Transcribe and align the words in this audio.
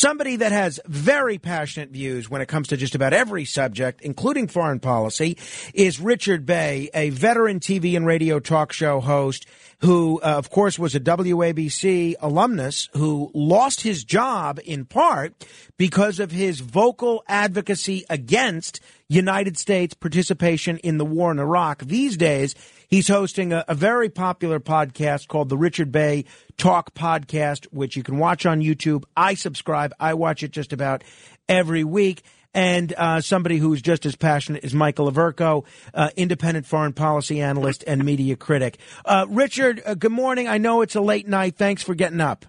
Somebody 0.00 0.36
that 0.36 0.50
has 0.50 0.80
very 0.86 1.36
passionate 1.36 1.90
views 1.90 2.30
when 2.30 2.40
it 2.40 2.48
comes 2.48 2.68
to 2.68 2.78
just 2.78 2.94
about 2.94 3.12
every 3.12 3.44
subject, 3.44 4.00
including 4.00 4.48
foreign 4.48 4.80
policy, 4.80 5.36
is 5.74 6.00
Richard 6.00 6.46
Bey, 6.46 6.88
a 6.94 7.10
veteran 7.10 7.60
TV 7.60 7.98
and 7.98 8.06
radio 8.06 8.40
talk 8.40 8.72
show 8.72 9.00
host 9.00 9.44
who, 9.80 10.18
uh, 10.22 10.38
of 10.38 10.48
course, 10.48 10.78
was 10.78 10.94
a 10.94 11.00
WABC 11.00 12.14
alumnus 12.18 12.88
who 12.94 13.30
lost 13.34 13.82
his 13.82 14.02
job 14.02 14.58
in 14.64 14.86
part 14.86 15.34
because 15.76 16.18
of 16.18 16.30
his 16.30 16.60
vocal 16.60 17.22
advocacy 17.28 18.06
against 18.08 18.80
United 19.10 19.58
States 19.58 19.92
participation 19.92 20.78
in 20.78 20.96
the 20.96 21.04
war 21.04 21.30
in 21.30 21.38
Iraq. 21.38 21.80
These 21.84 22.16
days, 22.16 22.54
he's 22.90 23.08
hosting 23.08 23.52
a, 23.52 23.64
a 23.68 23.74
very 23.74 24.08
popular 24.08 24.60
podcast 24.60 25.28
called 25.28 25.48
the 25.48 25.56
Richard 25.56 25.90
Bey 25.92 26.24
Talk 26.58 26.94
Podcast, 26.94 27.64
which 27.66 27.96
you 27.96 28.02
can 28.02 28.18
watch 28.18 28.44
on 28.44 28.60
YouTube. 28.60 29.04
I 29.16 29.34
subscribe. 29.34 29.92
I 29.98 30.14
watch 30.14 30.42
it 30.42 30.50
just 30.50 30.72
about 30.72 31.02
every 31.48 31.84
week 31.84 32.22
and 32.52 32.92
uh, 32.96 33.20
somebody 33.20 33.58
who's 33.58 33.80
just 33.80 34.06
as 34.06 34.16
passionate 34.16 34.64
is 34.64 34.74
Michael 34.74 35.10
Averko, 35.10 35.64
uh, 35.94 36.10
independent 36.16 36.66
foreign 36.66 36.92
policy 36.92 37.40
analyst 37.40 37.84
and 37.86 38.04
media 38.04 38.36
critic. 38.36 38.78
Uh, 39.04 39.26
Richard, 39.28 39.80
uh, 39.86 39.94
good 39.94 40.12
morning. 40.12 40.48
I 40.48 40.58
know 40.58 40.82
it's 40.82 40.96
a 40.96 41.00
late 41.00 41.28
night. 41.28 41.56
Thanks 41.56 41.82
for 41.82 41.94
getting 41.94 42.20
up. 42.20 42.44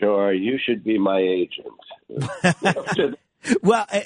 Sure, 0.00 0.32
you 0.32 0.58
should 0.62 0.82
be 0.84 0.98
my 0.98 1.20
agent. 1.20 1.68
Well, 3.62 3.86
uh, 3.92 4.00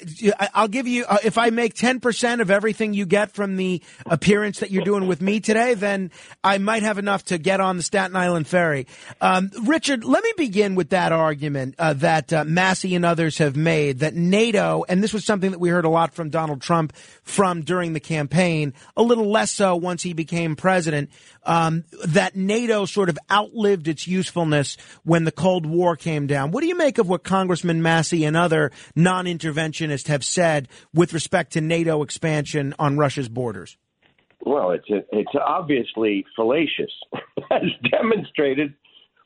I'll 0.53 0.67
give 0.67 0.87
you, 0.87 1.05
uh, 1.05 1.17
if 1.23 1.37
I 1.37 1.49
make 1.49 1.73
10% 1.73 2.41
of 2.41 2.51
everything 2.51 2.93
you 2.93 3.05
get 3.05 3.31
from 3.31 3.55
the 3.55 3.81
appearance 4.05 4.59
that 4.59 4.71
you're 4.71 4.83
doing 4.83 5.07
with 5.07 5.21
me 5.21 5.39
today, 5.39 5.73
then 5.73 6.11
I 6.43 6.57
might 6.57 6.83
have 6.83 6.97
enough 6.97 7.25
to 7.25 7.37
get 7.37 7.59
on 7.59 7.77
the 7.77 7.83
Staten 7.83 8.15
Island 8.15 8.47
ferry. 8.47 8.87
Um, 9.19 9.51
Richard, 9.63 10.03
let 10.03 10.23
me 10.23 10.33
begin 10.37 10.75
with 10.75 10.89
that 10.89 11.11
argument 11.11 11.75
uh, 11.79 11.93
that 11.93 12.31
uh, 12.31 12.43
Massie 12.45 12.95
and 12.95 13.05
others 13.05 13.39
have 13.39 13.55
made 13.55 13.99
that 13.99 14.15
NATO, 14.15 14.85
and 14.87 15.03
this 15.03 15.13
was 15.13 15.25
something 15.25 15.51
that 15.51 15.59
we 15.59 15.69
heard 15.69 15.85
a 15.85 15.89
lot 15.89 16.13
from 16.13 16.29
Donald 16.29 16.61
Trump 16.61 16.93
from 17.23 17.61
during 17.61 17.93
the 17.93 17.99
campaign, 17.99 18.73
a 18.95 19.01
little 19.01 19.29
less 19.29 19.51
so 19.51 19.75
once 19.75 20.03
he 20.03 20.13
became 20.13 20.55
president, 20.55 21.09
um, 21.43 21.83
that 22.05 22.35
NATO 22.35 22.85
sort 22.85 23.09
of 23.09 23.17
outlived 23.29 23.87
its 23.87 24.07
usefulness 24.07 24.77
when 25.03 25.23
the 25.23 25.31
Cold 25.31 25.65
War 25.65 25.95
came 25.95 26.27
down. 26.27 26.51
What 26.51 26.61
do 26.61 26.67
you 26.67 26.77
make 26.77 26.97
of 26.97 27.09
what 27.09 27.23
Congressman 27.23 27.81
Massie 27.81 28.25
and 28.25 28.37
other 28.37 28.71
non 28.95 29.25
interventionists 29.25 30.07
have 30.07 30.23
said 30.23 30.67
with 30.93 31.13
respect 31.13 31.53
to 31.53 31.61
NATO 31.61 32.03
expansion 32.03 32.73
on 32.79 32.97
Russia's 32.97 33.29
borders? 33.29 33.77
Well, 34.43 34.71
it's 34.71 34.85
it's 34.89 35.35
obviously 35.35 36.25
fallacious, 36.35 36.91
as 37.51 37.61
demonstrated 37.91 38.73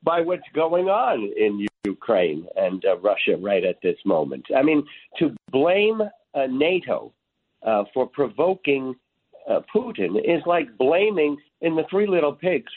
by 0.04 0.22
what's 0.22 0.48
going 0.54 0.86
on 0.86 1.32
in 1.38 1.66
Ukraine 1.86 2.48
and 2.56 2.84
uh, 2.86 2.98
Russia 2.98 3.38
right 3.40 3.64
at 3.64 3.78
this 3.82 3.98
moment. 4.06 4.46
I 4.56 4.62
mean, 4.62 4.86
to 5.20 5.36
blame 5.52 6.02
uh, 6.02 6.48
NATO 6.48 7.14
uh, 7.66 7.86
for 7.94 8.08
provoking 8.08 8.96
uh, 9.50 9.60
Putin 9.74 10.18
is 10.18 10.42
like 10.46 10.78
blaming 10.78 11.38
in 11.62 11.76
the 11.76 11.84
Three 11.90 12.08
Little 12.08 12.34
Pigs, 12.34 12.72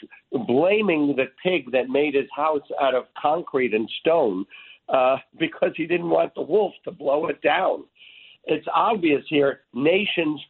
blaming 0.47 1.15
the 1.15 1.25
pig 1.43 1.71
that 1.71 1.89
made 1.89 2.15
his 2.15 2.29
house 2.35 2.67
out 2.81 2.95
of 2.95 3.05
concrete 3.19 3.73
and 3.73 3.89
stone 3.99 4.45
uh, 4.89 5.17
because 5.39 5.71
he 5.75 5.85
didn't 5.85 6.09
want 6.09 6.33
the 6.35 6.41
wolf 6.41 6.73
to 6.83 6.91
blow 6.91 7.27
it 7.27 7.41
down. 7.41 7.83
It's 8.45 8.67
obvious 8.73 9.23
here 9.29 9.61
nations 9.73 10.41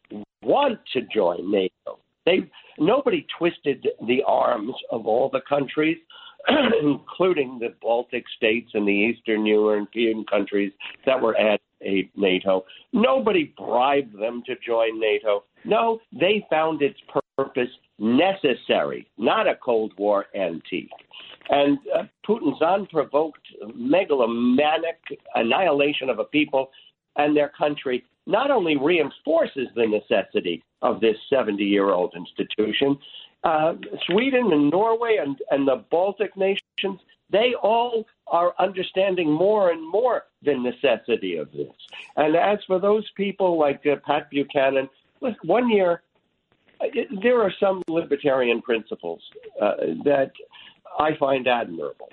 want 0.42 0.78
to 0.92 1.02
join 1.12 1.50
NATO. 1.50 1.98
They 2.24 2.50
nobody 2.78 3.26
twisted 3.38 3.86
the 4.06 4.22
arms 4.26 4.74
of 4.90 5.06
all 5.06 5.28
the 5.30 5.40
countries, 5.48 5.98
including 6.82 7.58
the 7.58 7.74
Baltic 7.82 8.24
states 8.36 8.70
and 8.74 8.86
the 8.86 8.92
Eastern 8.92 9.44
European 9.44 10.24
countries 10.24 10.72
that 11.04 11.20
were 11.20 11.36
at 11.36 11.60
NATO. 12.16 12.64
Nobody 12.92 13.52
bribed 13.56 14.18
them 14.18 14.42
to 14.46 14.54
join 14.64 15.00
NATO. 15.00 15.44
No, 15.64 16.00
they 16.12 16.46
found 16.50 16.82
its 16.82 16.98
purpose 17.36 17.70
necessary, 17.98 19.06
not 19.18 19.46
a 19.46 19.56
Cold 19.56 19.92
War 19.98 20.26
antique. 20.34 20.90
And 21.50 21.78
uh, 21.94 22.04
Putin's 22.26 22.62
unprovoked, 22.62 23.46
megalomaniac 23.74 25.00
annihilation 25.34 26.08
of 26.08 26.18
a 26.18 26.24
people 26.24 26.70
and 27.16 27.36
their 27.36 27.48
country 27.48 28.04
not 28.26 28.50
only 28.50 28.76
reinforces 28.76 29.68
the 29.74 29.86
necessity 29.86 30.62
of 30.82 31.00
this 31.00 31.16
70 31.28 31.64
year 31.64 31.90
old 31.90 32.14
institution, 32.14 32.96
uh, 33.42 33.74
Sweden 34.06 34.52
and 34.52 34.70
Norway 34.70 35.16
and, 35.20 35.36
and 35.50 35.66
the 35.66 35.84
Baltic 35.90 36.36
nations, 36.36 37.00
they 37.32 37.54
all 37.62 38.06
are 38.26 38.54
understanding 38.58 39.30
more 39.30 39.70
and 39.70 39.88
more 39.90 40.24
the 40.42 40.54
necessity 40.54 41.36
of 41.36 41.50
this. 41.52 41.72
And 42.16 42.36
as 42.36 42.58
for 42.66 42.78
those 42.78 43.08
people 43.16 43.58
like 43.58 43.82
uh, 43.86 43.96
Pat 44.06 44.30
Buchanan, 44.30 44.88
one 45.42 45.70
year, 45.70 46.02
uh, 46.80 46.86
there 47.22 47.42
are 47.42 47.52
some 47.60 47.82
libertarian 47.88 48.62
principles 48.62 49.20
uh, 49.60 49.72
that 50.04 50.32
I 50.98 51.16
find 51.18 51.46
admirable. 51.46 52.08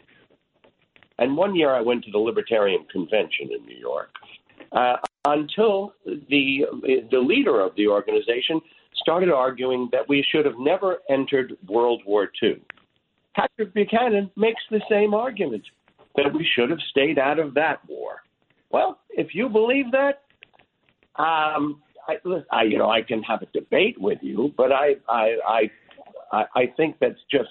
And 1.20 1.36
one 1.36 1.56
year 1.56 1.74
I 1.74 1.82
went 1.82 2.04
to 2.06 2.12
the 2.12 2.20
Libertarian 2.20 2.86
Convention 2.92 3.50
in 3.58 3.66
New 3.66 3.78
York 3.78 4.10
uh, 4.72 4.98
until 5.26 5.94
the 6.06 6.66
the 7.12 7.20
leader 7.20 7.60
of 7.62 7.76
the 7.76 7.88
organization 7.88 8.62
started 8.96 9.30
arguing 9.30 9.90
that 9.92 10.08
we 10.08 10.26
should 10.32 10.46
have 10.46 10.60
never 10.60 10.98
entered 11.10 11.58
World 11.68 12.02
War 12.06 12.30
II. 12.42 12.62
Patrick 13.38 13.74
Buchanan 13.74 14.32
makes 14.36 14.62
the 14.72 14.82
same 14.90 15.14
argument 15.14 15.64
that 16.16 16.34
we 16.34 16.46
should 16.56 16.70
have 16.72 16.80
stayed 16.90 17.20
out 17.20 17.40
of 17.40 17.54
that 17.54 17.88
war. 17.88 18.24
Well, 18.72 19.00
if 19.12 19.34
you 19.34 19.48
believe 19.48 19.86
that, 19.92 20.24
um, 21.16 21.82
I, 22.08 22.16
I, 22.52 22.64
you 22.64 22.78
know, 22.78 22.90
I 22.90 23.02
can 23.02 23.22
have 23.24 23.42
a 23.42 23.46
debate 23.48 24.00
with 24.00 24.20
you, 24.22 24.54
but 24.58 24.72
I, 24.72 24.96
I, 25.08 25.70
I, 26.32 26.44
I 26.56 26.74
think 26.76 26.98
that's 27.00 27.20
just 27.32 27.50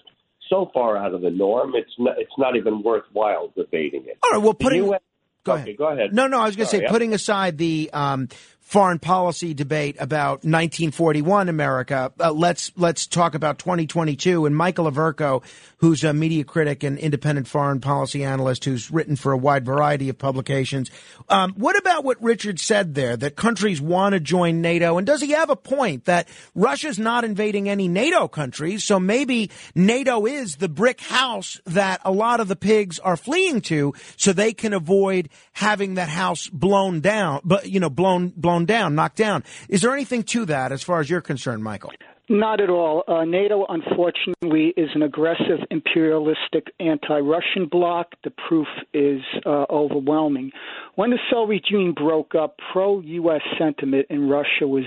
so 0.51 0.71
far 0.75 0.97
out 0.97 1.15
of 1.15 1.21
the 1.21 1.31
norm. 1.31 1.73
It's 1.75 1.93
not, 1.99 2.19
it's 2.19 2.33
not 2.37 2.57
even 2.57 2.83
worthwhile 2.83 3.53
debating 3.57 4.05
it. 4.07 4.19
All 4.23 4.31
right. 4.33 4.43
Well, 4.43 4.55
putting. 4.55 4.85
US, 4.91 5.01
go 5.45 5.53
okay, 5.53 5.63
ahead. 5.63 5.77
Go 5.77 5.89
ahead. 5.89 6.15
No, 6.15 6.27
no. 6.27 6.41
I 6.41 6.47
was 6.47 6.57
going 6.57 6.69
to 6.69 6.77
say, 6.77 6.87
putting 6.89 7.15
aside 7.15 7.59
the 7.59 7.91
um, 7.93 8.29
foreign 8.67 8.99
policy 8.99 9.55
debate 9.55 9.95
about 10.01 10.39
1941 10.39 11.49
America. 11.49 12.13
Uh, 12.19 12.33
let's 12.33 12.73
let's 12.77 13.07
talk 13.07 13.37
about 13.37 13.61
2022 13.61 14.45
and 14.45 14.57
Michael 14.57 14.91
Averko, 14.91 15.45
who's 15.77 16.03
a 16.03 16.13
media 16.13 16.43
critic 16.43 16.83
and 16.83 16.99
independent 16.99 17.47
foreign 17.47 17.81
policy 17.81 18.25
analyst 18.25 18.65
who's 18.65 18.91
written 18.91 19.15
for 19.15 19.31
a 19.31 19.37
wide 19.37 19.65
variety 19.65 20.09
of 20.09 20.19
publications. 20.19 20.91
Um, 21.29 21.53
what 21.53 21.79
about 21.79 22.03
what 22.03 22.21
Richard 22.21 22.59
said 22.59 22.97
there 22.97 23.17
that 23.17 23.37
countries 23.37 23.81
want 23.81 24.15
to 24.15 24.21
join 24.21 24.63
NATO? 24.63 24.99
And 24.99 25.07
does 25.07 25.21
he 25.21 25.31
have 25.31 25.49
a 25.49 25.57
point 25.57 26.07
that 26.07 26.29
Russia's 26.57 26.99
not 26.99 27.25
invading 27.25 27.69
any 27.69 27.87
NATO 27.87 28.27
countries, 28.27 28.83
so 28.83 28.99
maybe 28.99 29.49
NATO 29.77 30.27
is 30.27 30.57
the 30.57 30.69
brick 30.69 31.01
house 31.01 31.61
that 31.67 32.01
a 32.05 32.11
lot 32.11 32.41
of 32.41 32.49
the 32.49 32.57
pigs 32.57 32.99
are 32.99 33.17
fleeing 33.17 33.61
to, 33.63 33.95
so 34.17 34.33
they 34.33 34.53
can 34.53 34.73
avoid 34.73 35.29
having 35.53 35.95
that 35.95 36.09
house 36.09 36.49
blown 36.49 37.01
down, 37.01 37.43
but 37.45 37.71
you 37.71 37.79
know, 37.79 37.89
blown 37.91 38.31
blown 38.31 38.56
blown 38.57 38.65
down, 38.65 38.95
knocked 38.95 39.17
down. 39.17 39.45
Is 39.69 39.83
there 39.83 39.93
anything 39.93 40.23
to 40.23 40.47
that 40.47 40.73
as 40.73 40.83
far 40.83 41.01
as 41.01 41.11
you're 41.11 41.21
concerned, 41.21 41.63
Michael? 41.63 41.93
Not 42.29 42.61
at 42.61 42.71
all. 42.71 43.05
Uh, 43.07 43.25
NATO, 43.25 43.67
unfortunately, 43.69 44.75
is 44.77 44.89
an 44.95 45.03
aggressive, 45.03 45.61
imperialistic, 45.71 46.73
anti 46.81 47.19
Russian 47.21 47.69
bloc. 47.71 48.09
The 48.25 48.33
proof 48.49 48.67
is 48.93 49.21
uh, 49.45 49.67
overwhelming. 49.71 50.51
When 50.97 51.11
the 51.11 51.19
Soviet 51.31 51.65
Union 51.71 51.93
broke 51.95 52.35
up, 52.35 52.57
pro 52.73 53.01
U.S. 53.01 53.43
sentiment 53.59 54.07
in 54.11 54.29
Russia 54.29 54.67
was 54.67 54.85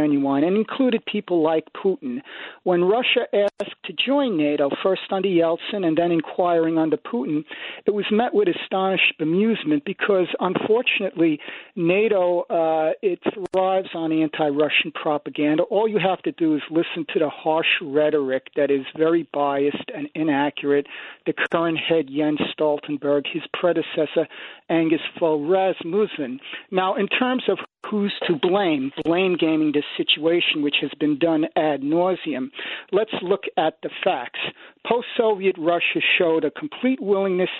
genuine 0.00 0.44
and 0.44 0.56
included 0.56 1.04
people 1.06 1.42
like 1.42 1.64
Putin. 1.82 2.20
When 2.64 2.84
Russia 2.84 3.22
asked 3.32 3.82
to 3.84 3.92
join 3.92 4.36
NATO, 4.36 4.70
first 4.82 5.02
under 5.10 5.28
Yeltsin 5.28 5.84
and 5.86 5.96
then 5.96 6.10
inquiring 6.10 6.78
under 6.78 6.96
Putin, 6.96 7.44
it 7.86 7.92
was 7.92 8.04
met 8.10 8.34
with 8.34 8.48
astonished 8.48 9.14
amusement 9.20 9.84
because, 9.84 10.26
unfortunately, 10.40 11.40
NATO 11.76 12.42
uh, 12.42 12.92
it 13.02 13.20
thrives 13.52 13.88
on 13.94 14.12
anti-Russian 14.12 14.92
propaganda. 14.92 15.62
All 15.64 15.88
you 15.88 15.98
have 15.98 16.22
to 16.22 16.32
do 16.32 16.54
is 16.56 16.62
listen 16.70 17.04
to 17.12 17.18
the 17.18 17.28
harsh 17.28 17.66
rhetoric 17.82 18.44
that 18.56 18.70
is 18.70 18.84
very 18.96 19.28
biased 19.32 19.90
and 19.94 20.08
inaccurate. 20.14 20.86
The 21.26 21.34
current 21.52 21.78
head 21.78 22.06
Jens 22.08 22.40
Stoltenberg, 22.52 23.24
his 23.32 23.42
predecessor 23.58 24.26
Anders 24.68 25.00
Fogh 25.18 25.40
Rasmussen. 25.48 26.40
Now, 26.70 26.96
in 26.96 27.06
terms 27.08 27.44
of 27.48 27.58
who's 27.90 28.14
to 28.26 28.36
blame, 28.36 28.92
blame 29.04 29.36
gaming 29.38 29.72
this 29.72 29.84
situation, 29.96 30.62
which 30.62 30.76
has 30.80 30.90
been 31.00 31.18
done 31.18 31.44
ad 31.56 31.82
nauseum. 31.82 32.50
Let's 32.92 33.14
look 33.22 33.44
at 33.56 33.74
the 33.82 33.90
facts. 34.04 34.38
Post 34.86 35.06
Soviet 35.16 35.56
Russia 35.58 36.00
showed 36.18 36.44
a 36.44 36.50
complete 36.50 37.00
willingness 37.00 37.50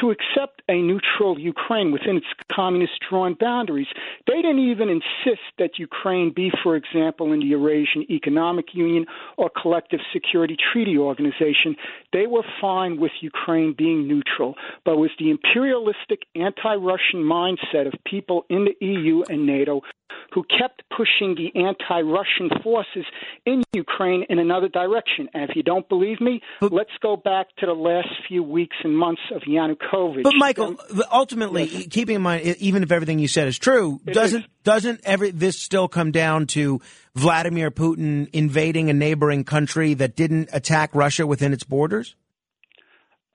to 0.00 0.10
accept 0.10 0.62
a 0.68 0.74
neutral 0.74 1.38
Ukraine 1.38 1.90
within 1.90 2.16
its 2.16 2.26
communist 2.52 2.92
drawn 3.08 3.34
boundaries. 3.38 3.86
They 4.26 4.42
didn't 4.42 4.68
even 4.68 4.88
insist 4.88 5.42
that 5.58 5.78
Ukraine 5.78 6.32
be, 6.34 6.50
for 6.62 6.76
example, 6.76 7.32
in 7.32 7.40
the 7.40 7.46
Eurasian 7.46 8.04
Economic 8.10 8.74
Union 8.74 9.06
or 9.36 9.50
Collective 9.50 10.00
Security 10.12 10.56
Treaty 10.72 10.98
Organization. 10.98 11.76
They 12.12 12.26
were 12.26 12.44
fine 12.60 13.00
with 13.00 13.12
Ukraine 13.20 13.74
being 13.76 14.06
neutral, 14.06 14.54
but 14.84 14.92
it 14.92 14.98
was 14.98 15.10
the 15.18 15.30
imperialistic 15.30 16.22
anti 16.34 16.74
Russian 16.74 17.20
mindset 17.20 17.86
of 17.86 17.94
people 18.04 18.44
in 18.50 18.66
the 18.66 18.86
EU 18.86 19.22
and 19.28 19.46
NATO 19.46 19.82
who 20.36 20.44
kept 20.44 20.82
pushing 20.94 21.34
the 21.34 21.50
anti 21.58 22.02
Russian 22.02 22.50
forces 22.62 23.06
in 23.46 23.62
Ukraine 23.72 24.26
in 24.28 24.38
another 24.38 24.68
direction. 24.68 25.30
And 25.32 25.48
if 25.48 25.56
you 25.56 25.62
don't 25.62 25.88
believe 25.88 26.20
me, 26.20 26.42
but, 26.60 26.72
let's 26.72 26.90
go 27.00 27.16
back 27.16 27.46
to 27.60 27.66
the 27.66 27.72
last 27.72 28.10
few 28.28 28.42
weeks 28.42 28.76
and 28.84 28.94
months 28.94 29.22
of 29.34 29.42
Yanukovych. 29.48 30.24
But 30.24 30.34
Michael, 30.36 30.76
ultimately, 31.10 31.64
yes. 31.64 31.86
keeping 31.90 32.16
in 32.16 32.22
mind, 32.22 32.44
even 32.58 32.82
if 32.82 32.92
everything 32.92 33.18
you 33.18 33.28
said 33.28 33.48
is 33.48 33.58
true, 33.58 33.98
it 34.06 34.12
doesn't 34.12 34.42
is. 34.42 34.48
doesn't 34.62 35.00
every 35.04 35.30
this 35.30 35.58
still 35.58 35.88
come 35.88 36.12
down 36.12 36.48
to 36.48 36.82
Vladimir 37.14 37.70
Putin 37.70 38.28
invading 38.34 38.90
a 38.90 38.92
neighboring 38.92 39.42
country 39.42 39.94
that 39.94 40.16
didn't 40.16 40.50
attack 40.52 40.94
Russia 40.94 41.26
within 41.26 41.54
its 41.54 41.64
borders? 41.64 42.14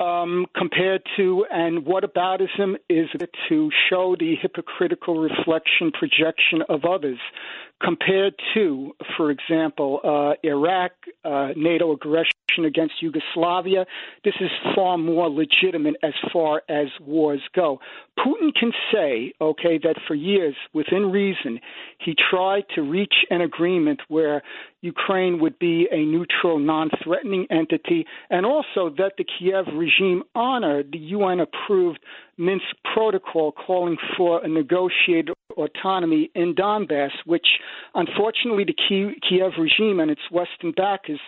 Um, 0.02 0.46
compared 0.58 1.04
to, 1.18 1.46
and 1.52 1.86
what 1.86 2.04
whataboutism 2.04 2.76
is 2.90 3.08
it 3.14 3.30
to 3.50 3.70
show 3.90 4.16
the 4.20 4.36
hypocritical 4.42 5.20
reflection 5.20 5.92
projection 5.92 6.64
of 6.68 6.86
others, 6.86 7.20
compared 7.84 8.34
to, 8.54 8.96
for 9.18 9.32
example, 9.32 10.00
uh, 10.04 10.34
Iraq, 10.44 10.92
uh, 11.24 11.50
NATO 11.56 11.92
aggression 11.94 12.66
against 12.66 13.02
Yugoslavia. 13.02 13.86
This 14.24 14.34
is 14.40 14.50
far 14.76 14.98
more 14.98 15.30
legitimate 15.30 15.96
as 16.04 16.14
far 16.32 16.64
as 16.70 16.88
wars 17.00 17.42
go. 17.56 17.80
Putin 18.20 18.54
can 18.54 18.72
say, 18.94 19.34
okay, 19.42 19.80
that 19.84 19.96
for 20.08 20.16
years, 20.16 20.56
within 20.74 21.12
reason, 21.12 21.60
he 22.00 22.14
tried 22.30 22.64
to 22.76 22.82
reach 22.82 23.14
an 23.30 23.42
agreement 23.42 24.02
where 24.10 24.44
Ukraine 24.82 25.40
would 25.40 25.58
be 25.60 25.88
a 25.92 26.06
neutral, 26.06 26.60
non 26.60 26.90
threatening 27.04 27.48
entity, 27.50 28.06
and 28.30 28.46
also 28.46 28.90
that 28.98 29.14
the 29.18 29.24
Kiev 29.24 29.66
regime 29.74 30.24
honored 30.36 30.92
the 30.92 30.98
UN 30.98 31.40
approved 31.40 32.00
Minsk 32.38 32.66
protocol 32.94 33.52
calling 33.52 33.98
for 34.18 34.44
a 34.44 34.48
negotiated 34.48 35.36
autonomy 35.64 36.30
in 36.36 36.56
Donbass, 36.56 37.12
which 37.26 37.48
unfortunately 37.96 38.66
the 38.66 38.76
Kiev 39.28 39.52
regime 39.58 40.00
and 40.00 40.12
its 40.12 40.22
Western 40.32 40.72
backers 40.72 41.20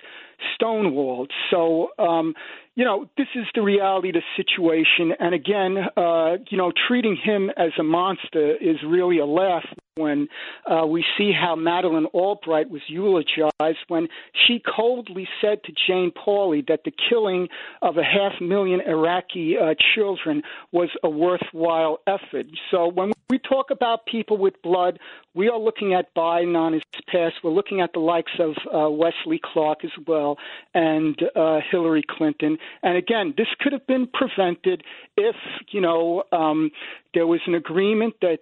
stonewalled. 0.60 1.30
So, 1.50 1.90
um, 2.00 2.34
you 2.76 2.84
know, 2.84 3.08
this 3.18 3.28
is 3.36 3.46
the 3.56 3.62
reality 3.62 4.10
of 4.10 4.16
the 4.16 4.22
situation. 4.36 5.14
And 5.20 5.34
again, 5.34 5.78
uh, 5.96 6.38
you 6.50 6.58
know, 6.58 6.72
treating 6.88 7.16
him 7.16 7.50
as 7.56 7.72
a 7.80 7.84
monster 7.84 8.56
is 8.56 8.78
really 8.86 9.20
a 9.20 9.26
laugh 9.26 9.66
when 9.96 10.28
uh, 10.66 10.86
we 10.86 11.06
see 11.18 11.32
how 11.32 11.56
Madeleine 11.56 12.08
Albright 12.08 12.70
was 12.70 12.82
eulogized 12.88 13.78
when 13.88 14.08
she 14.48 14.60
coldly 14.60 15.28
said 15.40 15.64
to 15.64 15.72
Jane 15.88 16.12
Pauley 16.12 16.66
that 16.68 16.84
the 16.84 16.92
killing 17.10 17.48
of 17.82 17.98
a 17.98 18.04
half 18.04 18.42
million 18.42 18.82
Iraqi 18.82 19.56
uh, 19.58 19.76
children 19.94 20.42
was 20.72 20.90
a 21.04 21.10
worthwhile 21.10 22.00
effort. 22.08 22.48
So 22.72 22.88
when 22.88 23.12
we 23.30 23.38
talk 23.38 23.70
about 23.70 24.06
people 24.08 24.38
with 24.38 24.60
blood, 24.64 25.00
we 25.36 25.48
are 25.48 25.60
looking 25.60 25.94
at 25.94 26.14
Biden 26.16 26.56
on 26.56 26.74
his 26.74 26.84
past. 27.08 27.36
We're 27.44 27.52
looking 27.52 27.82
at 27.82 27.94
the 27.94 28.00
likes 28.00 28.32
of 28.40 28.56
uh, 28.74 28.90
Wesley 28.90 29.40
Clark 29.44 29.84
as 29.84 29.92
well 30.08 30.38
and 30.74 31.20
uh, 31.36 31.60
Hillary 31.72 32.04
Clinton. 32.08 32.58
And 32.82 32.98
again, 32.98 33.36
this 33.38 33.48
could 33.60 33.74
have 33.74 33.86
been 33.86 34.08
prevented 34.08 34.84
if, 35.18 35.36
you 35.70 35.82
know, 35.82 36.24
um, 36.32 36.72
there 37.14 37.28
was 37.28 37.42
an 37.46 37.54
agreement 37.54 38.16
that 38.22 38.40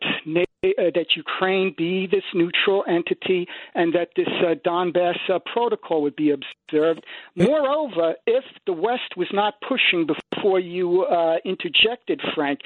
uh, 0.63 0.68
that 0.94 1.08
Ukraine 1.16 1.74
be 1.75 2.06
this 2.06 2.24
neutral 2.36 2.84
entity 2.88 3.48
and 3.74 3.96
that 3.96 4.10
this 4.16 4.28
uh, 4.42 4.54
Donbass 4.63 5.18
uh, 5.28 5.40
protocol 5.52 6.04
would 6.04 6.16
be 6.16 6.30
observed. 6.30 7.04
Moreover, 7.36 8.13
if 8.28 8.44
the 8.68 8.74
West 8.74 9.18
was 9.18 9.28
not 9.34 9.56
pushing 9.68 10.06
before 10.06 10.60
you 10.60 11.04
uh, 11.04 11.38
interjected, 11.44 12.22
Frank, 12.36 12.60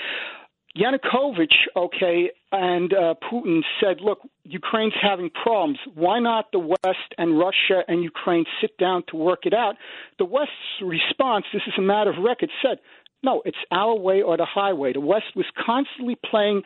Yanukovych, 0.78 1.56
okay, 1.78 2.32
and 2.52 2.94
uh, 2.94 3.14
Putin 3.32 3.62
said, 3.82 4.02
look, 4.02 4.20
Ukraine's 4.44 4.94
having 5.02 5.30
problems. 5.30 5.78
Why 5.94 6.20
not 6.20 6.52
the 6.52 6.60
West 6.60 7.14
and 7.18 7.40
Russia 7.40 7.84
and 7.88 8.04
Ukraine 8.04 8.44
sit 8.60 8.78
down 8.78 9.04
to 9.08 9.16
work 9.16 9.46
it 9.46 9.54
out? 9.54 9.76
The 10.20 10.26
West's 10.26 10.52
response, 10.82 11.46
this 11.54 11.62
is 11.66 11.74
a 11.78 11.82
matter 11.82 12.10
of 12.10 12.18
record, 12.22 12.50
said, 12.62 12.80
no, 13.24 13.42
it's 13.46 13.58
our 13.72 13.96
way 13.96 14.22
or 14.22 14.36
the 14.36 14.46
highway. 14.46 14.92
The 14.92 15.00
West 15.00 15.36
was 15.36 15.46
constantly 15.66 16.16
playing 16.30 16.62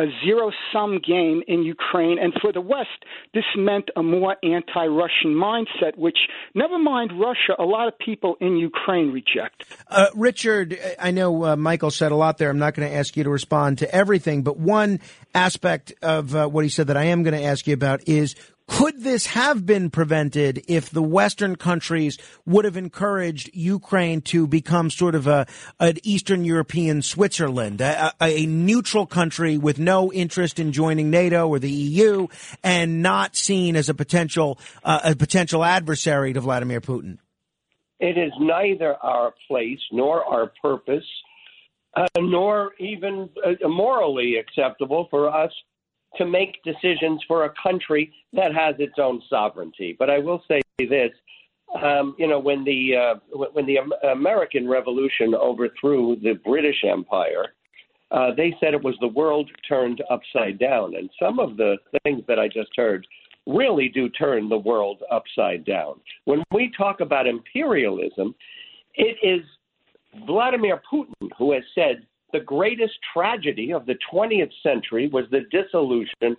a 0.00 0.06
zero 0.24 0.50
sum 0.72 0.98
game 1.06 1.42
in 1.46 1.62
Ukraine. 1.62 2.18
And 2.18 2.32
for 2.40 2.52
the 2.52 2.60
West, 2.60 3.04
this 3.34 3.44
meant 3.56 3.90
a 3.96 4.02
more 4.02 4.36
anti 4.42 4.86
Russian 4.86 5.34
mindset, 5.34 5.96
which, 5.96 6.18
never 6.54 6.78
mind 6.78 7.12
Russia, 7.20 7.54
a 7.58 7.64
lot 7.64 7.86
of 7.88 7.98
people 7.98 8.36
in 8.40 8.56
Ukraine 8.56 9.12
reject. 9.12 9.64
Uh, 9.88 10.06
Richard, 10.14 10.78
I 10.98 11.10
know 11.10 11.44
uh, 11.44 11.56
Michael 11.56 11.90
said 11.90 12.12
a 12.12 12.16
lot 12.16 12.38
there. 12.38 12.48
I'm 12.50 12.58
not 12.58 12.74
going 12.74 12.88
to 12.88 12.94
ask 12.94 13.16
you 13.16 13.24
to 13.24 13.30
respond 13.30 13.78
to 13.78 13.94
everything, 13.94 14.42
but 14.42 14.56
one 14.56 15.00
aspect 15.34 15.92
of 16.02 16.34
uh, 16.34 16.48
what 16.48 16.64
he 16.64 16.70
said 16.70 16.86
that 16.88 16.96
I 16.96 17.04
am 17.04 17.22
going 17.22 17.38
to 17.38 17.44
ask 17.44 17.66
you 17.66 17.74
about 17.74 18.08
is 18.08 18.34
could 18.70 19.02
this 19.02 19.26
have 19.26 19.66
been 19.66 19.90
prevented 19.90 20.62
if 20.68 20.90
the 20.90 21.02
Western 21.02 21.56
countries 21.56 22.16
would 22.46 22.64
have 22.64 22.76
encouraged 22.76 23.50
Ukraine 23.52 24.20
to 24.20 24.46
become 24.46 24.90
sort 24.90 25.16
of 25.16 25.26
a 25.26 25.46
an 25.80 25.96
Eastern 26.04 26.44
European 26.44 27.02
Switzerland, 27.02 27.80
a, 27.80 28.14
a 28.22 28.46
neutral 28.46 29.06
country 29.06 29.58
with 29.58 29.80
no 29.80 30.12
interest 30.12 30.60
in 30.60 30.70
joining 30.70 31.10
NATO 31.10 31.48
or 31.48 31.58
the 31.58 31.70
EU, 31.70 32.28
and 32.62 33.02
not 33.02 33.34
seen 33.34 33.74
as 33.74 33.88
a 33.88 33.94
potential 33.94 34.56
uh, 34.84 35.00
a 35.02 35.16
potential 35.16 35.64
adversary 35.64 36.32
to 36.32 36.40
Vladimir 36.40 36.80
Putin? 36.80 37.18
It 37.98 38.16
is 38.16 38.32
neither 38.38 38.94
our 38.94 39.34
place 39.48 39.80
nor 39.90 40.24
our 40.24 40.52
purpose, 40.62 41.04
uh, 41.96 42.06
nor 42.18 42.70
even 42.78 43.30
uh, 43.44 43.68
morally 43.68 44.36
acceptable 44.36 45.08
for 45.10 45.28
us 45.28 45.50
to 46.16 46.26
make 46.26 46.62
decisions 46.64 47.22
for 47.26 47.44
a 47.44 47.54
country 47.62 48.12
that 48.32 48.54
has 48.54 48.74
its 48.78 48.94
own 48.98 49.22
sovereignty. 49.28 49.94
But 49.98 50.10
I 50.10 50.18
will 50.18 50.42
say 50.48 50.60
this. 50.78 51.10
Um, 51.80 52.16
you 52.18 52.26
know, 52.26 52.40
when 52.40 52.64
the 52.64 52.96
uh, 52.96 53.36
when 53.52 53.64
the 53.64 53.78
American 54.10 54.68
Revolution 54.68 55.36
overthrew 55.36 56.16
the 56.20 56.32
British 56.44 56.82
Empire, 56.84 57.54
uh, 58.10 58.30
they 58.36 58.56
said 58.58 58.74
it 58.74 58.82
was 58.82 58.96
the 59.00 59.06
world 59.06 59.48
turned 59.68 60.02
upside 60.10 60.58
down, 60.58 60.96
and 60.96 61.08
some 61.22 61.38
of 61.38 61.56
the 61.56 61.76
things 62.02 62.24
that 62.26 62.40
I 62.40 62.48
just 62.48 62.70
heard 62.76 63.06
really 63.46 63.88
do 63.88 64.08
turn 64.08 64.48
the 64.48 64.58
world 64.58 65.02
upside 65.10 65.64
down. 65.64 66.00
When 66.24 66.42
we 66.52 66.72
talk 66.76 67.00
about 67.00 67.26
imperialism, 67.26 68.34
it 68.94 69.16
is 69.22 69.44
Vladimir 70.26 70.82
Putin 70.92 71.28
who 71.38 71.52
has 71.52 71.62
said 71.74 72.06
the 72.32 72.40
greatest 72.40 72.94
tragedy 73.12 73.72
of 73.72 73.86
the 73.86 73.96
20th 74.12 74.52
century 74.62 75.08
was 75.12 75.24
the 75.30 75.42
dissolution 75.50 76.36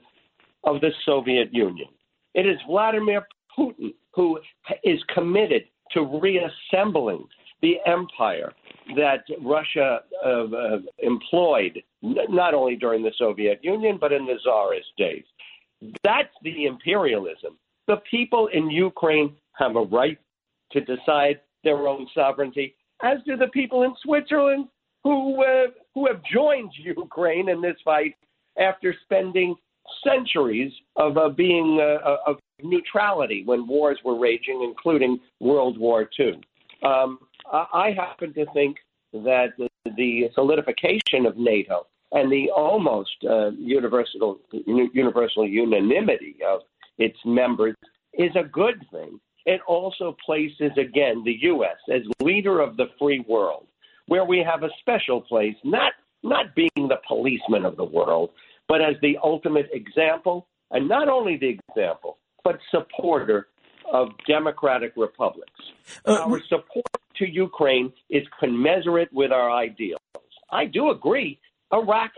of 0.63 0.81
the 0.81 0.91
Soviet 1.05 1.53
Union. 1.53 1.87
It 2.33 2.45
is 2.45 2.57
Vladimir 2.67 3.27
Putin 3.57 3.93
who 4.13 4.39
is 4.83 4.99
committed 5.13 5.63
to 5.91 6.19
reassembling 6.21 7.25
the 7.61 7.75
empire 7.85 8.53
that 8.95 9.23
Russia 9.41 9.99
uh, 10.25 10.29
uh, 10.29 10.79
employed, 10.99 11.81
not 12.01 12.53
only 12.53 12.75
during 12.75 13.03
the 13.03 13.11
Soviet 13.17 13.59
Union, 13.61 13.97
but 13.99 14.11
in 14.11 14.25
the 14.25 14.35
Tsarist 14.43 14.87
days. 14.97 15.23
That's 16.03 16.33
the 16.43 16.65
imperialism. 16.65 17.57
The 17.87 17.97
people 18.09 18.47
in 18.47 18.69
Ukraine 18.69 19.35
have 19.53 19.75
a 19.75 19.81
right 19.81 20.17
to 20.71 20.81
decide 20.81 21.41
their 21.63 21.87
own 21.87 22.07
sovereignty, 22.13 22.75
as 23.03 23.19
do 23.25 23.37
the 23.37 23.47
people 23.47 23.83
in 23.83 23.93
Switzerland 24.03 24.67
who 25.03 25.43
uh, 25.43 25.67
who 25.95 26.07
have 26.07 26.21
joined 26.23 26.71
Ukraine 26.77 27.49
in 27.49 27.61
this 27.61 27.77
fight 27.83 28.15
after 28.57 28.95
spending 29.03 29.55
centuries 30.05 30.71
of 30.95 31.17
uh, 31.17 31.29
being 31.29 31.79
uh, 31.81 32.07
uh, 32.07 32.17
of 32.27 32.37
neutrality 32.63 33.43
when 33.45 33.67
wars 33.67 33.99
were 34.03 34.17
raging, 34.17 34.63
including 34.63 35.19
World 35.39 35.77
War 35.77 36.09
II. 36.19 36.39
Um, 36.83 37.19
I 37.51 37.93
happen 37.95 38.33
to 38.33 38.45
think 38.53 38.77
that 39.13 39.53
the, 39.57 40.29
solidification 40.35 41.25
of 41.25 41.37
NATO 41.37 41.87
and 42.11 42.31
the 42.31 42.49
almost 42.51 43.11
uh, 43.29 43.49
universal 43.51 44.39
universal 44.53 45.47
unanimity 45.47 46.37
of 46.47 46.61
its 46.97 47.17
members 47.25 47.75
is 48.13 48.31
a 48.35 48.43
good 48.43 48.85
thing. 48.91 49.19
It 49.45 49.59
also 49.67 50.15
places 50.23 50.71
again 50.77 51.23
the 51.25 51.37
U.S. 51.41 51.77
as 51.91 52.01
leader 52.21 52.59
of 52.59 52.77
the 52.77 52.85
free 52.99 53.25
world 53.27 53.67
where 54.11 54.25
we 54.25 54.39
have 54.45 54.63
a 54.63 54.69
special 54.81 55.21
place, 55.21 55.55
not 55.63 55.93
not 56.21 56.53
being 56.53 56.89
the 56.89 56.99
policeman 57.07 57.63
of 57.63 57.77
the 57.77 57.83
world, 57.97 58.29
but 58.67 58.81
as 58.81 58.95
the 59.01 59.17
ultimate 59.23 59.69
example, 59.71 60.47
and 60.71 60.85
not 60.85 61.07
only 61.07 61.37
the 61.37 61.47
example, 61.47 62.17
but 62.43 62.59
supporter 62.71 63.47
of 63.89 64.09
democratic 64.27 64.91
republics. 64.97 65.61
Uh, 66.05 66.25
Our 66.25 66.41
support 66.49 66.85
to 67.19 67.25
Ukraine 67.25 67.93
is 68.09 68.23
commensurate 68.37 69.11
with 69.13 69.31
our 69.31 69.49
ideals. 69.49 70.01
I 70.51 70.65
do 70.65 70.89
agree 70.89 71.39
Iraq 71.73 72.11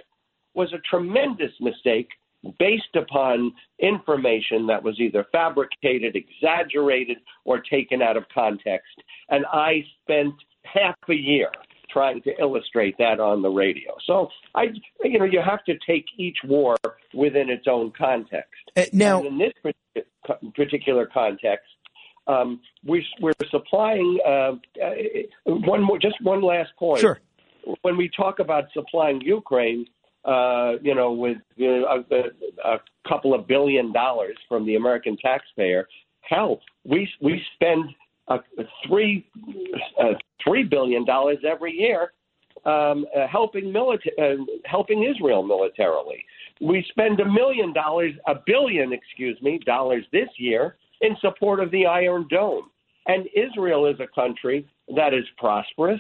was 0.56 0.74
a 0.74 0.82
tremendous 0.90 1.52
mistake 1.62 2.10
based 2.58 2.96
upon 2.96 3.54
information 3.80 4.66
that 4.66 4.82
was 4.82 5.00
either 5.00 5.28
fabricated, 5.32 6.16
exaggerated, 6.16 7.18
or 7.46 7.60
taken 7.60 8.02
out 8.02 8.18
of 8.18 8.24
context. 8.34 8.96
And 9.30 9.46
I 9.46 9.86
spent 10.02 10.34
half 10.66 10.96
a 11.08 11.14
year 11.14 11.52
trying 11.94 12.22
to 12.24 12.32
illustrate 12.40 12.96
that 12.98 13.20
on 13.20 13.42
the 13.42 13.50
radio. 13.50 13.92
So 14.06 14.30
I, 14.56 14.64
you 15.04 15.20
know, 15.20 15.26
you 15.26 15.42
have 15.42 15.64
to 15.66 15.76
take 15.86 16.06
each 16.18 16.38
war 16.44 16.76
within 17.14 17.50
its 17.50 17.66
own 17.68 17.94
context. 17.98 18.64
Uh, 18.76 18.86
now, 18.92 19.20
and 19.20 19.28
in 19.28 19.38
this 19.38 20.04
particular 20.56 21.06
context, 21.06 21.68
um, 22.28 22.60
we, 22.86 23.06
we're 23.22 23.34
supplying 23.52 24.20
uh, 24.26 24.30
uh, 24.32 24.54
one 25.46 25.82
more, 25.84 26.00
just 26.00 26.16
one 26.22 26.42
last 26.42 26.72
point. 26.78 27.02
Sure. 27.02 27.20
When 27.82 27.96
we 27.96 28.10
talk 28.10 28.40
about 28.40 28.66
supplying 28.74 29.22
Ukraine, 29.22 29.86
uh, 30.26 30.74
you 30.82 30.96
know, 30.96 31.12
with 31.12 31.38
a, 31.60 32.04
a 32.64 32.78
couple 33.08 33.34
of 33.34 33.48
billion 33.48 33.92
dollars 33.92 34.38
from 34.48 34.66
the 34.66 34.76
American 34.76 35.18
taxpayer, 35.18 35.88
hell, 36.22 36.62
we 36.86 37.10
we 37.22 37.42
spend 37.56 37.90
uh, 38.28 38.38
three 38.88 39.28
uh, 40.00 40.14
three 40.44 40.64
billion 40.64 41.06
dollars 41.06 41.38
every 41.46 41.74
year 41.74 42.12
um, 42.66 43.06
uh, 43.16 43.28
helping 43.28 43.66
milita- 43.66 44.12
uh, 44.20 44.44
helping 44.66 45.04
Israel 45.04 45.44
militarily. 45.44 46.24
We 46.62 46.86
spend 46.90 47.20
a 47.20 47.26
million 47.26 47.74
dollars, 47.74 48.14
a 48.28 48.36
billion, 48.46 48.94
excuse 48.94 49.42
me, 49.42 49.60
dollars 49.66 50.06
this 50.12 50.30
year 50.38 50.78
in 51.02 51.16
support 51.20 51.60
of 51.60 51.72
the 51.72 51.86
Iron 51.86 52.28
Dome. 52.30 52.70
And 53.08 53.28
Israel 53.36 53.86
is 53.86 54.00
a 54.00 54.08
country 54.08 54.66
that 54.96 55.14
is 55.14 55.26
prosperous 55.38 56.00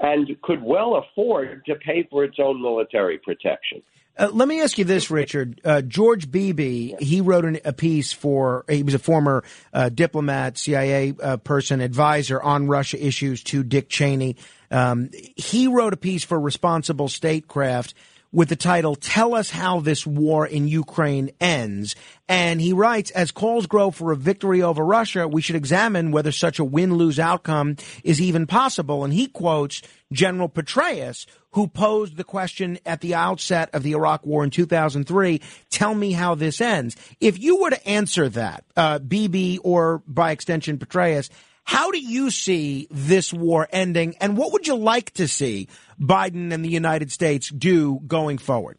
and 0.00 0.28
could 0.42 0.62
well 0.62 0.96
afford 0.96 1.64
to 1.64 1.76
pay 1.76 2.06
for 2.10 2.24
its 2.24 2.36
own 2.38 2.60
military 2.60 3.18
protection. 3.18 3.82
Uh, 4.16 4.28
let 4.32 4.46
me 4.46 4.60
ask 4.60 4.76
you 4.76 4.84
this, 4.84 5.10
Richard. 5.10 5.60
Uh, 5.64 5.80
George 5.80 6.30
Beebe, 6.30 6.94
he 7.00 7.20
wrote 7.20 7.44
an, 7.44 7.58
a 7.64 7.72
piece 7.72 8.12
for, 8.12 8.64
he 8.68 8.82
was 8.82 8.94
a 8.94 8.98
former 8.98 9.42
uh, 9.72 9.88
diplomat, 9.88 10.58
CIA 10.58 11.14
uh, 11.22 11.38
person, 11.38 11.80
advisor 11.80 12.40
on 12.40 12.66
Russia 12.66 13.04
issues 13.04 13.42
to 13.44 13.62
Dick 13.62 13.88
Cheney. 13.88 14.36
Um, 14.70 15.10
he 15.36 15.66
wrote 15.66 15.94
a 15.94 15.96
piece 15.96 16.24
for 16.24 16.38
Responsible 16.38 17.08
Statecraft 17.08 17.94
with 18.32 18.48
the 18.48 18.56
title, 18.56 18.96
Tell 18.96 19.34
Us 19.34 19.50
How 19.50 19.80
This 19.80 20.06
War 20.06 20.46
in 20.46 20.66
Ukraine 20.66 21.30
Ends. 21.38 21.94
And 22.28 22.60
he 22.60 22.72
writes, 22.72 23.10
as 23.10 23.30
calls 23.30 23.66
grow 23.66 23.90
for 23.90 24.10
a 24.10 24.16
victory 24.16 24.62
over 24.62 24.84
Russia, 24.84 25.28
we 25.28 25.42
should 25.42 25.56
examine 25.56 26.12
whether 26.12 26.32
such 26.32 26.58
a 26.58 26.64
win-lose 26.64 27.18
outcome 27.18 27.76
is 28.02 28.22
even 28.22 28.46
possible. 28.46 29.04
And 29.04 29.12
he 29.12 29.26
quotes 29.26 29.82
General 30.10 30.48
Petraeus, 30.48 31.26
who 31.52 31.68
posed 31.68 32.16
the 32.16 32.24
question 32.24 32.78
at 32.84 33.00
the 33.00 33.14
outset 33.14 33.70
of 33.72 33.82
the 33.82 33.92
Iraq 33.92 34.26
War 34.26 34.44
in 34.44 34.50
2003, 34.50 35.40
tell 35.70 35.94
me 35.94 36.12
how 36.12 36.34
this 36.34 36.60
ends. 36.60 36.96
If 37.20 37.38
you 37.38 37.60
were 37.60 37.70
to 37.70 37.88
answer 37.88 38.28
that, 38.30 38.64
uh, 38.76 38.98
Beebe 38.98 39.58
or 39.58 40.02
by 40.06 40.32
extension 40.32 40.78
Petraeus, 40.78 41.30
how 41.64 41.90
do 41.90 41.98
you 41.98 42.30
see 42.30 42.88
this 42.90 43.32
war 43.32 43.68
ending, 43.70 44.16
and 44.20 44.36
what 44.36 44.52
would 44.52 44.66
you 44.66 44.74
like 44.74 45.12
to 45.12 45.28
see 45.28 45.68
Biden 46.00 46.52
and 46.52 46.64
the 46.64 46.70
United 46.70 47.12
States 47.12 47.48
do 47.48 48.00
going 48.06 48.38
forward? 48.38 48.78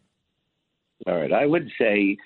All 1.06 1.14
right. 1.14 1.32
I 1.32 1.46
would 1.46 1.70
say 1.78 2.16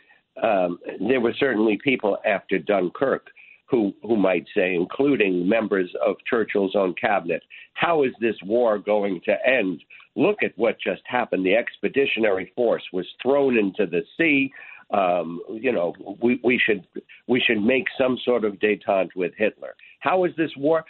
um, 0.43 0.79
there 1.07 1.21
were 1.21 1.35
certainly 1.39 1.79
people 1.83 2.19
after 2.25 2.59
Dunkirk 2.59 3.29
who, 3.71 3.93
who 4.03 4.17
might 4.17 4.47
say, 4.55 4.75
including 4.75 5.49
members 5.49 5.93
of 6.05 6.17
Churchill's 6.29 6.75
own 6.75 6.95
cabinet, 7.01 7.43
how 7.75 8.03
is 8.03 8.13
this 8.21 8.37
war 8.45 8.79
going 8.79 9.21
to 9.27 9.37
end? 9.47 9.83
Look 10.19 10.43
at 10.43 10.53
what 10.57 10.81
just 10.81 11.03
happened. 11.07 11.47
The 11.47 11.55
expeditionary 11.55 12.53
force 12.57 12.83
was 12.93 13.07
thrown 13.23 13.57
into 13.57 13.87
the 13.87 14.03
sea 14.17 14.53
um, 14.91 15.43
you 15.51 15.73
know, 15.73 15.95
we, 16.23 16.41
we 16.43 16.59
should 16.59 16.87
we 17.27 17.41
should 17.41 17.63
make 17.63 17.85
some 17.99 18.19
sort 18.25 18.45
of 18.45 18.55
détente 18.55 19.15
with 19.15 19.33
Hitler. 19.37 19.75
How 20.01 20.25
is 20.25 20.33
this 20.37 20.51
war? 20.57 20.85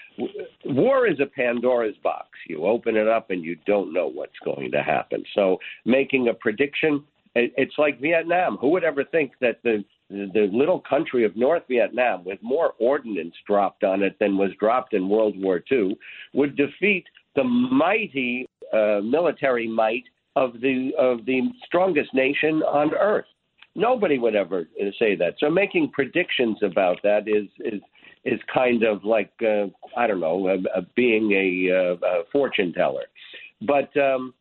War 0.65 1.07
is 1.07 1.19
a 1.21 1.27
Pandora's 1.27 1.97
box. 2.03 2.29
You 2.47 2.65
open 2.65 2.97
it 2.97 3.09
up 3.09 3.31
and 3.31 3.43
you 3.45 3.57
don't 3.67 3.93
know 3.93 4.07
what's 4.07 4.39
going 4.45 4.71
to 4.71 4.83
happen. 4.83 5.25
So 5.35 5.59
making 5.85 6.29
a 6.29 6.35
prediction, 6.35 7.03
it's 7.35 7.75
like 7.77 8.01
Vietnam. 8.01 8.57
Who 8.59 8.69
would 8.71 8.85
ever 8.85 9.05
think 9.05 9.33
that 9.41 9.61
the 9.65 9.85
the 10.11 10.49
little 10.53 10.81
country 10.89 11.25
of 11.25 11.37
North 11.37 11.65
Vietnam, 11.69 12.25
with 12.25 12.39
more 12.41 12.75
ordnance 12.79 13.35
dropped 13.47 13.85
on 13.85 14.03
it 14.03 14.17
than 14.21 14.39
was 14.39 14.51
dropped 14.61 14.95
in 14.95 15.09
World 15.09 15.35
War 15.37 15.61
II, 15.71 15.99
would 16.33 16.57
defeat 16.57 17.05
the 17.35 17.45
mighty 17.45 18.48
uh, 18.73 19.01
military 19.03 19.69
might 19.69 20.05
of 20.37 20.55
the 20.61 20.91
of 20.99 21.25
the 21.27 21.43
strongest 21.65 22.15
nation 22.15 22.63
on 22.63 22.95
earth? 22.95 23.27
Nobody 23.75 24.19
would 24.19 24.35
ever 24.35 24.69
uh, 24.81 24.85
say 24.99 25.15
that. 25.17 25.35
So 25.39 25.51
making 25.51 25.91
predictions 25.93 26.59
about 26.63 26.99
that 27.03 27.29
is 27.29 27.49
is 27.61 27.81
is 28.25 28.41
kind 28.53 28.83
of 28.83 29.05
like 29.05 29.33
uh, 29.43 29.67
I 29.97 30.07
don't 30.07 30.21
know, 30.21 30.49
uh, 30.49 30.79
uh, 30.79 30.83
being 30.95 31.33
a, 31.33 31.73
uh, 31.73 32.07
a 32.07 32.23
fortune 32.33 32.73
teller. 32.73 33.05
But 33.61 33.97
um, 33.97 34.35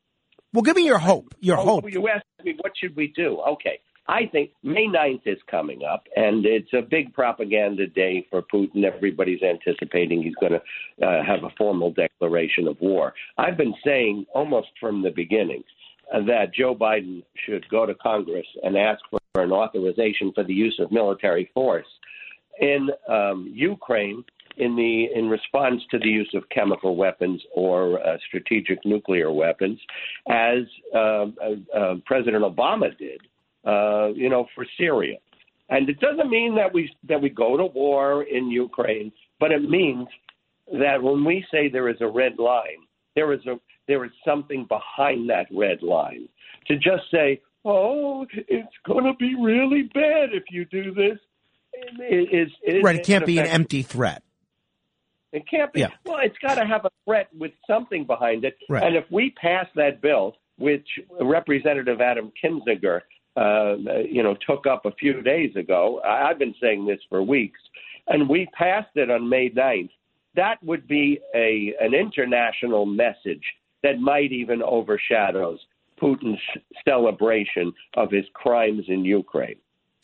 well, 0.54 0.64
give 0.64 0.76
me 0.76 0.86
your 0.86 1.00
hope. 1.00 1.34
Your 1.40 1.58
oh, 1.58 1.64
hope. 1.64 1.92
You 1.92 2.08
asked 2.08 2.26
me 2.44 2.56
what 2.62 2.74
should 2.78 2.96
we 2.96 3.14
do. 3.16 3.42
Okay, 3.50 3.80
I 4.10 4.26
think 4.32 4.52
May 4.64 4.88
9th 4.88 5.24
is 5.26 5.40
coming 5.52 5.82
up, 5.84 6.06
and 6.16 6.46
it's 6.46 6.72
a 6.74 6.82
big 6.82 7.14
propaganda 7.14 7.88
day 7.88 8.26
for 8.30 8.42
Putin. 8.42 8.86
Everybody's 8.86 9.42
anticipating 9.44 10.24
he's 10.24 10.36
going 10.36 10.54
to 10.54 11.06
uh, 11.06 11.24
have 11.26 11.44
a 11.44 11.54
formal 11.58 11.92
declaration 11.92 12.68
of 12.68 12.80
war. 12.80 13.14
I've 13.38 13.58
been 13.58 13.76
saying 13.86 14.26
almost 14.34 14.70
from 14.80 15.04
the 15.04 15.12
beginning 15.12 15.64
that 16.14 16.54
Joe 16.54 16.74
Biden 16.74 17.24
should 17.46 17.68
go 17.70 17.86
to 17.86 17.94
Congress 17.96 18.48
and 18.64 18.78
ask 18.78 19.02
for 19.10 19.44
an 19.44 19.52
authorization 19.52 20.32
for 20.34 20.44
the 20.46 20.54
use 20.54 20.80
of 20.80 20.92
military 20.92 21.52
force 21.54 21.86
in 22.62 22.90
um, 23.10 23.52
Ukraine 23.54 24.24
in 24.58 24.76
the 24.76 25.08
in 25.14 25.30
response 25.30 25.82
to 25.92 26.00
the 26.00 26.08
use 26.08 26.32
of 26.34 26.48
chemical 26.50 26.96
weapons 26.96 27.42
or 27.54 28.00
uh, 28.00 28.18
strategic 28.28 28.84
nuclear 28.86 29.32
weapons, 29.32 29.80
as 30.30 30.60
uh, 30.96 30.98
uh, 30.98 31.26
uh 31.76 31.96
President 32.06 32.44
Obama 32.44 32.98
did, 32.98 33.22
uh, 33.68 34.08
you 34.16 34.30
know, 34.30 34.48
for 34.56 34.66
Syria. 34.78 35.18
And 35.70 35.90
it 35.90 36.00
doesn't 36.00 36.30
mean 36.30 36.56
that 36.56 36.74
we 36.74 36.90
that 37.10 37.22
we 37.22 37.30
go 37.30 37.58
to 37.58 37.66
war 37.66 38.24
in 38.24 38.50
Ukraine, 38.50 39.12
but 39.40 39.52
it 39.52 39.70
means 39.70 40.08
that 40.72 41.02
when 41.02 41.26
we 41.26 41.46
say 41.52 41.68
there 41.68 41.90
is 41.90 41.98
a 42.00 42.08
red 42.08 42.40
line, 42.40 42.82
there 43.16 43.34
is 43.34 43.46
a 43.46 43.60
there 43.88 44.06
is 44.06 44.12
something 44.24 44.66
behind 44.66 45.30
that 45.30 45.48
red 45.52 45.82
line. 45.82 46.30
To 46.68 46.76
just 46.76 47.04
say, 47.12 47.42
"Oh, 47.66 48.26
it's 48.32 48.78
going 48.86 49.06
to 49.06 49.14
be 49.16 49.36
really 49.36 49.84
bad 49.94 50.34
if 50.34 50.44
you 50.50 50.64
do 50.66 50.94
this," 50.94 51.20
is, 52.10 52.50
is 52.66 52.84
right. 52.84 52.96
It 52.96 53.06
can't 53.06 53.26
be 53.26 53.38
an 53.40 53.48
empty 53.48 53.82
threat. 53.82 54.24
It 55.34 55.44
can't 55.50 55.74
be. 55.74 55.82
Yeah. 55.82 55.90
Well, 56.06 56.20
it's 56.24 56.38
got 56.38 56.56
to 56.56 56.66
have 56.66 56.86
a 56.86 56.92
threat 57.04 57.28
with 57.38 57.52
something 57.68 58.06
behind 58.06 58.46
it. 58.46 58.58
Right. 58.70 58.84
And 58.84 58.96
if 58.96 59.04
we 59.12 59.32
pass 59.32 59.68
that 59.76 60.02
bill, 60.02 60.38
which 60.58 60.88
Representative 61.20 62.00
Adam 62.00 62.32
Kinzinger, 62.42 63.02
uh, 63.38 63.76
you 64.10 64.24
know, 64.24 64.36
took 64.48 64.66
up 64.66 64.86
a 64.86 64.92
few 64.92 65.22
days 65.22 65.56
ago, 65.56 66.02
I've 66.04 66.40
been 66.40 66.56
saying 66.62 66.86
this 66.88 67.00
for 67.10 67.22
weeks, 67.22 67.60
and 68.08 68.28
we 68.28 68.48
passed 68.58 68.96
it 68.96 69.12
on 69.12 69.30
May 69.30 69.50
9th, 69.50 69.92
that 70.36 70.62
would 70.64 70.88
be 70.88 71.20
a 71.36 71.74
an 71.80 71.94
international 71.94 72.86
message 72.86 73.44
that 73.84 74.00
might 74.00 74.32
even 74.32 74.62
overshadow 74.64 75.58
Putin's 76.02 76.40
celebration 76.86 77.74
of 77.96 78.12
his 78.12 78.26
crimes 78.34 78.86
in 78.88 79.04
Ukraine. 79.04 79.58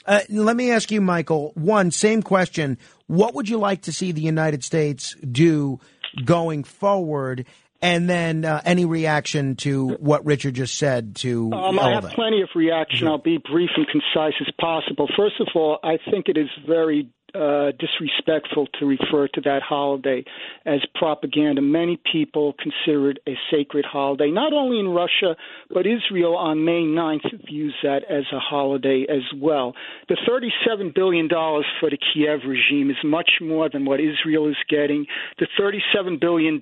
Uh, 0.06 0.22
let 0.30 0.56
me 0.56 0.72
ask 0.72 0.92
you, 0.92 1.02
Michael. 1.02 1.52
One 1.56 1.92
same 1.92 2.22
question: 2.22 2.78
What 3.08 3.34
would 3.36 3.48
you 3.48 3.58
like 3.58 3.84
to 3.84 3.94
see 3.94 4.12
the 4.12 4.22
United 4.22 4.64
States 4.64 5.16
do 5.20 5.80
going 6.26 6.64
forward? 6.64 7.46
And 7.84 8.10
then 8.10 8.46
uh, 8.46 8.62
any 8.64 8.86
reaction 8.86 9.58
to 9.58 9.90
what 10.00 10.26
Richard 10.26 10.54
just 10.54 10.78
said 10.78 11.18
to 11.18 11.52
um, 11.52 11.78
I 11.78 11.94
have 11.94 12.06
plenty 12.12 12.42
of 12.42 12.48
reaction. 12.56 13.10
I'll 13.10 13.18
be 13.18 13.40
brief 13.40 13.72
and 13.76 13.86
concise 13.86 14.36
as 14.40 14.48
possible. 14.58 15.10
First 15.18 15.36
of 15.42 15.50
all, 15.54 15.80
I 15.84 15.98
think 16.10 16.30
it 16.30 16.38
is 16.38 16.48
very 16.66 17.10
uh, 17.36 17.72
disrespectful 17.80 18.68
to 18.80 18.86
refer 18.86 19.28
to 19.28 19.42
that 19.42 19.62
holiday 19.62 20.24
as 20.66 20.80
propaganda. 20.96 21.62
Many 21.62 22.00
people 22.12 22.54
consider 22.54 23.12
it 23.12 23.18
a 23.28 23.34
sacred 23.52 23.86
holiday. 23.86 24.30
Not 24.32 24.54
only 24.54 24.80
in 24.80 24.90
Russia, 24.90 25.36
but 25.70 25.86
Israel 25.88 26.36
on 26.36 26.64
May 26.64 26.82
9th 26.82 27.46
views 27.48 27.76
that 27.84 28.04
as 28.10 28.26
a 28.32 28.40
holiday 28.40 29.06
as 29.10 29.24
well. 29.40 29.74
The 30.10 30.18
$37 30.30 30.94
billion 30.94 31.28
for 31.30 31.90
the 31.90 31.98
Kiev 31.98 32.42
regime 32.48 32.90
is 32.90 32.98
much 33.04 33.32
more 33.42 33.70
than 33.70 33.86
what 33.86 34.00
Israel 34.00 34.48
is 34.48 34.58
getting. 34.70 35.06
The 35.40 35.48
$37 35.60 36.20
billion 36.20 36.60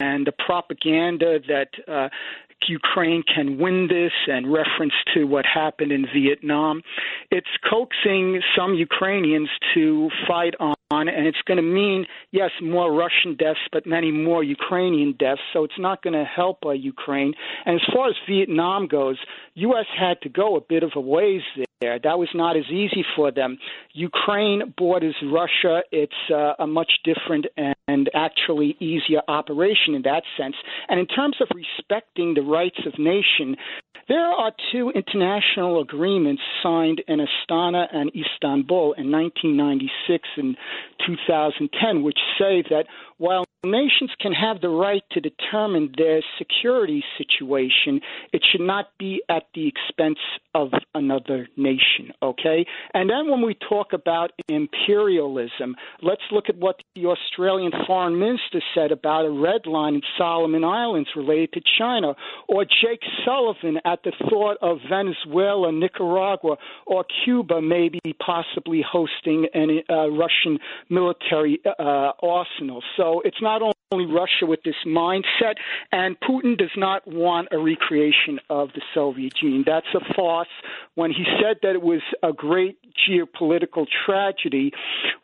and 0.00 0.26
the 0.26 0.32
propaganda 0.44 1.38
that 1.48 1.68
uh, 1.88 2.08
Ukraine 2.68 3.22
can 3.22 3.58
win 3.58 3.88
this 3.88 4.12
and 4.26 4.52
reference 4.52 4.94
to 5.14 5.24
what 5.24 5.44
happened 5.46 5.92
in 5.92 6.06
Vietnam. 6.14 6.82
It's 7.30 7.46
coaxing 7.68 8.40
some 8.56 8.74
Ukrainians 8.74 9.48
to 9.74 10.10
fight 10.26 10.54
on 10.60 10.74
and 10.90 11.26
it's 11.26 11.42
going 11.46 11.56
to 11.56 11.62
mean, 11.62 12.06
yes, 12.30 12.50
more 12.62 12.92
Russian 12.92 13.36
deaths, 13.36 13.58
but 13.72 13.86
many 13.86 14.12
more 14.12 14.44
Ukrainian 14.44 15.14
deaths. 15.18 15.40
So 15.52 15.64
it's 15.64 15.78
not 15.78 16.02
going 16.02 16.14
to 16.14 16.24
help 16.24 16.64
uh, 16.64 16.70
Ukraine. 16.70 17.34
And 17.64 17.76
as 17.76 17.94
far 17.94 18.08
as 18.08 18.14
Vietnam 18.28 18.86
goes, 18.86 19.16
U.S. 19.54 19.86
had 19.98 20.20
to 20.22 20.28
go 20.28 20.56
a 20.56 20.60
bit 20.60 20.84
of 20.84 20.92
a 20.94 21.00
ways 21.00 21.42
there. 21.80 21.98
That 22.02 22.18
was 22.18 22.28
not 22.34 22.56
as 22.56 22.64
easy 22.70 23.04
for 23.16 23.32
them. 23.32 23.58
Ukraine 23.92 24.74
borders 24.78 25.16
Russia. 25.24 25.82
It's 25.90 26.12
uh, 26.32 26.52
a 26.58 26.66
much 26.66 26.92
different 27.04 27.46
and, 27.56 27.74
and 27.88 28.10
actually 28.14 28.76
easier 28.78 29.22
operation 29.26 29.94
in 29.94 30.02
that 30.02 30.22
sense. 30.38 30.54
And 30.88 31.00
in 31.00 31.06
terms 31.06 31.36
of 31.40 31.48
respecting 31.52 32.34
the 32.34 32.42
rights 32.42 32.78
of 32.86 32.98
nation, 32.98 33.56
there 34.08 34.26
are 34.26 34.52
two 34.72 34.90
international 34.90 35.80
agreements 35.80 36.42
signed 36.62 37.02
in 37.08 37.18
Astana 37.18 37.86
and 37.92 38.10
Istanbul 38.10 38.92
in 38.92 39.10
1996 39.10 40.28
and 40.36 40.56
2010, 41.06 42.02
which 42.02 42.18
say 42.38 42.62
that 42.70 42.86
while 43.18 43.44
nations 43.64 44.10
can 44.20 44.32
have 44.32 44.60
the 44.60 44.68
right 44.68 45.02
to 45.12 45.20
determine 45.20 45.92
their 45.96 46.20
security 46.38 47.02
situation, 47.18 48.00
it 48.32 48.42
should 48.50 48.60
not 48.60 48.86
be 48.98 49.22
at 49.28 49.44
the 49.54 49.66
expense 49.68 50.18
of 50.54 50.70
another 50.94 51.48
nation, 51.56 52.12
okay? 52.22 52.64
And 52.94 53.10
then 53.10 53.30
when 53.30 53.42
we 53.42 53.56
talk 53.68 53.92
about 53.92 54.30
imperialism, 54.48 55.76
let's 56.02 56.22
look 56.30 56.48
at 56.48 56.56
what 56.56 56.76
the 56.94 57.06
Australian 57.06 57.72
foreign 57.86 58.18
minister 58.18 58.62
said 58.74 58.92
about 58.92 59.26
a 59.26 59.30
red 59.30 59.66
line 59.66 59.96
in 59.96 60.02
Solomon 60.16 60.64
Islands 60.64 61.08
related 61.16 61.52
to 61.54 61.60
China, 61.78 62.14
or 62.48 62.64
Jake 62.64 63.02
Sullivan 63.24 63.78
at 63.84 64.02
the 64.04 64.12
thought 64.30 64.56
of 64.62 64.78
Venezuela, 64.88 65.72
Nicaragua, 65.72 66.56
or 66.86 67.04
Cuba 67.24 67.60
maybe 67.60 68.00
possibly 68.24 68.84
hosting 68.86 69.46
a 69.54 69.92
uh, 69.92 70.08
Russian 70.08 70.58
military 70.88 71.60
uh, 71.78 72.12
arsenal. 72.22 72.82
So 72.96 73.05
it's 73.24 73.40
not 73.40 73.62
only 73.92 74.06
Russia 74.06 74.46
with 74.46 74.60
this 74.64 74.74
mindset, 74.86 75.54
and 75.92 76.16
Putin 76.20 76.58
does 76.58 76.70
not 76.76 77.06
want 77.06 77.48
a 77.52 77.58
recreation 77.58 78.40
of 78.50 78.70
the 78.74 78.82
Soviet 78.94 79.34
Union. 79.42 79.64
That's 79.66 79.86
a 79.94 80.14
farce. 80.14 80.48
When 80.94 81.10
he 81.10 81.24
said 81.40 81.58
that 81.62 81.74
it 81.74 81.82
was 81.82 82.02
a 82.22 82.32
great 82.32 82.78
geopolitical 83.08 83.86
tragedy, 84.04 84.72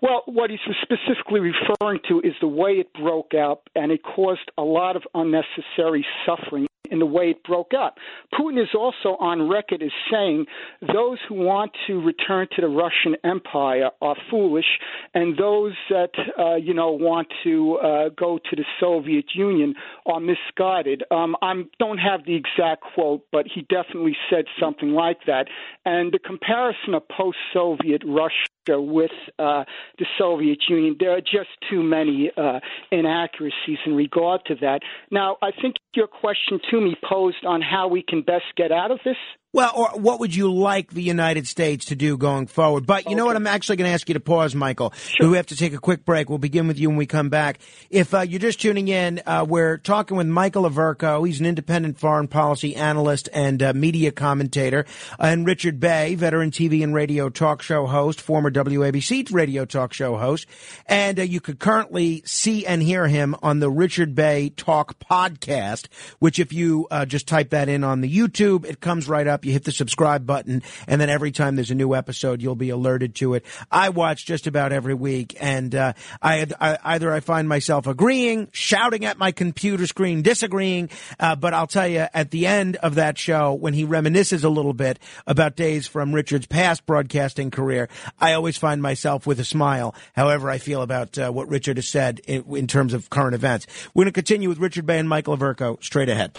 well, 0.01 0.23
what 0.27 0.51
he's 0.51 0.61
specifically 0.83 1.41
referring 1.41 2.01
to 2.09 2.21
is 2.21 2.35
the 2.41 2.49
way 2.49 2.73
it 2.73 2.93
broke 2.93 3.35
out, 3.35 3.62
and 3.75 3.91
it 3.91 4.03
caused 4.03 4.51
a 4.57 4.62
lot 4.62 4.97
of 4.97 5.03
unnecessary 5.15 6.07
suffering 6.27 6.67
in 6.93 6.99
the 6.99 7.07
way 7.07 7.31
it 7.31 7.43
broke 7.43 7.73
up. 7.75 7.97
Putin 8.35 8.63
is 8.63 8.69
also 8.79 9.17
on 9.19 9.49
record 9.49 9.83
as 9.83 9.91
saying 10.13 10.45
those 10.93 11.19
who 11.29 11.35
want 11.35 11.73
to 11.87 12.01
return 12.01 12.47
to 12.55 12.61
the 12.61 12.69
Russian 12.69 13.17
Empire 13.25 13.91
are 14.01 14.17
foolish, 14.31 14.79
and 15.15 15.37
those 15.37 15.73
that 15.89 16.11
uh, 16.39 16.57
you 16.57 16.75
know 16.75 16.93
want 16.93 17.29
to 17.43 17.79
uh, 17.79 18.09
go 18.11 18.39
to 18.39 18.57
the 18.57 18.65
Soviet 18.79 19.25
Union 19.35 19.75
are 20.07 20.21
misguided. 20.21 21.03
Um, 21.11 21.35
I 21.43 21.63
don't 21.79 21.99
have 21.99 22.27
the 22.27 22.37
exact 22.37 22.85
quote, 22.95 23.27
but 23.33 23.47
he 23.53 23.63
definitely 23.63 24.17
said 24.31 24.45
something 24.61 24.91
like 24.91 25.21
that. 25.27 25.47
And 25.87 26.13
the 26.13 26.19
comparison 26.19 26.95
of 26.95 27.09
post-Soviet 27.09 28.03
Russia 28.07 28.47
with 28.69 29.11
uh, 29.38 29.64
the 29.99 30.07
Soviet 30.19 30.59
Union. 30.69 30.97
There 30.99 31.11
are 31.16 31.21
just 31.21 31.50
too 31.71 31.83
many 31.83 32.31
uh, 32.37 32.61
inaccuracies 32.90 33.78
in 33.87 33.95
regard 33.95 34.42
to 34.47 34.54
that. 34.57 34.81
Now, 35.11 35.37
I 35.42 35.50
think 35.50 35.76
your 35.95 36.07
question 36.07 36.61
to 36.71 36.81
me 36.81 36.97
posed 37.09 37.45
on 37.45 37.61
how 37.61 37.88
we 37.88 38.02
can 38.02 38.23
best 38.23 38.45
get 38.57 38.73
out 38.73 38.90
of 38.90 38.99
this. 39.04 39.16
Well, 39.55 39.71
or 39.77 39.89
what 40.01 40.19
would 40.21 40.35
you 40.35 40.51
like 40.51 40.93
the 40.93 41.03
United 41.03 41.47
States 41.47 41.85
to 41.87 41.95
do 41.95 42.17
going 42.17 42.47
forward? 42.47 42.87
But 42.87 43.05
you 43.05 43.09
okay. 43.11 43.15
know 43.17 43.27
what? 43.27 43.37
I'm 43.37 43.47
actually 43.47 43.77
going 43.77 43.89
to 43.89 43.93
ask 43.93 44.09
you 44.09 44.15
to 44.15 44.21
pause, 44.21 44.55
Michael. 44.55 44.95
Sure. 44.97 45.29
We 45.29 45.37
have 45.37 45.49
to 45.49 45.57
take 45.57 45.75
a 45.75 45.79
quick 45.79 46.07
break. 46.07 46.31
We'll 46.31 46.39
begin 46.39 46.69
with 46.69 46.79
you 46.79 46.89
when 46.89 46.97
we 46.97 47.05
come 47.05 47.29
back. 47.29 47.59
If 47.91 48.15
uh, 48.15 48.21
you're 48.21 48.41
just 48.41 48.63
tuning 48.63 48.89
in, 48.89 49.21
uh, 49.27 49.45
we're 49.47 49.77
talking 49.77 50.17
with 50.17 50.27
Michael 50.27 50.63
Averko. 50.63 51.27
He's 51.27 51.39
an 51.39 51.45
independent 51.45 51.99
foreign 51.99 52.29
policy 52.29 52.75
analyst 52.75 53.29
and 53.35 53.63
uh, 53.63 53.75
media 53.75 54.11
commentator. 54.11 54.87
and 55.19 55.47
Richard 55.47 55.79
Bey, 55.79 56.15
veteran 56.15 56.51
TV 56.51 56.83
and 56.83 56.95
radio 56.95 57.29
talk 57.29 57.61
show 57.61 57.85
host, 57.85 58.23
former 58.23 58.51
WABC 58.51 59.35
radio 59.35 59.67
talk 59.67 59.93
show 59.93 60.17
host. 60.17 60.47
And 60.87 61.21
uh, 61.21 61.25
you 61.25 61.43
could 61.43 61.59
currently 61.59 62.23
see 62.25 62.65
and 62.65 62.83
hear 62.83 63.07
him 63.07 63.37
on 63.43 63.59
the 63.59 63.71
Richard 63.71 64.15
Bey 64.15 64.49
Talk 64.49 64.99
podcast, 64.99 65.89
which 66.21 66.39
if 66.39 66.55
you 66.55 66.89
uh, 66.91 67.05
just 67.05 67.29
type 67.29 67.51
that 67.51 67.69
in 67.69 67.85
on 67.85 68.01
the 68.01 68.11
YouTube, 68.11 68.65
it 68.65 68.81
comes 68.81 69.11
right 69.11 69.27
up 69.27 69.42
you 69.45 69.53
hit 69.53 69.65
the 69.65 69.73
subscribe 69.73 70.27
button, 70.27 70.63
and 70.87 71.01
then 71.01 71.11
every 71.11 71.33
time 71.33 71.57
there's 71.57 71.71
a 71.71 71.75
new 71.75 71.95
episode, 71.95 72.43
you'll 72.43 72.55
be 72.55 72.71
alerted 72.71 73.15
to 73.17 73.35
it. 73.35 73.45
I 73.71 73.90
watch 73.90 74.27
just 74.27 74.47
about 74.47 74.73
every 74.73 74.95
week, 74.95 75.37
and 75.40 75.75
uh, 75.75 75.93
I, 76.21 76.47
I, 76.61 76.79
either 76.85 77.12
I 77.12 77.21
find 77.21 77.49
myself 77.49 77.87
agreeing, 77.87 78.49
shouting 78.53 79.05
at 79.05 79.19
my 79.19 79.33
computer 79.33 79.87
screen, 79.87 80.23
disagreeing, 80.23 80.90
uh, 81.19 81.37
but 81.37 81.55
I'll 81.55 81.66
tell 81.66 81.88
you 81.88 82.07
at 82.12 82.31
the 82.31 82.47
end 82.47 82.77
of 82.77 82.97
that 82.97 83.19
show 83.19 83.55
when 83.55 83.75
he 83.75 83.85
reminisces 83.85 84.45
a 84.45 84.49
little 84.49 84.75
bit 84.75 84.99
about 85.27 85.57
days 85.57 85.87
from 85.87 86.14
Richard's 86.14 86.47
past 86.47 86.87
broadcasting 86.87 87.51
career, 87.51 87.88
I 88.19 88.35
always 88.35 88.57
find 88.57 88.83
myself 88.83 89.27
with 89.27 89.40
a 89.40 89.45
smile. 89.45 89.95
However, 90.14 90.51
I 90.51 90.59
feel 90.59 90.83
about 90.83 91.19
uh, 91.19 91.31
what 91.31 91.49
Richard 91.49 91.77
has 91.77 91.88
said 91.88 92.21
in, 92.27 92.45
in 92.57 92.66
terms 92.66 92.95
of 92.95 93.11
current 93.11 93.35
events. 93.35 93.66
We're 93.95 94.05
going 94.05 94.12
to 94.12 94.14
continue 94.14 94.49
with 94.49 94.59
Richard 94.59 94.87
Bey 94.87 94.99
and 94.99 95.09
Michael 95.09 95.37
Averko 95.37 95.83
straight 95.83 96.09
ahead. 96.09 96.35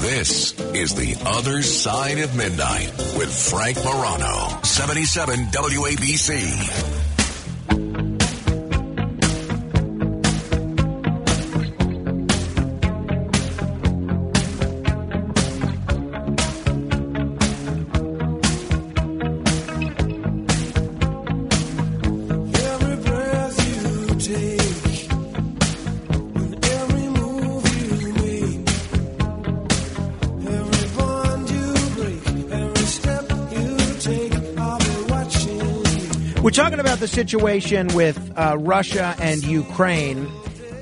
This 0.00 0.58
is 0.74 0.94
the 0.94 1.16
other 1.26 1.62
side 1.62 2.18
of 2.18 2.36
midnight 2.38 2.92
with 3.18 3.30
Frank 3.50 3.76
Morano, 3.84 4.62
77 4.62 5.46
WABC. 5.46 7.07
We're 36.48 36.52
talking 36.52 36.80
about 36.80 36.98
the 36.98 37.08
situation 37.08 37.88
with 37.88 38.32
uh, 38.34 38.56
Russia 38.58 39.14
and 39.20 39.44
Ukraine. 39.44 40.26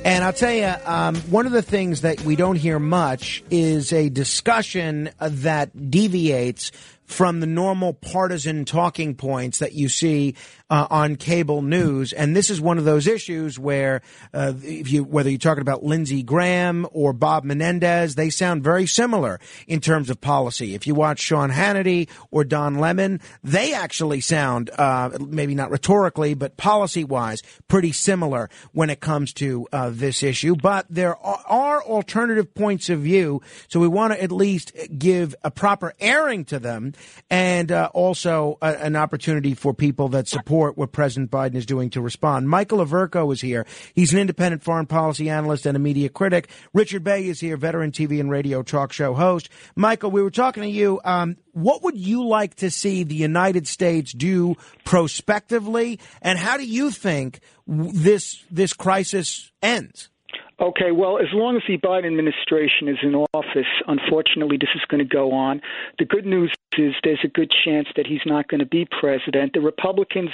And 0.05 0.23
I'll 0.23 0.33
tell 0.33 0.53
you, 0.53 0.73
um, 0.85 1.17
one 1.23 1.45
of 1.45 1.51
the 1.51 1.61
things 1.61 2.03
that 2.03 2.21
we 2.21 2.37
don't 2.37 2.55
hear 2.55 2.79
much 2.79 3.43
is 3.51 3.93
a 3.93 4.09
discussion 4.09 5.11
that 5.19 5.91
deviates 5.91 6.71
from 7.07 7.41
the 7.41 7.49
normal 7.49 7.95
partisan 7.95 8.65
talking 8.65 9.17
points 9.17 9.59
that 9.59 9.73
you 9.73 9.89
see 9.89 10.37
uh, 10.69 10.87
on 10.91 11.17
cable 11.17 11.63
news. 11.63 12.13
And 12.13 12.35
this 12.35 12.51
is 12.51 12.61
one 12.61 12.79
of 12.79 12.85
those 12.85 13.07
issues 13.07 13.59
where, 13.59 14.03
uh, 14.35 14.53
if 14.63 14.91
you 14.91 15.05
whether 15.05 15.31
you're 15.31 15.39
talking 15.39 15.63
about 15.63 15.85
Lindsey 15.85 16.23
Graham 16.23 16.87
or 16.93 17.13
Bob 17.13 17.45
Menendez, 17.45 18.15
they 18.15 18.31
sound 18.31 18.65
very 18.65 18.87
similar 18.87 19.39
in 19.67 19.81
terms 19.81 20.11
of 20.11 20.21
policy. 20.21 20.75
If 20.75 20.87
you 20.87 20.95
watch 20.95 21.21
Sean 21.21 21.51
Hannity 21.51 22.09
or 22.31 22.45
Don 22.45 22.77
Lemon, 22.77 23.21
they 23.45 23.75
actually 23.75 24.21
sound 24.21 24.71
uh, 24.71 25.11
maybe 25.21 25.55
not 25.55 25.71
rhetorically, 25.71 26.35
but 26.35 26.57
policy 26.57 27.05
wise, 27.05 27.43
pretty 27.69 27.93
similar 27.93 28.51
when 28.73 28.91
it 28.91 29.01
comes 29.01 29.33
to 29.35 29.69
uh, 29.73 29.91
this 29.93 30.23
issue. 30.23 30.57
But 30.57 30.87
there 30.91 31.17
are 31.17 31.83
alternative 31.85 32.55
points 32.55 32.91
of 32.91 33.01
view, 33.01 33.41
so 33.69 33.79
we 33.79 33.89
want 33.89 34.15
to 34.15 34.23
at 34.23 34.33
least 34.33 34.73
give 34.99 35.35
a 35.45 35.51
proper 35.51 35.93
airing 36.01 36.45
to 36.47 36.59
them 36.59 36.95
and 37.31 37.71
uh, 37.71 37.91
also 37.95 38.59
a, 38.61 38.85
an 38.85 38.97
opportunity 38.97 39.55
for 39.55 39.73
people 39.73 40.09
that 40.09 40.27
support 40.27 40.56
what 40.57 40.93
President 40.93 41.31
Biden 41.31 41.55
is 41.55 41.67
doing 41.67 41.91
to 41.91 42.01
respond. 42.01 42.49
Michael 42.49 42.79
Averko 42.79 43.33
is 43.33 43.41
here. 43.41 43.67
He's 43.95 44.13
an 44.13 44.19
independent 44.19 44.63
foreign 44.63 44.87
policy 44.87 45.29
analyst 45.31 45.67
and 45.67 45.77
a 45.77 45.81
media 45.81 46.09
critic. 46.09 46.49
Richard 46.73 47.05
Bey 47.05 47.27
is 47.27 47.41
here, 47.41 47.57
veteran 47.57 47.93
TV 47.93 48.21
and 48.21 48.31
radio 48.31 48.63
talk 48.63 48.93
show 48.93 49.15
host. 49.15 49.49
Michael, 49.75 50.11
we 50.11 50.23
were 50.23 50.31
talking 50.31 50.63
to 50.63 50.69
you. 50.69 51.01
Um, 51.05 51.37
what 51.53 51.83
would 51.83 51.97
you 51.97 52.27
like 52.27 52.57
to 52.57 52.71
see 52.71 53.03
the 53.03 53.15
United 53.15 53.67
States 53.67 54.13
do 54.13 54.57
prospectively, 54.85 56.01
and 56.23 56.39
how 56.39 56.57
do 56.57 56.67
you 56.67 56.91
think 56.91 57.41
this 57.67 58.45
this 58.51 58.73
crisis 58.73 59.51
ends? 59.63 60.11
Okay, 60.59 60.91
well, 60.91 61.19
as 61.19 61.27
long 61.35 61.57
as 61.57 61.63
the 61.69 61.77
Biden 61.77 62.07
administration 62.07 62.89
is 62.89 62.97
in 63.03 63.15
office, 63.35 63.67
unfortunately, 63.87 64.57
this 64.57 64.71
is 64.75 64.81
going 64.89 65.01
to 65.01 65.05
go 65.05 65.33
on. 65.33 65.61
The 65.99 66.07
good 66.07 66.25
news 66.25 66.51
is 66.79 66.95
there's 67.05 67.21
a 67.25 67.29
good 67.29 67.53
chance 67.65 67.89
that 67.97 68.07
he's 68.07 68.25
not 68.25 68.49
going 68.49 68.61
to 68.61 68.67
be 68.67 68.87
president. 68.87 69.53
The 69.53 69.61
Republicans 69.61 70.31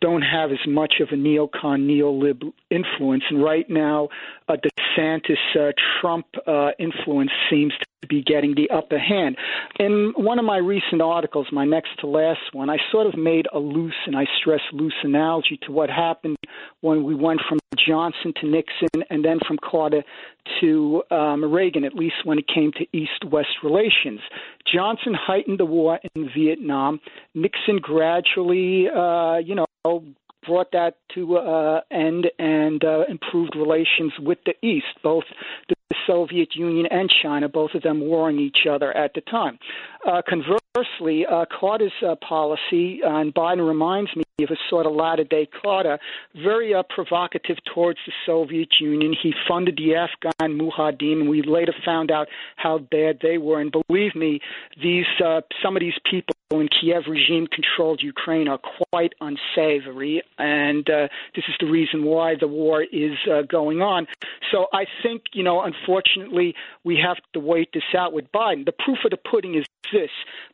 don't 0.00 0.22
have 0.22 0.52
as 0.52 0.64
much 0.66 0.94
of 1.00 1.08
a 1.10 1.16
neocon, 1.16 1.88
neolib 1.88 2.52
influence, 2.70 3.24
and 3.28 3.42
right 3.42 3.68
now, 3.68 4.10
uh, 4.48 4.56
DeSantis 4.56 5.36
uh, 5.58 5.72
Trump 6.00 6.26
uh, 6.46 6.70
influence 6.78 7.30
seems 7.50 7.72
to 7.78 8.08
be 8.08 8.22
getting 8.22 8.54
the 8.54 8.68
upper 8.70 8.98
hand. 8.98 9.36
In 9.78 10.12
one 10.16 10.38
of 10.38 10.44
my 10.44 10.58
recent 10.58 11.00
articles, 11.00 11.46
my 11.50 11.64
next 11.64 11.98
to 12.00 12.06
last 12.06 12.40
one, 12.52 12.68
I 12.68 12.76
sort 12.92 13.06
of 13.06 13.16
made 13.16 13.46
a 13.52 13.58
loose, 13.58 13.94
and 14.06 14.16
I 14.16 14.26
stress 14.38 14.60
loose 14.72 14.94
analogy 15.02 15.58
to 15.62 15.72
what 15.72 15.88
happened 15.88 16.36
when 16.82 17.04
we 17.04 17.14
went 17.14 17.40
from 17.48 17.58
Johnson 17.86 18.32
to 18.40 18.46
Nixon 18.46 19.02
and 19.10 19.24
then 19.24 19.38
from 19.46 19.58
Carter 19.58 20.02
to 20.60 21.02
um, 21.10 21.44
Reagan, 21.44 21.84
at 21.84 21.94
least 21.94 22.16
when 22.24 22.38
it 22.38 22.46
came 22.46 22.72
to 22.72 22.86
East 22.96 23.24
West 23.30 23.62
relations. 23.62 24.20
Johnson 24.72 25.14
heightened 25.14 25.58
the 25.58 25.64
war 25.64 25.98
in 26.14 26.30
Vietnam. 26.36 27.00
Nixon 27.34 27.78
gradually, 27.78 28.88
uh, 28.88 29.38
you 29.38 29.54
know, 29.54 29.66
brought 30.46 30.72
that 30.72 30.96
to 31.14 31.36
uh, 31.36 31.80
end 31.90 32.26
and 32.38 32.82
uh, 32.84 33.04
improved 33.08 33.56
relations 33.56 34.12
with 34.20 34.38
the 34.46 34.54
East, 34.66 34.86
both 35.02 35.24
the 35.68 35.74
Soviet 36.06 36.54
Union 36.54 36.86
and 36.90 37.10
China, 37.22 37.48
both 37.48 37.74
of 37.74 37.82
them 37.82 38.00
warring 38.00 38.38
each 38.38 38.66
other 38.70 38.96
at 38.96 39.14
the 39.14 39.20
time. 39.22 39.58
Uh, 40.06 40.20
conversely, 40.28 41.24
uh, 41.24 41.44
Carter's 41.58 41.92
uh, 42.06 42.14
policy, 42.16 43.00
and 43.04 43.34
Biden 43.34 43.66
reminds 43.66 44.14
me 44.14 44.24
of 44.40 44.50
a 44.50 44.56
sort 44.68 44.84
of 44.84 44.92
latter 44.92 45.22
day 45.22 45.48
Carter, 45.62 45.98
very 46.34 46.74
uh, 46.74 46.82
provocative 46.82 47.56
towards 47.72 48.00
the 48.04 48.12
Soviet 48.26 48.68
Union. 48.80 49.14
He 49.20 49.32
funded 49.48 49.76
the 49.76 49.94
Afghan 49.94 50.58
Mujahideen, 50.58 51.20
and 51.20 51.28
we 51.28 51.42
later 51.42 51.72
found 51.84 52.10
out 52.10 52.26
how 52.56 52.78
bad 52.78 53.20
they 53.22 53.38
were. 53.38 53.60
And 53.60 53.72
believe 53.72 54.16
me, 54.16 54.40
these 54.82 55.06
uh, 55.24 55.42
some 55.62 55.76
of 55.76 55.80
these 55.80 55.94
people 56.10 56.34
in 56.50 56.68
Kiev 56.68 57.04
regime 57.08 57.46
controlled 57.46 58.02
Ukraine 58.02 58.48
are 58.48 58.60
quite 58.90 59.12
unsavory, 59.20 60.22
and 60.38 60.88
uh, 60.90 61.08
this 61.34 61.44
is 61.48 61.54
the 61.60 61.70
reason 61.70 62.04
why 62.04 62.34
the 62.38 62.48
war 62.48 62.82
is 62.82 63.16
going 63.48 63.82
on. 63.82 64.06
So 64.50 64.66
I 64.72 64.84
think, 65.02 65.22
you 65.32 65.42
know, 65.42 65.62
unfortunately, 65.84 66.54
we 66.84 67.00
have 67.04 67.16
to 67.32 67.40
wait 67.40 67.70
this 67.72 67.82
out 67.96 68.12
with 68.12 68.30
Biden. 68.32 68.64
The 68.64 68.72
proof 68.72 68.98
of 69.04 69.10
the 69.10 69.16
pudding 69.16 69.54
is 69.54 69.64
this 69.92 70.10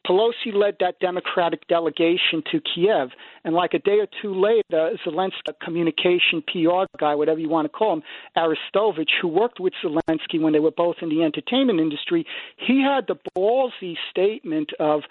Pelosi 0.06 0.52
led 0.52 0.76
that 0.80 0.98
Democratic 0.98 1.66
delegation 1.68 2.42
to 2.50 2.60
Kiev, 2.60 3.10
and 3.44 3.54
like 3.54 3.74
a 3.74 3.78
day 3.78 3.98
or 4.00 4.08
two 4.20 4.34
later, 4.34 4.96
Zelensky, 5.06 5.52
communication 5.62 6.42
PR 6.46 6.84
guy, 6.98 7.14
whatever 7.14 7.38
you 7.38 7.48
want 7.48 7.66
to 7.66 7.68
call 7.68 7.94
him, 7.94 8.02
Arestovich, 8.36 9.10
who 9.20 9.28
worked 9.28 9.60
with 9.60 9.72
Zelensky 9.84 10.40
when 10.40 10.52
they 10.52 10.58
were 10.58 10.72
both 10.72 10.96
in 11.00 11.08
the 11.08 11.22
entertainment 11.22 11.80
industry, 11.80 12.26
he 12.56 12.82
had 12.82 13.06
the 13.06 13.16
ballsy 13.36 13.96
statement 14.10 14.72
of, 14.80 15.02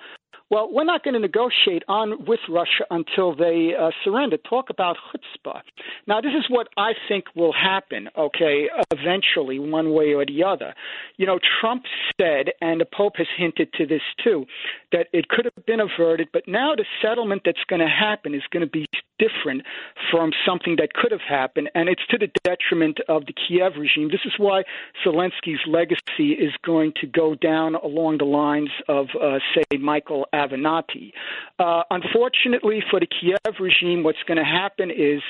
well, 0.50 0.70
we're 0.72 0.84
not 0.84 1.04
going 1.04 1.14
to 1.14 1.20
negotiate 1.20 1.84
on 1.88 2.26
with 2.26 2.40
Russia 2.50 2.86
until 2.90 3.36
they 3.36 3.72
uh, 3.80 3.92
surrender. 4.04 4.38
Talk 4.38 4.70
about 4.70 4.98
chutzpah. 4.98 5.62
Now, 6.08 6.22
this 6.22 6.34
is 6.38 6.46
what 6.50 6.68
I 6.78 6.94
think 7.08 7.26
will 7.36 7.54
happen. 7.54 8.10
Okay, 8.18 8.68
eventually, 8.92 9.60
one 9.60 9.94
way 9.94 10.14
or 10.14 10.26
the 10.26 10.44
other. 10.44 10.74
You 11.18 11.26
know, 11.26 11.40
Trump 11.60 11.84
said, 12.20 12.48
and 12.62 12.82
the 12.82 12.86
Pope 12.86 13.18
has 13.18 13.28
hinted 13.38 13.74
to 13.74 13.86
this 13.86 14.02
too, 14.24 14.46
that 14.92 15.08
it 15.14 15.28
could 15.30 15.46
have 15.46 15.66
been 15.66 15.80
averted, 15.80 16.30
but 16.34 16.44
now 16.48 16.74
the 16.76 16.86
settlement 17.02 17.44
that's 17.46 17.64
going 17.70 17.82
to 17.82 17.88
happen 17.88 18.34
is 18.34 18.44
going 18.52 18.66
to 18.66 18.72
be 18.72 18.86
different 19.20 19.64
from 20.10 20.32
something 20.46 20.78
that 20.78 20.94
could 20.94 21.12
have 21.12 21.22
happened, 21.28 21.70
and 21.76 21.90
it's 21.90 22.06
to 22.10 22.18
the 22.18 22.32
detriment 22.44 23.00
of 23.08 23.26
the 23.28 23.34
Kiev 23.34 23.74
regime. 23.78 24.10
This 24.10 24.26
is 24.26 24.34
why 24.38 24.64
Zelensky's 25.06 25.60
legacy 25.68 26.34
is 26.34 26.54
going 26.66 26.94
to 27.02 27.08
go 27.08 27.36
down 27.36 27.76
along 27.76 28.18
the 28.18 28.26
lines 28.26 28.72
of, 28.88 29.08
uh, 29.22 29.40
say, 29.54 29.78
Michael 29.78 30.26
Avenatti. 30.34 31.12
Uh, 31.60 31.84
unfortunately 31.92 32.82
for 32.90 33.00
the 33.00 33.08
Kiev 33.08 33.56
regime, 33.60 34.04
what's 34.04 34.24
going 34.26 34.38
to 34.38 34.44
happen 34.44 34.90
is 34.90 35.22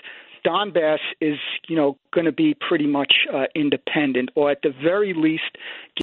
Donbass 0.45 0.99
is, 1.19 1.37
you 1.67 1.75
know, 1.75 1.97
going 2.13 2.25
to 2.25 2.31
be 2.31 2.55
pretty 2.67 2.87
much 2.87 3.13
uh, 3.33 3.43
independent, 3.55 4.29
or 4.35 4.51
at 4.51 4.61
the 4.63 4.71
very 4.83 5.13
least, 5.13 5.57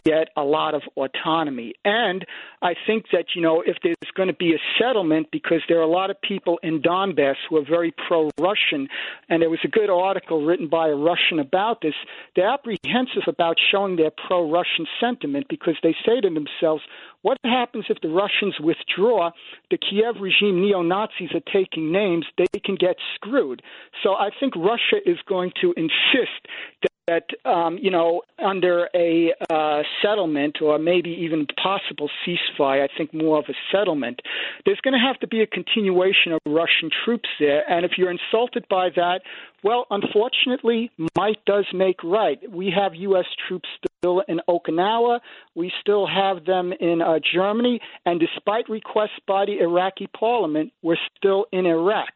get 0.04 0.28
a 0.36 0.42
lot 0.42 0.74
of 0.74 0.82
autonomy. 0.96 1.74
And 1.84 2.24
I 2.62 2.74
think 2.86 3.06
that, 3.12 3.26
you 3.34 3.42
know, 3.42 3.62
if 3.66 3.76
there's 3.82 3.96
going 4.16 4.28
to 4.28 4.34
be 4.34 4.52
a 4.54 4.58
settlement, 4.78 5.28
because 5.32 5.62
there 5.68 5.78
are 5.78 5.82
a 5.82 5.88
lot 5.88 6.10
of 6.10 6.20
people 6.20 6.58
in 6.62 6.82
Donbass 6.82 7.36
who 7.48 7.56
are 7.56 7.64
very 7.64 7.94
pro-Russian, 8.06 8.88
and 9.28 9.42
there 9.42 9.50
was 9.50 9.60
a 9.64 9.68
good 9.68 9.90
article 9.90 10.44
written 10.44 10.68
by 10.68 10.88
a 10.88 10.94
Russian 10.94 11.38
about 11.40 11.80
this. 11.80 11.94
They're 12.34 12.48
apprehensive 12.52 13.24
about 13.26 13.56
showing 13.70 13.96
their 13.96 14.10
pro-Russian 14.26 14.86
sentiment 15.00 15.46
because 15.48 15.74
they 15.82 15.94
say 16.04 16.20
to 16.20 16.30
themselves, 16.30 16.82
what 17.22 17.38
happens 17.44 17.86
if 17.88 18.00
the 18.02 18.08
Russians 18.08 18.54
withdraw? 18.60 19.32
The 19.70 19.78
Kiev 19.78 20.20
regime 20.20 20.60
neo 20.60 20.82
Nazis 20.82 21.30
are 21.34 21.52
taking 21.52 21.90
names, 21.90 22.24
they 22.38 22.60
can 22.60 22.76
get 22.76 22.96
screwed. 23.16 23.62
So 24.02 24.10
I 24.14 24.25
think 24.38 24.54
Russia 24.56 24.98
is 25.04 25.18
going 25.28 25.52
to 25.60 25.74
insist 25.76 26.46
that 26.82 26.90
that 27.06 27.26
um, 27.48 27.78
you 27.80 27.90
know 27.90 28.22
under 28.44 28.88
a 28.94 29.32
uh, 29.48 29.82
settlement 30.02 30.58
or 30.60 30.78
maybe 30.78 31.10
even 31.10 31.46
possible 31.62 32.10
ceasefire, 32.26 32.82
I 32.82 32.88
think 32.96 33.14
more 33.14 33.38
of 33.38 33.44
a 33.48 33.54
settlement, 33.72 34.20
there's 34.64 34.80
going 34.80 34.94
to 34.94 34.98
have 35.00 35.18
to 35.20 35.28
be 35.28 35.40
a 35.40 35.46
continuation 35.46 36.32
of 36.32 36.40
Russian 36.46 36.90
troops 37.04 37.28
there. 37.38 37.62
And 37.70 37.84
if 37.84 37.92
you're 37.96 38.10
insulted 38.10 38.64
by 38.68 38.88
that, 38.96 39.20
well, 39.62 39.86
unfortunately, 39.90 40.90
might 41.16 41.44
does 41.46 41.66
make 41.72 42.02
right. 42.02 42.38
We 42.50 42.72
have 42.76 42.94
U.S. 42.94 43.26
troops 43.46 43.68
still 44.06 44.22
in 44.28 44.40
Okinawa. 44.48 45.20
We 45.54 45.72
still 45.80 46.06
have 46.06 46.44
them 46.44 46.72
in 46.78 47.02
uh, 47.02 47.18
Germany. 47.34 47.80
And 48.04 48.20
despite 48.20 48.68
requests 48.68 49.20
by 49.26 49.46
the 49.46 49.58
Iraqi 49.60 50.06
parliament, 50.08 50.72
we're 50.82 50.96
still 51.16 51.46
in 51.52 51.66
Iraq. 51.66 52.08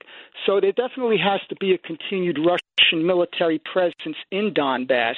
So 0.46 0.60
there 0.60 0.72
definitely 0.72 1.18
has 1.18 1.40
to 1.48 1.56
be 1.56 1.72
a 1.72 1.78
continued 1.78 2.38
Russian 2.38 3.06
military 3.06 3.60
presence 3.72 4.16
in 4.30 4.52
Donbass. 4.54 5.14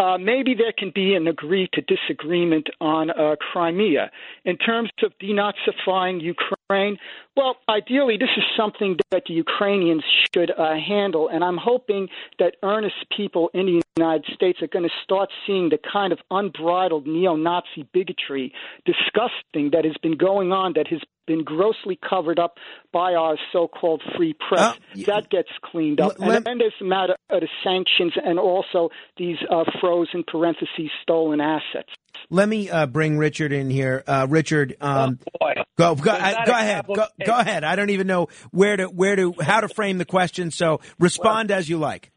Uh, 0.00 0.18
maybe 0.18 0.54
there 0.54 0.72
can 0.76 0.92
be 0.94 1.14
an 1.14 1.26
agree 1.28 1.68
to 1.74 1.82
disagreement 1.82 2.68
on 2.80 3.10
uh, 3.10 3.36
Crimea. 3.52 4.10
In 4.44 4.56
terms 4.56 4.90
of 5.02 5.12
denazifying 5.22 6.20
Ukraine, 6.22 6.61
well, 7.36 7.56
ideally, 7.68 8.16
this 8.18 8.30
is 8.36 8.44
something 8.56 8.96
that 9.10 9.22
the 9.26 9.34
Ukrainians 9.34 10.04
should 10.34 10.50
uh, 10.50 10.74
handle, 10.74 11.28
and 11.28 11.42
I'm 11.42 11.56
hoping 11.56 12.08
that 12.38 12.56
earnest 12.62 12.96
people 13.16 13.50
in 13.54 13.66
the 13.66 13.82
United 13.96 14.26
States 14.34 14.60
are 14.62 14.66
going 14.66 14.84
to 14.84 14.94
start 15.02 15.30
seeing 15.46 15.70
the 15.70 15.78
kind 15.78 16.12
of 16.12 16.18
unbridled 16.30 17.06
neo 17.06 17.36
Nazi 17.36 17.86
bigotry, 17.92 18.52
disgusting, 18.84 19.70
that 19.72 19.84
has 19.84 19.96
been 20.02 20.16
going 20.16 20.52
on, 20.52 20.74
that 20.74 20.88
has 20.88 21.00
been 21.26 21.44
grossly 21.44 21.98
covered 22.08 22.38
up 22.38 22.56
by 22.92 23.14
our 23.14 23.36
so-called 23.52 24.02
free 24.16 24.34
press. 24.34 24.76
Uh, 24.76 25.00
that 25.06 25.30
gets 25.30 25.48
cleaned 25.64 26.00
up, 26.00 26.18
let, 26.18 26.38
and 26.38 26.46
then 26.46 26.58
there's 26.58 26.74
the 26.78 26.86
matter 26.86 27.16
of 27.30 27.40
the 27.40 27.48
sanctions 27.64 28.12
and 28.24 28.38
also 28.38 28.90
these 29.16 29.36
uh, 29.50 29.64
frozen 29.80 30.24
parentheses 30.26 30.90
stolen 31.02 31.40
assets. 31.40 31.88
Let 32.30 32.48
me 32.48 32.70
uh, 32.70 32.86
bring 32.86 33.18
Richard 33.18 33.52
in 33.52 33.70
here. 33.70 34.02
Uh, 34.06 34.26
Richard, 34.28 34.76
um, 34.80 35.18
oh 35.40 35.48
go 35.76 35.94
go, 35.94 36.10
I, 36.10 36.44
go 36.46 36.52
ahead. 36.52 36.86
Go, 36.86 37.06
go, 37.24 37.38
ahead. 37.38 37.64
I 37.64 37.76
don't 37.76 37.90
even 37.90 38.06
know 38.06 38.28
where 38.50 38.76
to 38.76 38.84
where 38.86 39.16
to 39.16 39.34
how 39.40 39.60
to 39.60 39.68
frame 39.68 39.98
the 39.98 40.04
question. 40.04 40.50
So 40.50 40.80
respond 40.98 41.50
well, 41.50 41.58
as 41.58 41.68
you 41.68 41.78
like. 41.78 42.10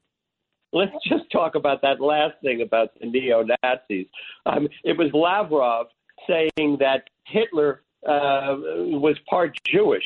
Let's 0.73 0.91
just 1.07 1.31
talk 1.31 1.55
about 1.55 1.81
that 1.83 2.01
last 2.01 2.33
thing 2.41 2.61
about 2.61 2.89
the 2.99 3.07
neo 3.07 3.43
Nazis. 3.63 4.07
Um, 4.45 4.67
it 4.83 4.97
was 4.97 5.09
Lavrov 5.13 5.87
saying 6.27 6.77
that 6.79 7.03
Hitler 7.25 7.81
uh, 8.07 8.55
was 8.99 9.17
part 9.29 9.57
Jewish 9.65 10.05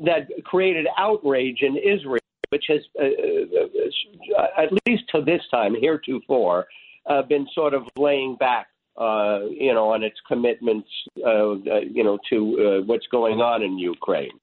that 0.00 0.28
created 0.44 0.86
outrage 0.96 1.62
in 1.62 1.76
Israel, 1.76 2.18
which 2.50 2.64
has, 2.68 2.80
uh, 2.98 3.04
uh, 3.04 4.46
at 4.56 4.70
least 4.86 5.04
to 5.14 5.22
this 5.22 5.42
time, 5.50 5.74
heretofore, 5.74 6.66
uh, 7.06 7.22
been 7.22 7.46
sort 7.54 7.74
of 7.74 7.82
laying 7.96 8.36
back, 8.36 8.68
uh, 8.96 9.40
you 9.50 9.72
know, 9.74 9.90
on 9.90 10.02
its 10.02 10.16
commitments, 10.26 10.88
uh, 11.24 11.50
uh, 11.52 11.54
you 11.90 12.04
know, 12.04 12.18
to 12.28 12.36
uh, 12.80 12.84
what's 12.86 13.06
going 13.08 13.40
on 13.40 13.62
in 13.62 13.78
Ukraine. 13.78 14.38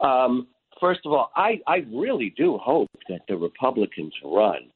Um, 0.00 0.48
first 0.80 1.00
of 1.04 1.12
all, 1.12 1.30
I, 1.36 1.60
I 1.66 1.84
really 1.92 2.32
do 2.36 2.58
hope 2.58 2.88
that 3.08 3.20
the 3.28 3.36
Republicans 3.36 4.14
run 4.24 4.70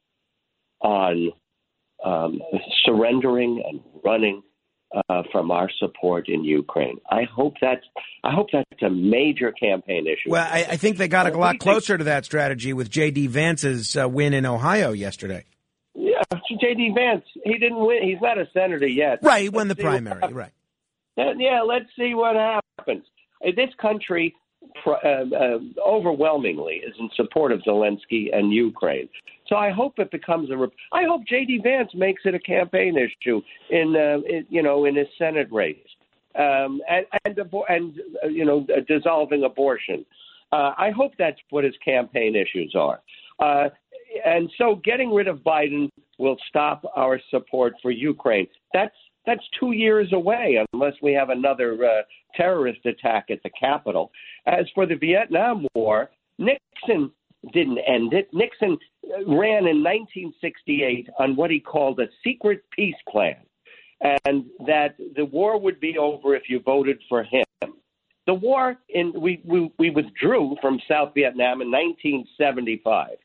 on 0.81 1.31
um, 2.03 2.39
surrendering 2.83 3.63
and 3.67 3.79
running 4.03 4.43
uh, 5.09 5.23
from 5.31 5.51
our 5.51 5.69
support 5.79 6.29
in 6.29 6.43
Ukraine. 6.43 6.99
I 7.09 7.23
hope 7.23 7.55
that's 7.61 7.85
I 8.23 8.33
hope 8.33 8.47
that's 8.51 8.81
a 8.81 8.89
major 8.89 9.51
campaign 9.51 10.07
issue. 10.07 10.31
Well, 10.31 10.47
I, 10.49 10.65
I 10.71 10.77
think 10.77 10.97
they 10.97 11.07
got 11.07 11.31
a 11.31 11.37
lot 11.37 11.59
closer 11.59 11.97
to 11.97 12.03
that 12.05 12.25
strategy 12.25 12.73
with 12.73 12.89
J.D. 12.89 13.27
Vance's 13.27 13.95
uh, 13.95 14.07
win 14.07 14.33
in 14.33 14.45
Ohio 14.45 14.91
yesterday. 14.91 15.45
Yeah, 15.93 16.21
J.D. 16.59 16.93
Vance, 16.95 17.23
he 17.43 17.57
didn't 17.57 17.85
win. 17.85 18.03
He's 18.03 18.21
not 18.21 18.37
a 18.37 18.47
senator 18.53 18.87
yet. 18.87 19.19
Right, 19.21 19.43
he 19.43 19.49
won 19.49 19.67
let's 19.67 19.77
the 19.77 19.83
primary. 19.83 20.33
Right. 20.33 20.51
Yeah, 21.17 21.61
let's 21.61 21.85
see 21.97 22.13
what 22.13 22.35
happens. 22.35 23.05
This 23.41 23.69
country 23.81 24.35
uh, 24.85 24.89
uh, 24.91 25.59
overwhelmingly 25.85 26.75
is 26.75 26.93
in 26.99 27.09
support 27.15 27.51
of 27.51 27.61
Zelensky 27.61 28.35
and 28.35 28.51
Ukraine. 28.51 29.07
So 29.47 29.55
I 29.55 29.71
hope 29.71 29.99
it 29.99 30.11
becomes 30.11 30.49
a. 30.49 30.67
I 30.91 31.03
hope 31.03 31.21
J.D. 31.27 31.59
Vance 31.63 31.91
makes 31.93 32.23
it 32.25 32.33
a 32.33 32.39
campaign 32.39 32.97
issue 32.97 33.41
in, 33.69 33.95
uh, 33.95 34.19
in 34.27 34.45
you 34.49 34.63
know 34.63 34.85
in 34.85 34.95
his 34.95 35.07
Senate 35.17 35.47
race, 35.51 35.77
um, 36.35 36.81
and 36.89 37.05
and, 37.25 37.37
and 37.69 37.99
uh, 38.23 38.27
you 38.27 38.45
know 38.45 38.65
dissolving 38.87 39.43
abortion. 39.43 40.05
Uh, 40.51 40.71
I 40.77 40.91
hope 40.91 41.11
that's 41.17 41.39
what 41.49 41.63
his 41.63 41.75
campaign 41.83 42.35
issues 42.35 42.75
are. 42.75 43.01
Uh, 43.39 43.69
and 44.25 44.49
so 44.57 44.81
getting 44.83 45.13
rid 45.13 45.27
of 45.27 45.39
Biden 45.39 45.89
will 46.17 46.37
stop 46.47 46.85
our 46.95 47.19
support 47.29 47.73
for 47.81 47.91
Ukraine. 47.91 48.47
That's 48.73 48.95
That's 49.25 49.43
two 49.59 49.73
years 49.73 50.13
away 50.13 50.63
unless 50.73 50.93
we 51.01 51.13
have 51.13 51.29
another 51.29 51.83
uh, 51.83 52.01
terrorist 52.35 52.85
attack 52.85 53.25
at 53.29 53.43
the 53.43 53.49
Capitol. 53.59 54.11
As 54.45 54.65
for 54.73 54.85
the 54.85 54.95
Vietnam 54.95 55.67
War, 55.75 56.09
Nixon 56.37 57.11
didn't 57.53 57.79
end 57.79 58.13
it. 58.13 58.29
Nixon 58.33 58.77
ran 59.27 59.67
in 59.67 59.83
1968 59.83 61.09
on 61.19 61.35
what 61.35 61.51
he 61.51 61.59
called 61.59 61.99
a 61.99 62.07
secret 62.23 62.63
peace 62.71 62.95
plan, 63.09 63.35
and 64.25 64.45
that 64.65 64.95
the 65.15 65.25
war 65.25 65.59
would 65.59 65.79
be 65.79 65.97
over 65.97 66.35
if 66.35 66.49
you 66.49 66.59
voted 66.59 66.99
for 67.09 67.23
him. 67.23 67.45
The 68.27 68.33
war 68.33 68.77
in 68.89 69.13
we, 69.15 69.41
we, 69.45 69.71
we 69.77 69.91
withdrew 69.91 70.55
from 70.61 70.79
South 70.87 71.13
Vietnam 71.13 71.61
in 71.61 71.69
1975. 71.69 73.17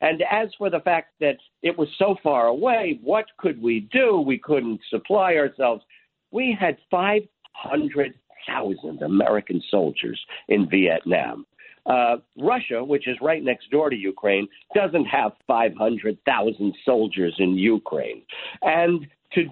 And 0.00 0.22
as 0.30 0.48
for 0.58 0.70
the 0.70 0.80
fact 0.80 1.14
that 1.20 1.36
it 1.62 1.78
was 1.78 1.88
so 1.98 2.16
far 2.22 2.48
away, 2.48 2.98
what 3.02 3.26
could 3.38 3.60
we 3.60 3.88
do? 3.92 4.20
We 4.20 4.38
couldn't 4.38 4.80
supply 4.90 5.34
ourselves. 5.36 5.84
We 6.30 6.56
had 6.58 6.78
500,000 6.90 9.02
American 9.02 9.62
soldiers 9.70 10.20
in 10.48 10.68
Vietnam. 10.68 11.46
Uh, 11.86 12.16
Russia, 12.38 12.82
which 12.82 13.06
is 13.06 13.16
right 13.20 13.42
next 13.42 13.70
door 13.70 13.90
to 13.90 13.96
Ukraine, 13.96 14.48
doesn't 14.74 15.04
have 15.04 15.32
500,000 15.46 16.74
soldiers 16.84 17.34
in 17.38 17.58
Ukraine. 17.58 18.22
And 18.62 19.06
to 19.34 19.50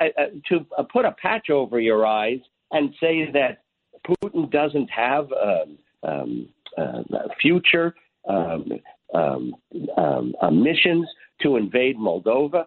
uh, 0.00 0.04
uh, 0.18 0.26
to 0.48 0.66
uh, 0.78 0.82
put 0.90 1.04
a 1.04 1.12
patch 1.12 1.50
over 1.50 1.78
your 1.78 2.06
eyes 2.06 2.38
and 2.70 2.94
say 3.00 3.30
that 3.32 3.62
Putin 4.08 4.50
doesn't 4.50 4.88
have 4.90 5.28
um, 5.32 5.78
um, 6.02 6.48
uh, 6.78 7.28
future 7.40 7.94
um, 8.28 8.66
um, 9.14 9.54
um, 9.98 10.62
missions 10.62 11.06
to 11.42 11.56
invade 11.56 11.98
Moldova 11.98 12.64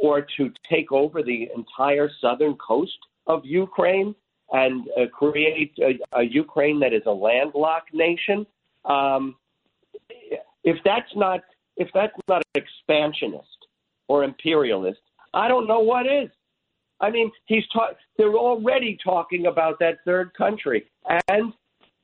or 0.00 0.24
to 0.36 0.52
take 0.70 0.92
over 0.92 1.22
the 1.22 1.48
entire 1.56 2.08
southern 2.20 2.54
coast 2.56 2.98
of 3.26 3.44
Ukraine 3.44 4.14
and 4.52 4.88
uh, 4.96 5.06
create 5.06 5.72
a, 5.78 5.98
a, 6.18 6.22
Ukraine 6.22 6.80
that 6.80 6.92
is 6.92 7.02
a 7.06 7.10
landlocked 7.10 7.92
nation. 7.92 8.46
Um, 8.84 9.36
if 10.64 10.76
that's 10.84 11.10
not 11.14 11.40
if 11.76 11.88
that's 11.94 12.14
not 12.28 12.42
expansionist 12.54 13.66
or 14.08 14.24
imperialist, 14.24 15.00
I 15.34 15.48
don't 15.48 15.68
know 15.68 15.80
what 15.80 16.06
is. 16.06 16.30
I 17.00 17.10
mean, 17.10 17.30
he's 17.46 17.62
ta- 17.72 17.92
they're 18.16 18.34
already 18.34 18.98
talking 19.02 19.46
about 19.46 19.78
that 19.78 19.98
third 20.04 20.34
country, 20.34 20.86
and 21.28 21.52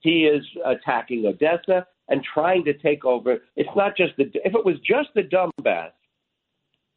he 0.01 0.27
is 0.27 0.45
attacking 0.65 1.27
Odessa 1.27 1.87
and 2.09 2.23
trying 2.23 2.65
to 2.65 2.75
take 2.75 3.05
over. 3.05 3.39
It's 3.57 3.75
not 3.75 3.97
just 3.97 4.17
the 4.17 4.31
if 4.45 4.55
it 4.55 4.65
was 4.65 4.77
just 4.81 5.09
the 5.15 5.23
Donbass. 5.23 5.91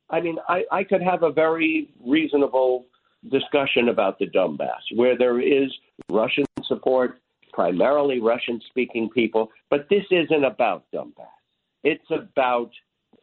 I 0.10 0.22
mean, 0.22 0.38
I, 0.48 0.64
I 0.72 0.84
could 0.84 1.02
have 1.02 1.24
a 1.24 1.32
very 1.32 1.90
reasonable 2.06 2.86
discussion 3.30 3.90
about 3.90 4.20
the 4.20 4.28
Donbass, 4.28 4.82
where 4.96 5.18
there 5.18 5.40
is 5.40 5.72
Russian 6.10 6.46
support, 6.66 7.20
primarily 7.54 8.20
Russian-speaking 8.20 9.10
people. 9.10 9.50
But 9.70 9.88
this 9.90 10.04
isn't 10.12 10.44
about 10.44 10.86
Donbass. 10.94 11.26
It's 11.84 12.10
about 12.12 12.72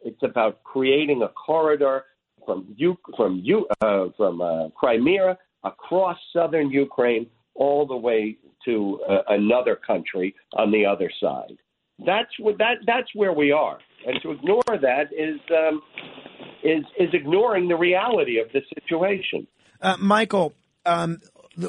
it's 0.03 0.21
about 0.21 0.63
creating 0.63 1.23
a 1.23 1.29
corridor 1.29 2.03
from 2.45 2.73
U, 2.77 2.95
from 3.17 3.41
U, 3.43 3.67
uh, 3.81 4.05
from 4.15 4.41
uh, 4.41 4.69
Crimea 4.69 5.37
across 5.63 6.17
southern 6.31 6.69
Ukraine 6.69 7.25
all 7.55 7.87
the 7.87 7.95
way 7.95 8.37
to 8.65 8.99
uh, 9.09 9.21
another 9.29 9.75
country 9.75 10.35
on 10.53 10.71
the 10.71 10.85
other 10.85 11.11
side. 11.19 11.57
That's 12.05 12.29
what 12.39 12.57
that 12.57 12.75
that's 12.85 13.07
where 13.13 13.33
we 13.33 13.51
are, 13.51 13.79
and 14.05 14.21
to 14.21 14.31
ignore 14.31 14.61
that 14.67 15.13
is 15.13 15.39
um, 15.51 15.81
is 16.63 16.83
is 16.99 17.09
ignoring 17.13 17.69
the 17.69 17.77
reality 17.77 18.37
of 18.37 18.47
the 18.51 18.61
situation. 18.77 19.47
Uh, 19.81 19.97
Michael, 19.99 20.53
um, 20.85 21.19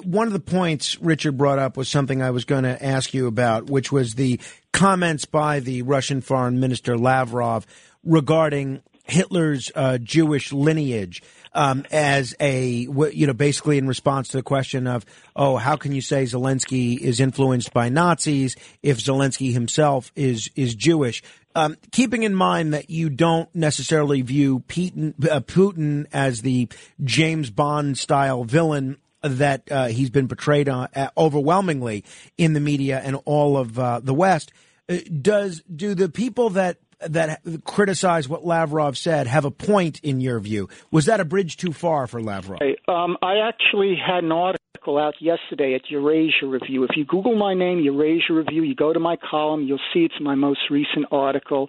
one 0.02 0.26
of 0.26 0.32
the 0.32 0.40
points 0.40 1.00
Richard 1.00 1.36
brought 1.36 1.58
up 1.58 1.76
was 1.76 1.88
something 1.88 2.22
I 2.22 2.30
was 2.30 2.44
going 2.44 2.64
to 2.64 2.84
ask 2.84 3.14
you 3.14 3.26
about, 3.26 3.70
which 3.70 3.92
was 3.92 4.14
the 4.14 4.40
comments 4.72 5.24
by 5.24 5.60
the 5.60 5.82
Russian 5.82 6.20
Foreign 6.20 6.60
Minister 6.60 6.98
Lavrov 6.98 7.66
regarding 8.04 8.82
Hitler's 9.04 9.70
uh, 9.74 9.98
Jewish 9.98 10.52
lineage 10.52 11.22
um, 11.52 11.86
as 11.92 12.34
a 12.40 12.88
you 13.12 13.26
know 13.26 13.32
basically 13.32 13.78
in 13.78 13.86
response 13.86 14.28
to 14.28 14.38
the 14.38 14.42
question 14.42 14.86
of 14.86 15.06
oh 15.36 15.56
how 15.56 15.76
can 15.76 15.92
you 15.92 16.00
say 16.00 16.24
Zelensky 16.24 16.98
is 16.98 17.20
influenced 17.20 17.72
by 17.72 17.88
Nazis 17.88 18.56
if 18.82 18.98
Zelensky 18.98 19.52
himself 19.52 20.12
is 20.16 20.50
is 20.56 20.74
Jewish. 20.74 21.22
Um, 21.56 21.76
keeping 21.90 22.22
in 22.22 22.34
mind 22.34 22.74
that 22.74 22.90
you 22.90 23.08
don't 23.08 23.52
necessarily 23.54 24.20
view 24.20 24.60
Putin, 24.68 25.14
uh, 25.24 25.40
Putin 25.40 26.06
as 26.12 26.42
the 26.42 26.68
James 27.02 27.50
Bond 27.50 27.96
style 27.96 28.44
villain 28.44 28.98
that 29.22 29.70
uh, 29.72 29.86
he's 29.86 30.10
been 30.10 30.28
portrayed 30.28 30.68
on, 30.68 30.88
uh, 30.94 31.08
overwhelmingly 31.16 32.04
in 32.36 32.52
the 32.52 32.60
media 32.60 33.00
and 33.02 33.18
all 33.24 33.56
of 33.56 33.78
uh, 33.78 34.00
the 34.00 34.14
West. 34.14 34.52
Uh, 34.88 34.98
does 35.20 35.62
do 35.74 35.94
the 35.94 36.08
people 36.08 36.50
that 36.50 36.78
that 37.00 37.40
criticize 37.64 38.28
what 38.28 38.44
Lavrov 38.44 38.96
said 38.96 39.26
have 39.26 39.44
a 39.44 39.50
point 39.50 40.00
in 40.00 40.20
your 40.20 40.40
view? 40.40 40.68
Was 40.90 41.06
that 41.06 41.20
a 41.20 41.24
bridge 41.24 41.56
too 41.56 41.72
far 41.72 42.06
for 42.06 42.22
Lavrov? 42.22 42.60
Um, 42.88 43.18
I 43.22 43.38
actually 43.38 43.96
had 43.96 44.24
an 44.24 44.32
article 44.32 44.65
out 44.94 45.14
yesterday 45.20 45.74
at 45.74 45.90
Eurasia 45.90 46.46
Review. 46.46 46.84
If 46.84 46.90
you 46.96 47.04
Google 47.04 47.36
my 47.36 47.54
name, 47.54 47.80
Eurasia 47.80 48.32
Review, 48.32 48.62
you 48.62 48.76
go 48.76 48.92
to 48.92 49.00
my 49.00 49.16
column, 49.16 49.64
you'll 49.64 49.80
see 49.92 50.04
it's 50.04 50.14
my 50.20 50.36
most 50.36 50.60
recent 50.70 51.06
article. 51.10 51.68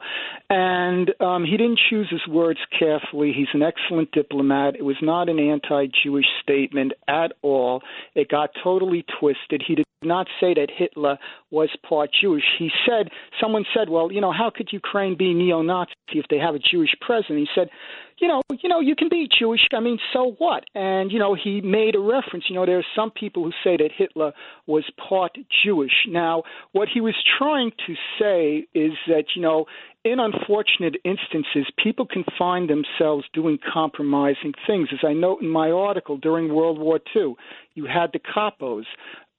And 0.52 1.12
um, 1.20 1.44
he 1.44 1.58
didn't 1.58 1.80
choose 1.90 2.08
his 2.12 2.26
words 2.28 2.60
carefully. 2.78 3.34
He's 3.36 3.48
an 3.54 3.64
excellent 3.64 4.12
diplomat. 4.12 4.76
It 4.76 4.84
was 4.84 4.98
not 5.02 5.30
an 5.30 5.40
anti 5.40 5.88
Jewish 6.04 6.28
statement 6.44 6.94
at 7.08 7.34
all. 7.42 7.82
It 8.14 8.30
got 8.30 8.52
totally 8.64 9.04
twisted. 9.20 9.64
He 9.68 9.74
did 9.74 9.86
not 10.04 10.28
say 10.40 10.54
that 10.54 10.70
Hitler 10.76 11.18
was 11.50 11.70
part 11.88 12.12
Jewish. 12.22 12.44
He 12.60 12.70
said, 12.88 13.10
someone 13.42 13.66
said, 13.76 13.90
well, 13.90 14.12
you 14.12 14.22
know, 14.22 14.32
how 14.32 14.52
could 14.56 14.70
Ukraine 14.72 15.18
be 15.18 15.34
neo 15.34 15.62
Nazi 15.62 15.92
if 16.10 16.26
they 16.30 16.38
have 16.38 16.56
a 16.56 16.60
Jewish 16.60 16.92
president? 17.02 17.40
He 17.40 17.48
said, 17.56 17.70
you 18.20 18.28
know, 18.28 18.42
you 18.64 18.70
know, 18.70 18.80
you 18.80 18.96
can 18.96 19.10
be 19.10 19.28
Jewish. 19.40 19.62
I 19.74 19.80
mean, 19.80 20.00
so 20.12 20.36
what? 20.40 20.64
And 20.74 21.12
you 21.12 21.20
know, 21.20 21.36
he 21.36 21.62
made 21.62 21.96
a 21.96 22.00
reference. 22.00 22.46
You 22.50 22.56
know, 22.56 22.66
there 22.66 22.80
are 22.80 22.86
some 22.96 23.12
people 23.12 23.44
who 23.44 23.52
say 23.64 23.78
that 23.78 23.92
Hitler 23.96 24.34
was 24.66 24.84
part 25.08 25.38
Jewish. 25.64 25.92
Now, 26.08 26.44
what 26.72 26.88
he 26.92 27.00
was 27.00 27.14
trying 27.38 27.72
to 27.86 27.94
say 28.20 28.68
is 28.74 28.94
that 29.08 29.26
you 29.36 29.42
know, 29.42 29.66
in 30.04 30.20
unfortunate 30.20 30.96
instances, 31.04 31.72
people 31.84 32.08
can 32.08 32.24
find 32.38 32.70
themselves 32.70 33.26
doing 33.34 33.60
compromising 33.72 34.54
things. 34.66 34.90
As 34.92 35.00
I 35.04 35.14
note 35.14 35.42
in 35.42 35.50
my 35.50 35.70
article, 35.70 36.18
during 36.18 36.54
World 36.54 36.80
War 36.80 37.00
II, 37.16 37.36
you 37.76 37.86
had 37.86 38.12
the 38.14 38.20
capos 38.20 38.86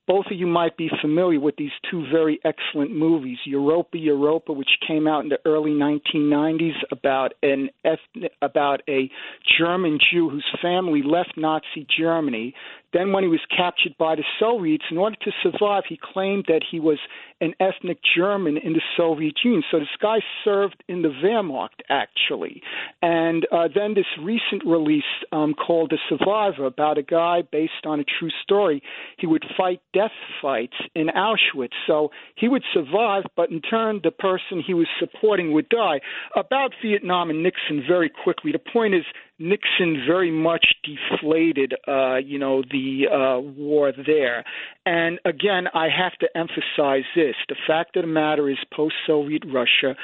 both 0.08 0.24
of 0.30 0.38
you 0.38 0.46
might 0.46 0.76
be 0.78 0.90
familiar 1.02 1.38
with 1.38 1.54
these 1.56 1.70
two 1.90 2.02
very 2.10 2.40
excellent 2.42 2.90
movies, 2.90 3.36
Europa 3.44 3.98
Europa, 3.98 4.52
which 4.54 4.70
came 4.86 5.06
out 5.06 5.22
in 5.22 5.28
the 5.28 5.38
early 5.44 5.72
1990s 5.72 6.76
about 6.90 7.34
an 7.42 7.68
ethnic, 7.84 8.32
about 8.40 8.80
a 8.88 9.10
German 9.58 9.98
Jew 10.10 10.30
whose 10.30 10.46
family 10.62 11.02
left 11.02 11.34
Nazi 11.36 11.86
Germany 11.96 12.54
then, 12.92 13.12
when 13.12 13.22
he 13.22 13.28
was 13.28 13.40
captured 13.54 13.94
by 13.98 14.14
the 14.14 14.24
Soviets, 14.40 14.84
in 14.90 14.96
order 14.96 15.16
to 15.22 15.30
survive, 15.42 15.84
he 15.88 15.98
claimed 16.00 16.46
that 16.48 16.62
he 16.68 16.80
was 16.80 16.98
an 17.40 17.52
ethnic 17.60 17.98
German 18.16 18.56
in 18.56 18.72
the 18.72 18.82
Soviet 18.96 19.34
Union. 19.44 19.62
So 19.70 19.78
this 19.78 19.88
guy 20.00 20.18
served 20.42 20.82
in 20.88 21.02
the 21.02 21.08
Wehrmacht, 21.08 21.82
actually. 21.90 22.62
And 23.02 23.46
uh, 23.52 23.68
then 23.72 23.94
this 23.94 24.06
recent 24.22 24.64
release 24.66 25.04
um, 25.32 25.54
called 25.54 25.90
The 25.90 25.98
Survivor 26.08 26.64
about 26.64 26.98
a 26.98 27.02
guy 27.02 27.42
based 27.42 27.84
on 27.84 28.00
a 28.00 28.04
true 28.04 28.30
story. 28.42 28.82
He 29.18 29.26
would 29.26 29.44
fight 29.56 29.80
death 29.92 30.10
fights 30.40 30.76
in 30.94 31.08
Auschwitz. 31.08 31.74
So 31.86 32.10
he 32.36 32.48
would 32.48 32.64
survive, 32.72 33.24
but 33.36 33.50
in 33.50 33.60
turn, 33.60 34.00
the 34.02 34.10
person 34.10 34.62
he 34.66 34.74
was 34.74 34.88
supporting 34.98 35.52
would 35.52 35.68
die. 35.68 36.00
About 36.36 36.72
Vietnam 36.82 37.30
and 37.30 37.42
Nixon, 37.42 37.84
very 37.86 38.08
quickly, 38.08 38.50
the 38.50 38.58
point 38.58 38.94
is 38.94 39.04
Nixon 39.38 40.04
very 40.06 40.30
much 40.30 40.66
deflated, 40.82 41.74
uh, 41.86 42.16
you 42.16 42.38
know, 42.38 42.62
the 42.62 43.06
uh, 43.06 43.40
war 43.40 43.92
there. 44.06 44.44
And 44.84 45.20
again, 45.24 45.68
I 45.74 45.88
have 45.88 46.12
to 46.20 46.28
emphasize 46.36 47.04
this: 47.14 47.34
the 47.48 47.56
fact 47.66 47.96
of 47.96 48.02
the 48.02 48.08
matter 48.08 48.50
is, 48.50 48.58
post-Soviet 48.74 49.44
Russia 49.52 49.94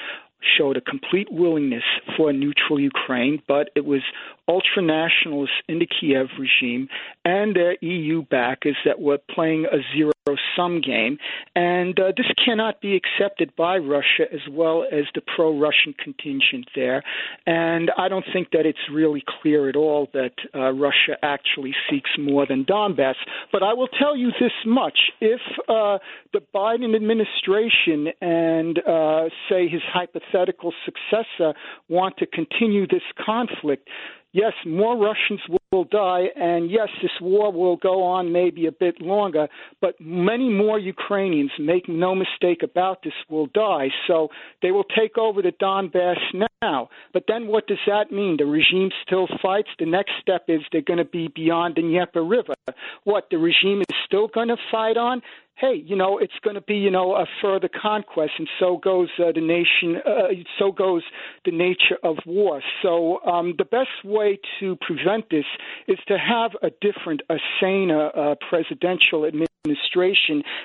showed 0.58 0.76
a 0.76 0.80
complete 0.80 1.28
willingness 1.30 1.84
for 2.16 2.30
a 2.30 2.32
neutral 2.32 2.78
Ukraine, 2.78 3.42
but 3.48 3.70
it 3.74 3.84
was 3.84 4.02
ultra 4.48 4.82
nationalists 4.82 5.62
in 5.68 5.78
the 5.78 5.86
Kiev 5.86 6.26
regime 6.38 6.88
and 7.24 7.56
their 7.56 7.76
EU 7.80 8.22
backers 8.22 8.76
that 8.84 9.00
were 9.00 9.18
playing 9.34 9.66
a 9.66 9.78
zero 9.96 10.13
sum 10.56 10.80
game. 10.80 11.18
And 11.54 11.98
uh, 12.00 12.12
this 12.16 12.26
cannot 12.42 12.80
be 12.80 12.96
accepted 12.96 13.54
by 13.56 13.76
Russia 13.76 14.24
as 14.32 14.40
well 14.50 14.84
as 14.90 15.04
the 15.14 15.20
pro 15.20 15.58
Russian 15.58 15.94
contingent 16.02 16.68
there. 16.74 17.02
And 17.46 17.90
I 17.98 18.08
don't 18.08 18.24
think 18.32 18.50
that 18.52 18.64
it's 18.64 18.78
really 18.90 19.22
clear 19.42 19.68
at 19.68 19.76
all 19.76 20.08
that 20.14 20.32
uh, 20.54 20.72
Russia 20.72 21.18
actually 21.22 21.74
seeks 21.90 22.10
more 22.18 22.46
than 22.46 22.64
Donbass. 22.64 23.16
But 23.52 23.62
I 23.62 23.74
will 23.74 23.88
tell 23.88 24.16
you 24.16 24.30
this 24.40 24.52
much 24.64 24.98
if 25.20 25.40
uh, 25.68 25.98
the 26.32 26.40
Biden 26.54 26.96
administration 26.96 28.08
and, 28.20 28.78
uh, 28.78 29.28
say, 29.50 29.68
his 29.68 29.82
hypothetical 29.92 30.72
successor 30.84 31.52
want 31.88 32.16
to 32.18 32.26
continue 32.26 32.86
this 32.86 33.02
conflict, 33.24 33.88
yes, 34.32 34.52
more 34.64 34.96
Russians 34.96 35.40
will 35.48 35.58
will 35.74 35.84
die, 35.84 36.26
and 36.36 36.70
yes, 36.70 36.88
this 37.02 37.10
war 37.20 37.52
will 37.52 37.76
go 37.76 38.04
on 38.04 38.32
maybe 38.32 38.66
a 38.66 38.72
bit 38.72 39.00
longer, 39.00 39.48
but 39.80 39.94
many 40.00 40.48
more 40.48 40.78
Ukrainians, 40.78 41.50
make 41.58 41.88
no 41.88 42.14
mistake 42.14 42.62
about 42.62 43.02
this, 43.02 43.12
will 43.28 43.48
die. 43.48 43.88
So 44.06 44.28
they 44.62 44.70
will 44.70 44.84
take 44.84 45.18
over 45.18 45.42
the 45.42 45.52
Donbass 45.60 46.20
now. 46.62 46.88
But 47.12 47.24
then 47.26 47.48
what 47.48 47.66
does 47.66 47.84
that 47.86 48.12
mean? 48.12 48.36
The 48.38 48.46
regime 48.46 48.90
still 49.04 49.26
fights. 49.42 49.68
The 49.78 49.86
next 49.86 50.12
step 50.20 50.44
is 50.48 50.60
they're 50.70 50.80
going 50.92 50.98
to 50.98 51.04
be 51.04 51.28
beyond 51.34 51.74
the 51.74 51.82
Dnieper 51.82 52.24
River. 52.24 52.54
What, 53.02 53.24
the 53.30 53.38
regime 53.38 53.80
is 53.80 53.96
still 54.06 54.28
going 54.28 54.48
to 54.48 54.56
fight 54.70 54.96
on? 54.96 55.22
hey, 55.56 55.82
you 55.84 55.94
know, 55.94 56.18
it's 56.18 56.34
going 56.42 56.54
to 56.54 56.60
be, 56.60 56.74
you 56.74 56.90
know, 56.90 57.14
a 57.14 57.26
further 57.40 57.68
conquest, 57.68 58.32
and 58.38 58.48
so 58.58 58.76
goes 58.76 59.08
uh, 59.18 59.30
the 59.32 59.40
nation, 59.40 60.00
uh, 60.04 60.28
so 60.58 60.72
goes 60.72 61.02
the 61.44 61.52
nature 61.52 61.96
of 62.02 62.16
war. 62.26 62.60
So 62.82 63.20
um, 63.24 63.54
the 63.56 63.64
best 63.64 64.04
way 64.04 64.38
to 64.60 64.76
prevent 64.80 65.30
this 65.30 65.44
is 65.88 65.98
to 66.08 66.18
have 66.18 66.52
a 66.62 66.70
different, 66.80 67.22
a 67.30 67.36
saner 67.60 68.10
uh, 68.16 68.34
presidential 68.48 69.24
administration 69.24 69.53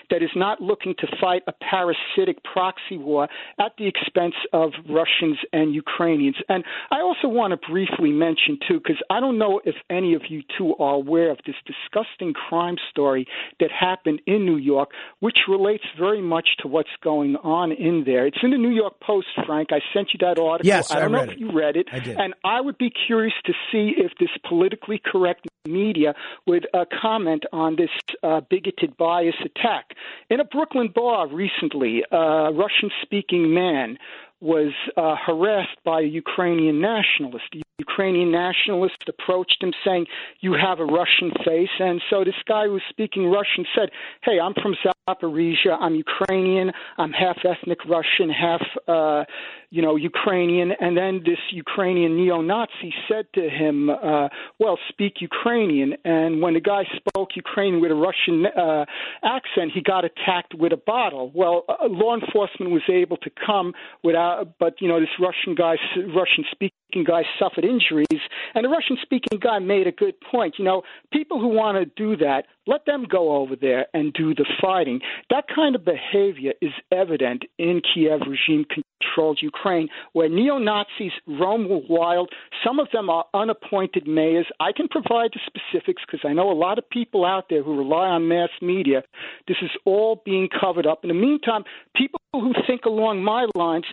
that 0.10 0.22
is 0.22 0.30
not 0.36 0.62
looking 0.62 0.94
to 1.00 1.08
fight 1.22 1.44
a 1.48 1.54
parasitic 1.54 2.44
proxy 2.44 2.98
war 2.98 3.28
at 3.60 3.72
the 3.78 3.88
expense 3.88 4.36
of 4.54 4.72
Russians 4.90 5.38
and 5.54 5.74
Ukrainians. 5.74 6.36
And 6.50 6.64
I 6.92 7.02
also 7.02 7.28
want 7.28 7.52
to 7.52 7.72
briefly 7.72 8.12
mention, 8.12 8.60
too, 8.68 8.80
because 8.80 9.02
I 9.10 9.20
don't 9.20 9.38
know 9.38 9.62
if 9.66 9.76
any 9.90 10.14
of 10.14 10.24
you 10.30 10.42
two 10.58 10.76
are 10.76 10.96
aware 10.96 11.32
of 11.32 11.38
this 11.46 11.56
disgusting 11.66 12.34
crime 12.34 12.76
story 12.90 13.28
that 13.60 13.70
happened 13.72 14.22
in 14.26 14.46
New 14.46 14.58
York 14.58 14.90
which 15.20 15.38
relates 15.48 15.84
very 15.98 16.22
much 16.22 16.48
to 16.60 16.68
what's 16.68 16.90
going 17.04 17.36
on 17.38 17.72
in 17.72 18.04
there. 18.06 18.26
It's 18.28 18.38
in 18.42 18.52
the 18.52 18.58
New 18.58 18.70
York 18.72 19.00
Post, 19.02 19.28
Frank. 19.46 19.70
I 19.72 19.80
sent 19.94 20.10
you 20.14 20.20
that 20.22 20.40
article. 20.40 20.66
Yes, 20.68 20.92
I 20.92 21.00
don't 21.00 21.14
I 21.16 21.18
know 21.18 21.24
if 21.26 21.32
it. 21.32 21.40
you 21.40 21.52
read 21.52 21.76
it. 21.76 21.88
I 21.92 22.00
did. 22.00 22.18
And 22.18 22.34
I 22.44 22.62
would 22.62 22.78
be 22.78 22.92
curious 23.08 23.34
to 23.46 23.54
see 23.72 23.94
if 23.98 24.12
this 24.20 24.30
politically 24.48 25.02
correct 25.04 25.48
media 25.68 26.14
would 26.48 26.68
uh, 26.74 26.86
comment 27.02 27.44
on 27.52 27.76
this 27.76 27.90
uh, 28.24 28.42
bigoted 28.50 28.96
bias 28.98 29.36
attack. 29.44 29.96
In 30.30 30.40
a 30.40 30.46
Brooklyn 30.46 30.90
bar 30.94 31.28
recently, 31.28 32.04
a 32.12 32.52
Russian 32.52 32.90
speaking 33.02 33.54
man 33.54 33.98
was 34.42 34.72
uh, 34.96 35.16
harassed 35.16 35.78
by 35.84 36.02
a 36.02 36.06
Ukrainian 36.06 36.80
nationalist. 36.80 37.56
Ukrainian 37.80 38.32
nationalist 38.32 39.02
approached 39.08 39.58
him 39.62 39.74
saying, 39.86 40.06
You 40.42 40.54
have 40.54 40.80
a 40.80 40.86
Russian 40.86 41.32
face. 41.46 41.70
And 41.80 42.02
so 42.10 42.24
this 42.24 42.36
guy 42.48 42.66
who 42.66 42.74
was 42.74 42.82
speaking 42.90 43.26
Russian 43.26 43.66
said, 43.76 43.90
Hey, 44.24 44.40
I'm 44.40 44.54
from 44.54 44.76
Zaporizhia. 44.86 45.78
I'm 45.80 45.96
Ukrainian. 45.96 46.72
I'm 46.98 47.12
half 47.12 47.38
ethnic 47.46 47.80
Russian, 47.86 48.30
half, 48.30 48.62
uh, 48.88 49.24
you 49.70 49.82
know, 49.82 49.96
Ukrainian. 49.96 50.72
And 50.80 50.98
then 50.98 51.22
this 51.26 51.40
Ukrainian 51.52 52.18
neo 52.18 52.42
Nazi 52.42 52.94
said 53.08 53.26
to 53.36 53.50
him, 53.50 53.90
uh, 53.90 54.28
Well, 54.60 54.78
speak 54.90 55.14
Ukrainian. 55.22 55.94
And 56.04 56.42
when 56.42 56.54
the 56.54 56.62
guy 56.62 56.84
spoke 56.98 57.30
Ukrainian 57.36 57.82
with 57.82 57.92
a 57.92 57.96
Russian 57.96 58.46
uh, 58.46 58.86
accent, 59.24 59.72
he 59.74 59.82
got 59.82 60.04
attacked 60.06 60.54
with 60.54 60.74
a 60.74 60.82
bottle. 60.94 61.32
Well, 61.34 61.64
uh, 61.70 61.88
law 61.88 62.16
enforcement 62.16 62.72
was 62.72 62.84
able 62.90 63.18
to 63.18 63.30
come 63.46 63.74
without, 64.04 64.58
but, 64.60 64.82
you 64.82 64.88
know, 64.88 65.00
this 65.00 65.16
Russian 65.20 65.56
guy, 65.56 65.76
Russian 66.22 66.44
speaking 66.52 67.04
guy 67.06 67.24
suffered 67.40 67.66
injuries. 67.70 68.22
And 68.56 68.66
the 68.66 68.70
Russian 68.70 68.98
speaking 69.02 69.40
guy 69.40 69.60
made 69.60 69.88
a 69.88 69.92
good 69.92 70.16
point. 70.20 70.56
You 70.58 70.66
know, 70.66 70.82
people 71.12 71.40
who 71.40 71.50
want 71.50 71.78
to 71.78 71.86
do 71.86 72.18
that, 72.18 72.46
let 72.68 72.86
them 72.86 73.06
go 73.10 73.38
over 73.38 73.56
there 73.56 73.88
and 73.94 74.14
do 74.14 74.34
the 74.34 74.46
fighting. 74.62 75.00
That 75.30 75.46
kind 75.54 75.76
of 75.76 75.86
behavior 75.86 76.54
is 76.62 76.72
evident 76.92 77.44
in 77.58 77.82
Kiev 77.82 78.22
regime 78.28 78.66
controlled 79.00 79.40
Ukraine, 79.42 79.90
where 80.14 80.30
neo 80.30 80.58
Nazis 80.58 81.12
roam 81.28 81.68
wild. 81.90 82.30
Some 82.64 82.80
of 82.80 82.88
them 82.92 83.10
are 83.10 83.26
unappointed 83.34 84.08
mayors. 84.08 84.48
I 84.60 84.72
can 84.72 84.88
provide 84.88 85.32
the 85.34 85.40
specifics 85.46 86.04
because 86.06 86.22
I 86.24 86.34
know 86.34 86.52
a 86.52 86.54
lot 86.54 86.78
of 86.78 86.90
people 86.90 87.26
out 87.26 87.46
there 87.50 87.64
who 87.64 87.78
rely 87.78 88.08
on 88.08 88.28
mass 88.28 88.50
media. 88.62 89.04
This 89.48 89.58
is 89.62 89.72
all 89.86 90.22
being 90.26 90.48
covered 90.48 90.86
up. 90.86 91.00
In 91.04 91.10
the 91.10 91.14
meantime, 91.14 91.64
people 91.96 92.20
who 92.34 92.54
think 92.68 92.86
along 92.86 93.24
my 93.24 93.48
lines, 93.56 93.86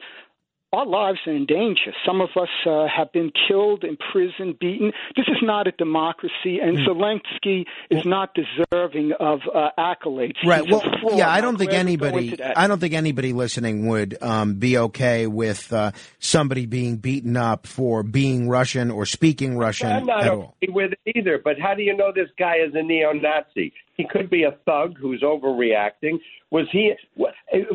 our 0.73 0.85
lives 0.87 1.19
are 1.27 1.33
in 1.33 1.47
danger. 1.47 1.93
Some 2.05 2.21
of 2.21 2.31
us 2.37 2.49
uh, 2.67 2.87
have 2.95 3.13
been 3.13 3.31
killed, 3.49 3.85
imprisoned, 3.85 4.59
beaten. 4.59 4.93
This 5.17 5.27
is 5.29 5.39
not 5.43 5.67
a 5.67 5.73
democracy, 5.73 6.59
and 6.63 6.77
Mm. 6.77 6.87
Zelensky 6.87 7.65
is 7.91 8.05
not 8.05 8.35
deserving 8.35 9.13
of 9.19 9.41
uh, 9.55 9.71
accolades. 9.79 10.35
Right. 10.45 10.65
He's 10.65 10.73
Well, 11.03 11.17
yeah, 11.17 11.31
I 11.31 11.41
don't 11.41 11.57
think 11.57 11.71
glad 11.71 11.87
we 11.87 11.97
go 11.97 12.07
anybody. 12.07 12.43
I 12.43 12.67
don't 12.67 12.79
think 12.81 12.95
anybody 12.95 13.33
listening 13.33 13.87
would 13.87 14.21
um, 14.23 14.55
be 14.55 14.77
okay 14.79 15.27
with 15.27 15.73
uh, 15.73 15.93
somebody 16.19 16.67
being 16.67 16.97
beaten 16.97 17.37
up 17.37 17.67
for 17.67 18.03
being 18.03 18.49
Russian 18.49 18.91
or 18.91 19.07
speaking 19.07 19.57
Russian 19.57 19.91
I'm 19.91 20.05
not 20.05 20.25
at 20.25 20.29
okay 20.33 20.37
all. 20.37 20.57
with 20.69 20.93
it 20.93 21.17
either. 21.17 21.41
But 21.43 21.59
how 21.59 21.75
do 21.75 21.83
you 21.83 21.97
know 21.97 22.13
this 22.15 22.29
guy 22.39 22.57
is 22.57 22.75
a 22.75 22.83
neo-Nazi? 22.83 23.73
He 23.97 24.05
could 24.09 24.29
be 24.29 24.43
a 24.43 24.53
thug 24.67 24.99
who's 24.99 25.23
overreacting. 25.23 26.19
Was 26.51 26.67
he 26.71 26.93
what, 27.15 27.35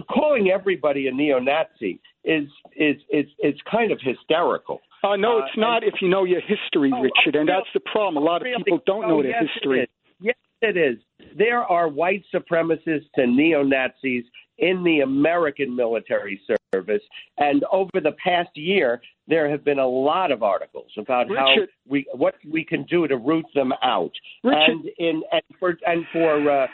calling 0.10 0.52
everybody 0.52 1.08
a 1.08 1.12
neo-Nazi? 1.12 2.00
Is 2.24 2.48
is 2.76 2.98
is 3.10 3.26
it's 3.40 3.60
kind 3.70 3.92
of 3.92 4.00
hysterical. 4.02 4.80
Uh, 5.04 5.16
no, 5.16 5.40
Uh, 5.40 5.46
it's 5.46 5.58
not 5.58 5.84
if 5.84 5.96
you 6.02 6.10
know 6.10 6.24
your 6.24 6.42
history, 6.42 6.92
Oh, 6.94 7.02
Richard, 7.02 7.36
and 7.36 7.50
that's 7.50 7.66
the 7.74 7.80
problem. 7.80 8.18
A 8.22 8.26
lot 8.26 8.46
of 8.46 8.48
people 8.58 8.80
don't 8.86 9.06
Oh, 9.06 9.08
know 9.08 9.22
their 9.24 9.32
yes, 9.32 9.50
history. 9.56 9.90
Yes, 10.20 10.36
it 10.62 10.78
is. 10.78 10.98
There 11.36 11.64
are 11.64 11.88
white 11.88 12.24
supremacists 12.32 13.10
and 13.18 13.36
neo 13.36 13.64
Nazis 13.64 14.24
in 14.60 14.84
the 14.84 15.00
American 15.00 15.76
military 15.76 16.40
service, 16.72 17.02
and 17.40 17.64
over 17.72 18.00
the 18.00 18.12
past 18.24 18.50
year, 18.56 19.02
there 19.28 19.50
have 19.50 19.64
been 19.64 19.80
a 19.80 19.88
lot 19.88 20.32
of 20.32 20.44
articles 20.44 20.92
about 21.00 21.28
how 21.30 21.56
we 21.88 22.06
what 22.14 22.36
we 22.48 22.64
can 22.64 22.84
do 22.84 23.08
to 23.08 23.18
root 23.18 23.46
them 23.56 23.74
out. 23.82 24.12
Richard. 24.44 24.60
And 24.70 24.86
in 25.00 25.24
and 25.32 25.42
for 25.60 25.76
and 25.88 26.06
for 26.14 26.52
uh, 26.52 26.68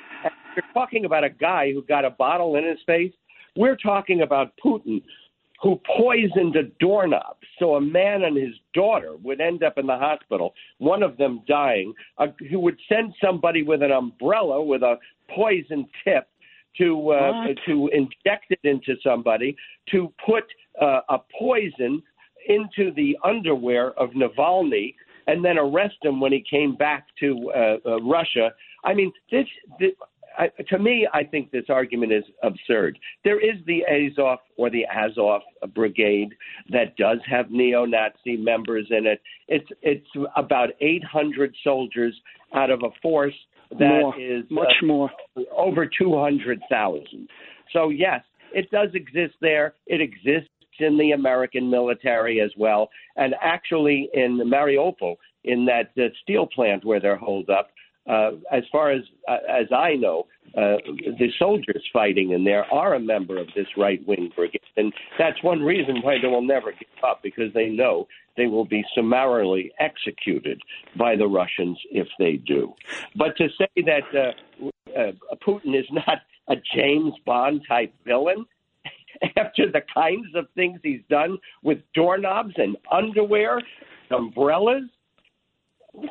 you're 0.57 0.65
talking 0.73 1.05
about 1.05 1.23
a 1.23 1.29
guy 1.29 1.71
who 1.71 1.81
got 1.83 2.03
a 2.03 2.09
bottle 2.09 2.57
in 2.57 2.65
his 2.67 2.79
face. 2.85 3.13
We're 3.55 3.77
talking 3.77 4.21
about 4.21 4.51
Putin, 4.63 5.01
who 5.61 5.79
poisoned 5.97 6.55
a 6.55 6.63
doorknob. 6.79 7.37
So 7.59 7.75
a 7.75 7.81
man 7.81 8.23
and 8.23 8.37
his 8.37 8.53
daughter 8.73 9.15
would 9.23 9.41
end 9.41 9.63
up 9.63 9.77
in 9.77 9.87
the 9.87 9.97
hospital, 9.97 10.53
one 10.77 11.01
of 11.01 11.17
them 11.17 11.41
dying, 11.47 11.93
uh, 12.17 12.27
who 12.49 12.59
would 12.59 12.77
send 12.87 13.13
somebody 13.23 13.63
with 13.63 13.81
an 13.81 13.91
umbrella 13.91 14.63
with 14.63 14.83
a 14.83 14.97
poison 15.33 15.87
tip 16.03 16.27
to 16.77 17.09
uh, 17.09 17.47
to 17.65 17.89
inject 17.91 18.45
it 18.51 18.59
into 18.63 18.95
somebody, 19.03 19.55
to 19.89 20.13
put 20.23 20.43
uh, 20.79 21.01
a 21.09 21.17
poison 21.39 22.03
into 22.47 22.93
the 22.93 23.17
underwear 23.23 23.91
of 23.99 24.11
Navalny, 24.11 24.93
and 25.27 25.43
then 25.43 25.57
arrest 25.57 25.97
him 26.03 26.19
when 26.19 26.31
he 26.31 26.43
came 26.49 26.75
back 26.75 27.07
to 27.19 27.51
uh, 27.55 27.77
uh, 27.85 28.01
Russia. 28.01 28.51
I 28.85 28.93
mean, 28.93 29.11
this, 29.31 29.45
this 29.79 29.91
I, 30.37 30.49
to 30.69 30.79
me, 30.79 31.07
I 31.13 31.23
think 31.23 31.51
this 31.51 31.65
argument 31.69 32.11
is 32.11 32.23
absurd. 32.43 32.99
There 33.23 33.39
is 33.39 33.57
the 33.65 33.83
Azov 33.85 34.39
or 34.55 34.69
the 34.69 34.85
Azov 34.85 35.41
brigade 35.73 36.29
that 36.69 36.95
does 36.95 37.17
have 37.29 37.49
neo-Nazi 37.49 38.37
members 38.37 38.87
in 38.91 39.05
it. 39.07 39.21
It's 39.47 39.67
it's 39.81 40.07
about 40.35 40.69
800 40.79 41.55
soldiers 41.63 42.15
out 42.53 42.69
of 42.69 42.83
a 42.83 42.89
force 43.01 43.33
that 43.71 44.11
is 44.17 44.49
more, 44.49 44.63
much 44.63 44.73
uh, 44.81 44.85
more. 44.85 45.11
over 45.55 45.87
200,000. 45.87 47.27
So 47.73 47.89
yes, 47.89 48.21
it 48.53 48.69
does 48.71 48.89
exist 48.93 49.35
there. 49.41 49.73
It 49.87 50.01
exists 50.01 50.49
in 50.79 50.97
the 50.97 51.11
American 51.11 51.69
military 51.69 52.39
as 52.39 52.51
well, 52.57 52.89
and 53.15 53.33
actually 53.41 54.09
in 54.13 54.39
Mariupol, 54.45 55.15
in 55.43 55.65
that 55.65 55.91
uh, 55.97 56.09
steel 56.21 56.47
plant 56.47 56.85
where 56.85 56.99
they're 56.99 57.17
holed 57.17 57.49
up. 57.49 57.69
Uh, 58.07 58.31
as 58.51 58.63
far 58.71 58.91
as 58.91 59.01
uh, 59.27 59.37
as 59.49 59.67
I 59.75 59.95
know, 59.95 60.27
uh, 60.55 60.77
the 61.19 61.29
soldiers 61.37 61.83
fighting 61.91 62.31
in 62.31 62.43
there 62.43 62.63
are 62.73 62.93
a 62.93 62.99
member 62.99 63.37
of 63.37 63.47
this 63.55 63.67
right 63.75 64.05
wing 64.07 64.31
brigade, 64.35 64.61
and 64.77 64.93
that's 65.19 65.41
one 65.43 65.61
reason 65.61 66.01
why 66.01 66.17
they 66.21 66.27
will 66.27 66.41
never 66.41 66.71
give 66.71 67.03
up 67.03 67.21
because 67.21 67.53
they 67.53 67.67
know 67.67 68.07
they 68.37 68.47
will 68.47 68.65
be 68.65 68.83
summarily 68.95 69.71
executed 69.79 70.61
by 70.97 71.15
the 71.15 71.27
Russians 71.27 71.77
if 71.91 72.07
they 72.17 72.37
do. 72.37 72.73
But 73.15 73.35
to 73.37 73.49
say 73.57 73.67
that 73.83 74.03
uh, 74.15 74.67
uh, 74.97 75.11
Putin 75.45 75.77
is 75.77 75.85
not 75.91 76.19
a 76.47 76.55
James 76.75 77.13
Bond 77.25 77.61
type 77.67 77.93
villain 78.05 78.45
after 79.37 79.69
the 79.71 79.81
kinds 79.93 80.27
of 80.35 80.45
things 80.55 80.79
he's 80.81 81.01
done 81.09 81.37
with 81.63 81.79
doorknobs 81.93 82.53
and 82.57 82.77
underwear, 82.91 83.61
umbrellas. 84.11 84.83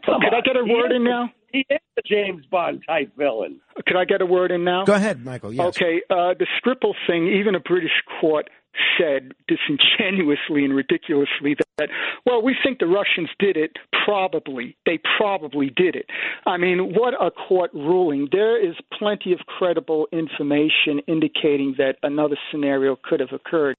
Come 0.04 0.20
I 0.22 0.36
on. 0.36 0.42
get 0.44 0.56
a 0.56 0.64
word 0.64 0.92
in 0.92 1.04
now? 1.04 1.30
He 1.52 1.66
is 1.70 1.78
a 1.98 2.02
James 2.04 2.44
Bond 2.46 2.82
type 2.86 3.12
villain. 3.16 3.60
Could 3.86 3.96
I 3.96 4.04
get 4.04 4.20
a 4.20 4.26
word 4.26 4.50
in 4.50 4.64
now? 4.64 4.84
Go 4.84 4.94
ahead, 4.94 5.24
Michael. 5.24 5.52
Yes. 5.52 5.66
Okay, 5.68 6.02
uh, 6.10 6.34
the 6.38 6.46
Skripal 6.60 6.94
thing, 7.06 7.28
even 7.28 7.54
a 7.54 7.60
British 7.60 8.02
court 8.20 8.50
said 8.98 9.32
disingenuously 9.48 10.64
and 10.64 10.74
ridiculously 10.74 11.54
that, 11.54 11.65
well, 12.24 12.42
we 12.42 12.56
think 12.64 12.78
the 12.78 12.86
Russians 12.86 13.28
did 13.38 13.56
it. 13.56 13.72
Probably. 14.04 14.76
They 14.86 14.98
probably 15.18 15.70
did 15.76 15.94
it. 15.94 16.06
I 16.46 16.56
mean, 16.56 16.94
what 16.94 17.12
a 17.14 17.30
court 17.30 17.70
ruling. 17.74 18.28
There 18.32 18.58
is 18.58 18.74
plenty 18.98 19.32
of 19.32 19.40
credible 19.40 20.06
information 20.10 21.00
indicating 21.06 21.74
that 21.76 21.96
another 22.02 22.36
scenario 22.50 22.96
could 23.02 23.20
have 23.20 23.32
occurred. 23.32 23.76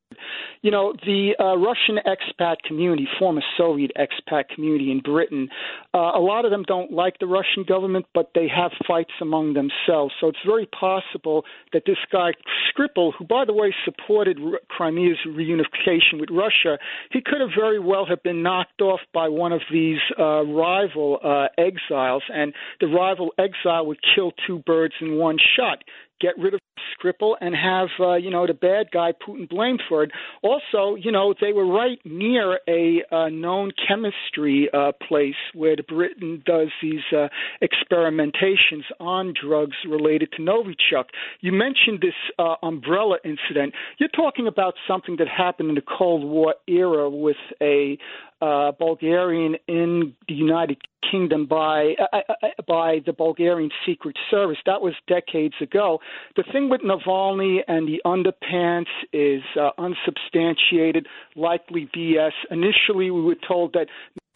You 0.61 0.69
know, 0.69 0.93
the 1.05 1.31
uh, 1.39 1.57
Russian 1.57 1.97
expat 2.05 2.57
community, 2.67 3.07
former 3.17 3.41
Soviet 3.57 3.91
expat 3.97 4.49
community 4.53 4.91
in 4.91 4.99
Britain, 4.99 5.49
uh, 5.93 6.11
a 6.15 6.19
lot 6.19 6.45
of 6.45 6.51
them 6.51 6.63
don't 6.63 6.91
like 6.91 7.17
the 7.19 7.27
Russian 7.27 7.63
government, 7.67 8.05
but 8.13 8.31
they 8.35 8.47
have 8.47 8.71
fights 8.87 9.13
among 9.21 9.53
themselves. 9.53 10.13
So 10.19 10.27
it's 10.27 10.37
very 10.45 10.67
possible 10.67 11.45
that 11.73 11.83
this 11.85 11.97
guy, 12.11 12.31
Skripal, 12.69 13.13
who, 13.17 13.25
by 13.25 13.45
the 13.45 13.53
way, 13.53 13.73
supported 13.85 14.39
Crimea's 14.69 15.17
reunification 15.25 16.19
with 16.19 16.29
Russia, 16.31 16.77
he 17.11 17.21
could 17.21 17.41
have 17.41 17.51
very 17.57 17.79
well 17.87 18.05
have 18.05 18.21
been 18.21 18.43
knocked 18.43 18.81
off 18.81 18.99
by 19.13 19.29
one 19.29 19.53
of 19.53 19.61
these 19.71 19.99
uh, 20.19 20.43
rival 20.43 21.19
uh, 21.23 21.47
exiles, 21.57 22.23
and 22.33 22.53
the 22.81 22.87
rival 22.87 23.33
exile 23.39 23.85
would 23.85 23.99
kill 24.15 24.31
two 24.45 24.59
birds 24.59 24.93
in 25.01 25.15
one 25.15 25.37
shot. 25.55 25.83
Get 26.19 26.37
rid 26.37 26.53
of 26.53 26.59
Skripal 26.95 27.35
and 27.41 27.55
have 27.55 27.89
uh, 27.99 28.15
you 28.15 28.29
know 28.29 28.47
the 28.47 28.53
bad 28.53 28.91
guy 28.91 29.11
Putin 29.11 29.49
blamed 29.49 29.81
for 29.87 30.03
it. 30.03 30.11
Also, 30.41 30.95
you 30.95 31.11
know 31.11 31.33
they 31.39 31.53
were 31.53 31.65
right 31.65 31.99
near 32.05 32.59
a 32.67 33.03
uh, 33.11 33.29
known 33.29 33.71
chemistry 33.87 34.69
uh, 34.73 34.91
place 35.07 35.35
where 35.53 35.75
Britain 35.87 36.41
does 36.45 36.69
these 36.81 37.01
uh, 37.15 37.27
experimentations 37.61 38.83
on 38.99 39.33
drugs 39.39 39.77
related 39.87 40.31
to 40.33 40.41
Novichok. 40.41 41.05
You 41.41 41.51
mentioned 41.51 42.01
this 42.01 42.13
uh, 42.39 42.55
umbrella 42.63 43.17
incident. 43.23 43.73
You're 43.97 44.09
talking 44.09 44.47
about 44.47 44.75
something 44.87 45.17
that 45.17 45.27
happened 45.27 45.69
in 45.69 45.75
the 45.75 45.81
Cold 45.81 46.23
War 46.23 46.55
era 46.67 47.09
with 47.09 47.37
a 47.61 47.97
uh, 48.41 48.71
Bulgarian 48.73 49.55
in 49.67 50.13
the 50.27 50.33
United 50.33 50.77
Kingdom 51.09 51.45
by 51.45 51.95
uh, 51.99 52.17
uh, 52.17 52.33
uh, 52.43 52.47
by 52.67 52.99
the 53.05 53.13
Bulgarian 53.13 53.71
Secret 53.85 54.17
Service. 54.29 54.57
That 54.65 54.81
was 54.81 54.93
decades 55.07 55.55
ago. 55.61 55.99
The 56.35 56.43
thing 56.51 56.69
with 56.69 56.81
Navalny 56.81 57.59
and 57.67 57.87
the 57.87 58.01
underpants 58.05 58.91
is 59.13 59.41
uh, 59.59 59.69
unsubstantiated, 59.77 61.07
likely 61.35 61.89
BS. 61.95 62.33
Initially, 62.51 63.09
we 63.11 63.21
were 63.21 63.37
told 63.47 63.73
that 63.73 63.87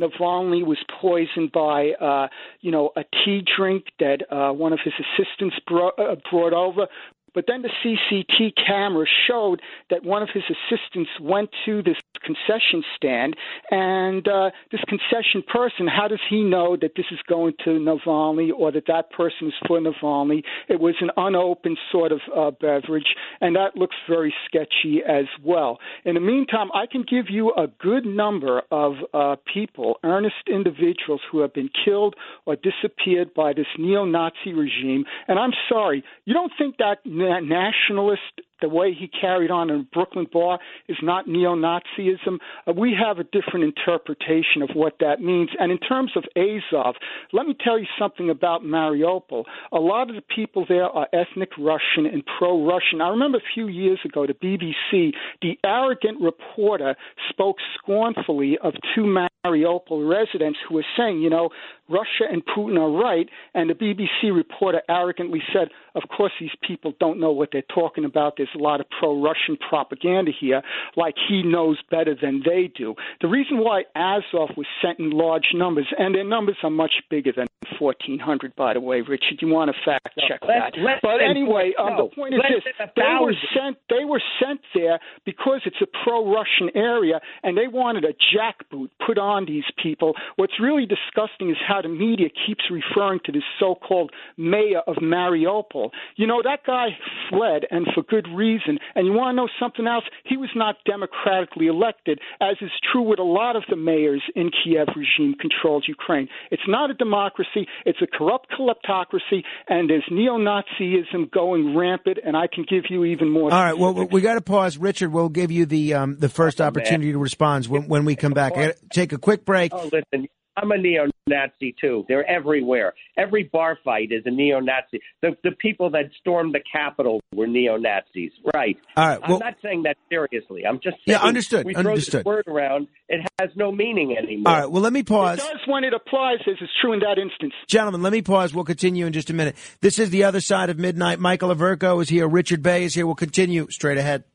Navalny 0.02 0.66
was 0.66 0.80
poisoned 1.00 1.52
by, 1.52 1.92
uh, 2.02 2.28
you 2.62 2.72
know, 2.72 2.92
a 2.96 3.04
tea 3.04 3.44
drink 3.56 3.86
that 4.00 4.22
uh, 4.32 4.52
one 4.52 4.74
of 4.74 4.80
his 4.84 4.94
assistants 4.94 5.56
brought, 5.68 5.98
uh, 6.00 6.16
brought 6.30 6.54
over. 6.54 6.88
But 7.34 7.46
then 7.48 7.62
the 7.62 7.70
CCT 7.84 8.54
camera 8.56 9.06
showed 9.28 9.62
that 9.90 10.04
one 10.04 10.22
of 10.22 10.30
his 10.34 10.44
assistants 10.44 11.10
went 11.20 11.50
to 11.66 11.82
this 11.82 11.98
concession 12.24 12.84
stand, 12.96 13.36
and 13.72 14.28
uh, 14.28 14.52
this 14.72 14.82
concession 14.88 15.42
person, 15.42 15.88
how 15.88 16.08
does 16.08 16.20
he 16.30 16.44
know 16.44 16.78
that 16.80 16.92
this 16.96 17.06
is 17.12 17.20
going 17.28 17.54
to 17.64 17.72
Navalny 17.72 18.50
or 18.56 18.72
that 18.72 18.86
that 18.88 19.12
person 19.12 19.48
is 19.48 19.54
for 19.68 19.80
Navalny? 19.80 20.44
It 20.68 20.80
was 20.80 20.96
an 21.02 21.10
unopened 21.18 21.78
sort 21.92 22.12
of 22.12 22.20
uh, 22.36 22.52
beverage, 22.52 23.16
and 23.40 23.56
that 23.56 23.76
looks 23.76 23.96
very 24.08 24.34
sketchy 24.46 25.02
as 25.08 25.26
well. 25.44 25.80
In 26.06 26.16
the 26.16 26.22
meantime, 26.22 26.70
I 26.74 26.86
can 26.86 27.04
give 27.10 27.30
you 27.30 27.54
a 27.54 27.68
good 27.68 28.06
number 28.06 28.62
of 28.72 28.94
uh, 29.14 29.36
people, 29.52 29.98
earnest 30.04 30.36
individuals 30.48 31.22
who 31.32 31.40
have 31.40 31.54
been 31.54 31.70
killed 31.86 32.16
or 32.46 32.56
disappeared 32.56 33.34
by 33.34 33.54
this 33.54 33.68
neo 33.78 34.06
Nazi 34.06 34.54
regime. 34.54 35.06
And 35.28 35.40
I'm 35.40 35.52
sorry, 35.70 36.04
you 36.26 36.34
don't 36.34 36.52
think 36.58 36.78
that 36.78 36.98
nationalist 37.22 38.42
the 38.62 38.70
way 38.70 38.94
he 38.94 39.08
carried 39.08 39.52
on 39.52 39.70
in 39.70 39.88
Brooklyn 39.92 40.28
Bar 40.32 40.60
is 40.88 40.98
not 41.02 41.28
neo 41.28 41.56
Nazism. 41.56 42.38
Uh, 42.68 42.74
we 42.74 42.94
have 42.94 43.18
a 43.18 43.24
different 43.24 43.66
interpretation 43.66 44.62
of 44.62 44.70
what 44.74 44.98
that 45.00 45.20
means. 45.20 45.50
And 45.60 45.72
in 45.72 45.80
terms 45.80 46.12
of 46.16 46.24
Azov, 46.38 46.96
let 47.34 47.48
me 47.48 47.56
tell 47.62 47.80
you 47.80 47.88
something 48.00 48.30
about 48.30 48.62
Mariupol. 48.62 49.44
A 49.72 49.80
lot 49.80 50.10
of 50.10 50.16
the 50.16 50.22
people 50.22 50.66
there 50.68 50.86
are 50.86 51.08
ethnic 51.12 51.50
Russian 51.58 52.06
and 52.06 52.24
pro 52.38 52.66
Russian. 52.66 53.02
I 53.02 53.10
remember 53.10 53.40
a 53.40 53.54
few 53.54 53.68
years 53.68 54.00
ago, 54.06 54.26
the 54.28 54.34
BBC, 54.34 55.12
the 55.42 55.58
arrogant 55.66 56.22
reporter 56.22 56.96
spoke 57.30 57.58
scornfully 57.78 58.58
of 58.64 58.74
two 58.96 59.06
Mariupol 59.46 60.08
residents 60.08 60.60
who 60.68 60.76
were 60.76 60.86
saying, 60.96 61.22
you 61.22 61.30
know, 61.30 61.50
Russia 61.90 62.26
and 62.32 62.44
Putin 62.46 62.80
are 62.80 62.92
right. 62.92 63.28
And 63.54 63.70
the 63.70 63.74
BBC 63.74 64.36
reporter 64.36 64.82
arrogantly 64.88 65.42
said, 65.52 65.70
of 65.96 66.04
course, 66.16 66.32
these 66.40 66.52
people 66.66 66.94
don't 67.00 67.20
know 67.20 67.32
what 67.32 67.50
they're 67.52 67.64
talking 67.74 68.06
about. 68.06 68.36
There's 68.38 68.50
a 68.56 68.62
lot 68.62 68.80
of 68.80 68.88
pro 69.00 69.22
Russian 69.22 69.58
propaganda 69.58 70.32
here, 70.38 70.62
like 70.96 71.16
he 71.28 71.44
knows 71.44 71.78
better 71.90 72.16
than 72.20 72.44
they 72.46 72.72
do. 72.74 72.96
The 73.22 73.28
reason 73.28 73.58
why 73.58 73.84
Azov 73.96 74.52
was 74.56 74.68
sent 74.82 75.00
in 75.00 75.10
large 75.10 75.50
numbers, 75.54 75.88
and 75.98 76.16
their 76.16 76.24
numbers 76.24 76.58
are 76.64 76.70
much 76.70 76.94
bigger 77.10 77.32
than 77.36 77.48
1,400, 77.80 78.56
by 78.56 78.74
the 78.74 78.80
way, 78.80 79.02
Richard. 79.02 79.42
You 79.42 79.50
want 79.50 79.72
to 79.72 79.78
fact 79.84 80.18
check 80.28 80.40
no, 80.44 80.48
that. 80.48 81.00
but 81.02 81.22
anyway, 81.22 81.74
um, 81.80 81.98
no, 81.98 82.10
the 82.10 82.16
point 82.16 82.36
is 82.36 82.42
this: 82.48 82.90
they 82.96 83.18
were 83.20 83.36
sent. 83.54 83.78
They 83.90 84.06
were 84.06 84.22
sent 84.40 84.62
there 84.74 85.00
because 85.26 85.62
it's 85.66 85.82
a 85.82 85.88
pro-Russian 86.04 86.70
area, 86.76 87.20
and 87.44 87.58
they 87.58 87.68
wanted 87.68 88.06
a 88.06 88.14
jackboot 88.14 88.90
put 89.06 89.18
on 89.18 89.31
these 89.48 89.64
people. 89.82 90.14
What's 90.36 90.60
really 90.62 90.86
disgusting 90.86 91.50
is 91.50 91.58
how 91.68 91.82
the 91.82 91.90
media 91.90 92.28
keeps 92.46 92.64
referring 92.70 93.20
to 93.26 93.32
this 93.32 93.44
so-called 93.60 94.12
mayor 94.38 94.82
of 94.88 94.98
Mariupol. 94.98 95.90
You 96.16 96.28
know 96.28 96.42
that 96.44 96.60
guy 96.66 96.90
fled, 97.30 97.66
and 97.72 97.88
for 97.94 98.04
good 98.04 98.28
reason. 98.34 98.78
And 98.96 99.08
you 99.08 99.14
want 99.14 99.34
to 99.34 99.38
know 99.38 99.50
something 99.60 99.88
else? 99.88 100.04
He 100.26 100.38
was 100.38 100.50
not 100.56 100.76
democratically 100.86 101.68
elected, 101.68 102.20
as 102.42 102.58
is 102.62 102.72
true 102.92 103.02
with 103.02 103.20
a 103.20 103.24
lot 103.24 103.56
of 103.56 103.64
the 103.70 103.76
mayors 103.76 104.24
in 104.36 104.52
Kiev 104.52 104.88
regime-controlled 104.96 105.86
Ukraine. 105.88 106.28
It's 106.52 106.68
not 106.68 106.90
a 106.90 106.94
democracy. 106.94 107.68
It's 107.86 108.00
a 108.02 108.08
corrupt 108.08 108.48
kleptocracy, 108.52 109.44
and 109.68 109.90
there's 109.90 110.06
neo-Nazism 110.12 111.32
going 111.32 111.76
rampant. 111.76 112.20
And 112.24 112.36
I 112.36 112.48
can 112.48 112.66
give 112.70 112.86
you 112.90 113.06
even 113.06 113.30
more. 113.30 113.52
All 113.54 113.64
right. 113.64 113.78
Well, 113.78 113.94
we 113.94 114.22
got 114.22 114.36
to 114.36 114.42
pause, 114.42 114.78
Richard. 114.78 115.12
We'll 115.12 115.30
give 115.30 115.52
you 115.52 115.66
the 115.66 115.94
um, 115.94 116.18
the 116.18 116.30
first 116.30 116.62
opportunity 116.62 117.12
to 117.12 117.18
respond 117.18 117.68
when, 117.68 117.88
when 117.88 118.06
we 118.06 118.16
come 118.16 118.34
back. 118.34 118.54
take 118.90 119.14
a 119.14 119.18
quick 119.22 119.46
break. 119.46 119.74
Oh, 119.74 119.90
listen, 119.92 120.28
I'm 120.58 120.72
a 120.72 120.78
neo-Nazi 120.78 121.76
too. 121.80 122.06
They're 122.10 122.30
everywhere. 122.30 122.94
Every 123.18 123.44
bar 123.44 123.78
fight 123.84 124.12
is 124.12 124.24
a 124.26 124.32
neo-Nazi. 124.32 125.00
The 125.22 125.38
the 125.44 125.52
people 125.52 125.90
that 125.92 126.06
stormed 126.20 126.54
the 126.54 126.60
Capitol 126.72 127.22
were 127.34 127.48
neo-Nazis, 127.48 128.32
right? 128.54 128.78
All 128.98 129.08
right. 129.08 129.22
Well, 129.22 129.36
I'm 129.36 129.40
not 129.40 129.56
saying 129.64 129.84
that 129.84 129.96
seriously. 130.10 130.66
I'm 130.66 130.78
just 130.84 130.98
saying 131.06 131.20
yeah, 131.20 131.20
understood. 131.20 131.66
We 131.66 131.74
throw 131.74 131.92
understood. 131.92 132.22
this 132.22 132.26
word 132.26 132.48
around. 132.48 132.88
It 133.08 133.26
has 133.40 133.50
no 133.56 133.72
meaning 133.72 134.18
anymore. 134.18 134.54
All 134.54 134.60
right. 134.60 134.70
Well, 134.70 134.82
let 134.82 134.94
me 134.94 135.04
pause. 135.04 135.40
It 135.40 135.44
does 135.44 135.62
when 135.68 135.86
it 135.86 135.94
applies, 135.94 136.40
as 136.46 136.58
is 136.62 136.70
true 136.82 136.94
in 136.94 137.00
that 137.00 137.18
instance. 137.18 137.54
Gentlemen, 137.68 138.02
let 138.02 138.12
me 138.12 138.22
pause. 138.22 138.54
We'll 138.54 138.66
continue 138.66 139.06
in 139.06 139.14
just 139.14 139.30
a 139.30 139.34
minute. 139.34 139.56
This 139.80 140.00
is 140.00 140.10
the 140.10 140.26
other 140.26 140.42
side 140.42 140.70
of 140.70 140.78
midnight. 140.78 141.20
Michael 141.20 141.56
Averko 141.56 142.02
is 142.02 142.10
here. 142.10 142.28
Richard 142.28 142.62
Bey 142.62 142.84
is 142.84 142.94
here. 142.94 143.06
We'll 143.06 143.16
continue 143.16 143.68
straight 143.70 143.98
ahead. 143.98 144.26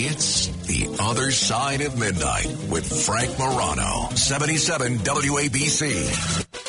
It's 0.00 0.57
The 0.78 1.02
Other 1.02 1.32
Side 1.32 1.80
of 1.80 1.98
Midnight 1.98 2.46
with 2.70 3.04
Frank 3.04 3.36
Morano, 3.36 4.10
77 4.14 4.98
WABC. 4.98 6.67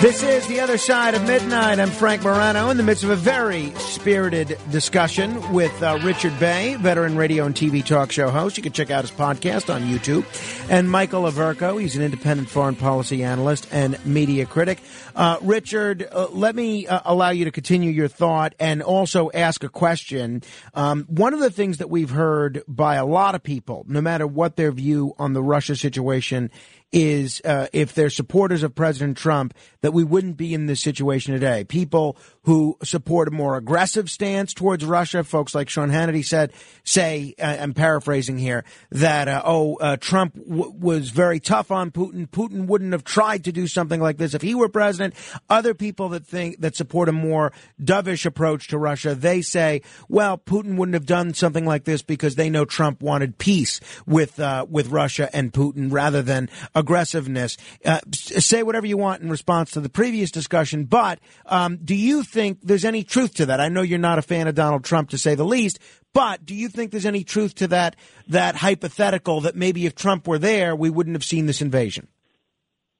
This 0.00 0.22
is 0.22 0.46
The 0.46 0.60
Other 0.60 0.78
Side 0.78 1.16
of 1.16 1.26
Midnight. 1.26 1.80
I'm 1.80 1.90
Frank 1.90 2.22
Morano 2.22 2.70
in 2.70 2.76
the 2.76 2.84
midst 2.84 3.02
of 3.02 3.10
a 3.10 3.16
very 3.16 3.72
spirited 3.78 4.56
discussion 4.70 5.52
with 5.52 5.82
uh, 5.82 5.98
Richard 6.04 6.38
Bey, 6.38 6.76
veteran 6.76 7.16
radio 7.16 7.46
and 7.46 7.54
TV 7.54 7.84
talk 7.84 8.12
show 8.12 8.30
host. 8.30 8.56
You 8.56 8.62
can 8.62 8.70
check 8.70 8.92
out 8.92 9.02
his 9.02 9.10
podcast 9.10 9.74
on 9.74 9.82
YouTube. 9.82 10.24
And 10.70 10.88
Michael 10.88 11.24
Averko, 11.24 11.80
he's 11.80 11.96
an 11.96 12.02
independent 12.02 12.48
foreign 12.48 12.76
policy 12.76 13.24
analyst 13.24 13.66
and 13.72 13.98
media 14.06 14.46
critic. 14.46 14.78
Uh, 15.16 15.38
Richard, 15.42 16.06
uh, 16.12 16.28
let 16.30 16.54
me 16.54 16.86
uh, 16.86 17.00
allow 17.04 17.30
you 17.30 17.46
to 17.46 17.50
continue 17.50 17.90
your 17.90 18.06
thought 18.06 18.54
and 18.60 18.84
also 18.84 19.32
ask 19.34 19.64
a 19.64 19.68
question. 19.68 20.44
Um, 20.74 21.06
one 21.08 21.34
of 21.34 21.40
the 21.40 21.50
things 21.50 21.78
that 21.78 21.90
we've 21.90 22.10
heard 22.10 22.62
by 22.68 22.94
a 22.94 23.04
lot 23.04 23.34
of 23.34 23.42
people, 23.42 23.84
no 23.88 24.00
matter 24.00 24.28
what 24.28 24.54
their 24.54 24.70
view 24.70 25.16
on 25.18 25.32
the 25.32 25.42
Russia 25.42 25.74
situation 25.74 26.52
is 26.92 27.42
uh, 27.44 27.66
if 27.72 27.94
they're 27.94 28.10
supporters 28.10 28.62
of 28.62 28.74
President 28.74 29.16
Trump, 29.16 29.54
that 29.82 29.92
we 29.92 30.04
wouldn't 30.04 30.36
be 30.36 30.54
in 30.54 30.66
this 30.66 30.80
situation 30.80 31.34
today. 31.34 31.64
People 31.64 32.16
who 32.42 32.76
support 32.82 33.28
a 33.28 33.30
more 33.30 33.56
aggressive 33.56 34.10
stance 34.10 34.54
towards 34.54 34.84
Russia, 34.84 35.22
folks 35.22 35.54
like 35.54 35.68
Sean 35.68 35.90
Hannity 35.90 36.24
said, 36.24 36.52
say, 36.84 37.34
uh, 37.38 37.58
I'm 37.60 37.74
paraphrasing 37.74 38.38
here, 38.38 38.64
that, 38.90 39.28
uh, 39.28 39.42
oh, 39.44 39.76
uh, 39.76 39.96
Trump 39.98 40.34
w- 40.34 40.72
was 40.78 41.10
very 41.10 41.40
tough 41.40 41.70
on 41.70 41.90
Putin. 41.90 42.26
Putin 42.26 42.66
wouldn't 42.66 42.92
have 42.92 43.04
tried 43.04 43.44
to 43.44 43.52
do 43.52 43.66
something 43.66 44.00
like 44.00 44.16
this 44.16 44.32
if 44.32 44.40
he 44.40 44.54
were 44.54 44.70
president. 44.70 45.14
Other 45.50 45.74
people 45.74 46.08
that 46.10 46.26
think, 46.26 46.60
that 46.60 46.74
support 46.74 47.10
a 47.10 47.12
more 47.12 47.52
dovish 47.82 48.24
approach 48.24 48.68
to 48.68 48.78
Russia, 48.78 49.14
they 49.14 49.42
say, 49.42 49.82
well, 50.08 50.38
Putin 50.38 50.76
wouldn't 50.76 50.94
have 50.94 51.06
done 51.06 51.34
something 51.34 51.66
like 51.66 51.84
this 51.84 52.00
because 52.00 52.36
they 52.36 52.48
know 52.48 52.64
Trump 52.64 53.02
wanted 53.02 53.36
peace 53.36 53.80
with, 54.06 54.40
uh, 54.40 54.64
with 54.68 54.88
Russia 54.88 55.28
and 55.34 55.52
Putin 55.52 55.92
rather 55.92 56.22
than 56.22 56.48
aggressiveness. 56.78 57.56
Uh, 57.84 58.00
say 58.12 58.62
whatever 58.62 58.86
you 58.86 58.96
want 58.96 59.22
in 59.22 59.30
response 59.30 59.72
to 59.72 59.80
the 59.80 59.88
previous 59.88 60.30
discussion, 60.30 60.84
but 60.84 61.18
um, 61.46 61.78
do 61.84 61.94
you 61.94 62.22
think 62.22 62.60
there's 62.62 62.84
any 62.84 63.02
truth 63.02 63.34
to 63.34 63.46
that? 63.46 63.60
I 63.60 63.68
know 63.68 63.82
you're 63.82 63.98
not 63.98 64.18
a 64.18 64.22
fan 64.22 64.48
of 64.48 64.54
Donald 64.54 64.84
Trump, 64.84 65.10
to 65.10 65.18
say 65.18 65.34
the 65.34 65.44
least, 65.44 65.78
but 66.14 66.46
do 66.46 66.54
you 66.54 66.68
think 66.68 66.90
there's 66.90 67.06
any 67.06 67.24
truth 67.24 67.56
to 67.56 67.68
that 67.68 67.96
that 68.28 68.56
hypothetical 68.56 69.42
that 69.42 69.56
maybe 69.56 69.86
if 69.86 69.94
Trump 69.94 70.26
were 70.26 70.38
there, 70.38 70.74
we 70.74 70.90
wouldn't 70.90 71.16
have 71.16 71.24
seen 71.24 71.46
this 71.46 71.60
invasion? 71.60 72.08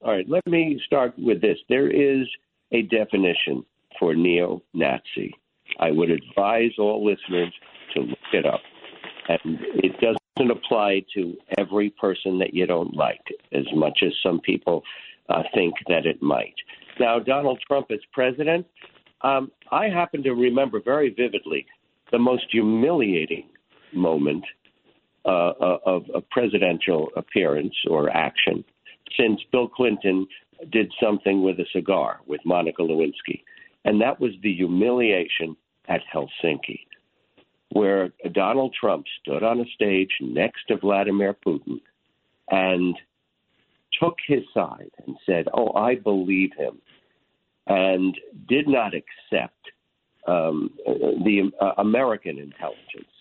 All 0.00 0.12
right, 0.12 0.28
let 0.28 0.46
me 0.46 0.80
start 0.86 1.14
with 1.18 1.40
this. 1.40 1.58
There 1.68 1.90
is 1.90 2.28
a 2.70 2.82
definition 2.82 3.64
for 3.98 4.14
neo-Nazi. 4.14 5.34
I 5.80 5.90
would 5.90 6.10
advise 6.10 6.72
all 6.78 7.04
listeners 7.04 7.52
to 7.94 8.00
look 8.00 8.18
it 8.32 8.46
up, 8.46 8.60
and 9.28 9.58
it 9.74 9.92
doesn't 10.38 10.50
apply 10.50 11.04
to 11.14 11.36
every 11.58 11.90
person 11.90 12.38
that 12.38 12.54
you 12.54 12.66
don't 12.66 12.94
like 12.94 13.20
as 13.52 13.64
much 13.74 14.00
as 14.04 14.12
some 14.22 14.40
people 14.40 14.82
uh, 15.28 15.42
think 15.54 15.74
that 15.88 16.06
it 16.06 16.22
might. 16.22 16.54
Now, 17.00 17.18
Donald 17.18 17.60
Trump 17.66 17.88
as 17.90 18.00
president, 18.12 18.66
um, 19.22 19.50
I 19.70 19.88
happen 19.88 20.22
to 20.22 20.32
remember 20.32 20.80
very 20.80 21.10
vividly 21.10 21.66
the 22.10 22.18
most 22.18 22.44
humiliating 22.50 23.48
moment 23.92 24.44
uh, 25.24 25.28
uh, 25.60 25.78
of 25.84 26.04
a 26.14 26.20
presidential 26.20 27.08
appearance 27.16 27.74
or 27.88 28.10
action 28.10 28.64
since 29.18 29.40
Bill 29.52 29.68
Clinton 29.68 30.26
did 30.70 30.92
something 31.02 31.42
with 31.42 31.58
a 31.60 31.66
cigar 31.72 32.20
with 32.26 32.40
Monica 32.44 32.82
Lewinsky. 32.82 33.42
And 33.84 34.00
that 34.00 34.20
was 34.20 34.32
the 34.42 34.52
humiliation 34.54 35.56
at 35.88 36.00
Helsinki, 36.12 36.80
where 37.70 38.10
Donald 38.32 38.74
Trump 38.78 39.04
stood 39.20 39.42
on 39.42 39.60
a 39.60 39.64
stage 39.74 40.10
next 40.20 40.64
to 40.68 40.76
Vladimir 40.76 41.36
Putin 41.46 41.80
and 42.50 42.96
took 44.00 44.16
his 44.26 44.42
side 44.54 44.90
and 45.06 45.16
said, 45.26 45.46
Oh, 45.52 45.72
I 45.74 45.96
believe 45.96 46.50
him, 46.56 46.78
and 47.66 48.16
did 48.48 48.68
not 48.68 48.92
accept 48.94 49.54
um, 50.26 50.70
the 50.86 51.50
uh, 51.60 51.72
American 51.78 52.38
intelligence, 52.38 53.12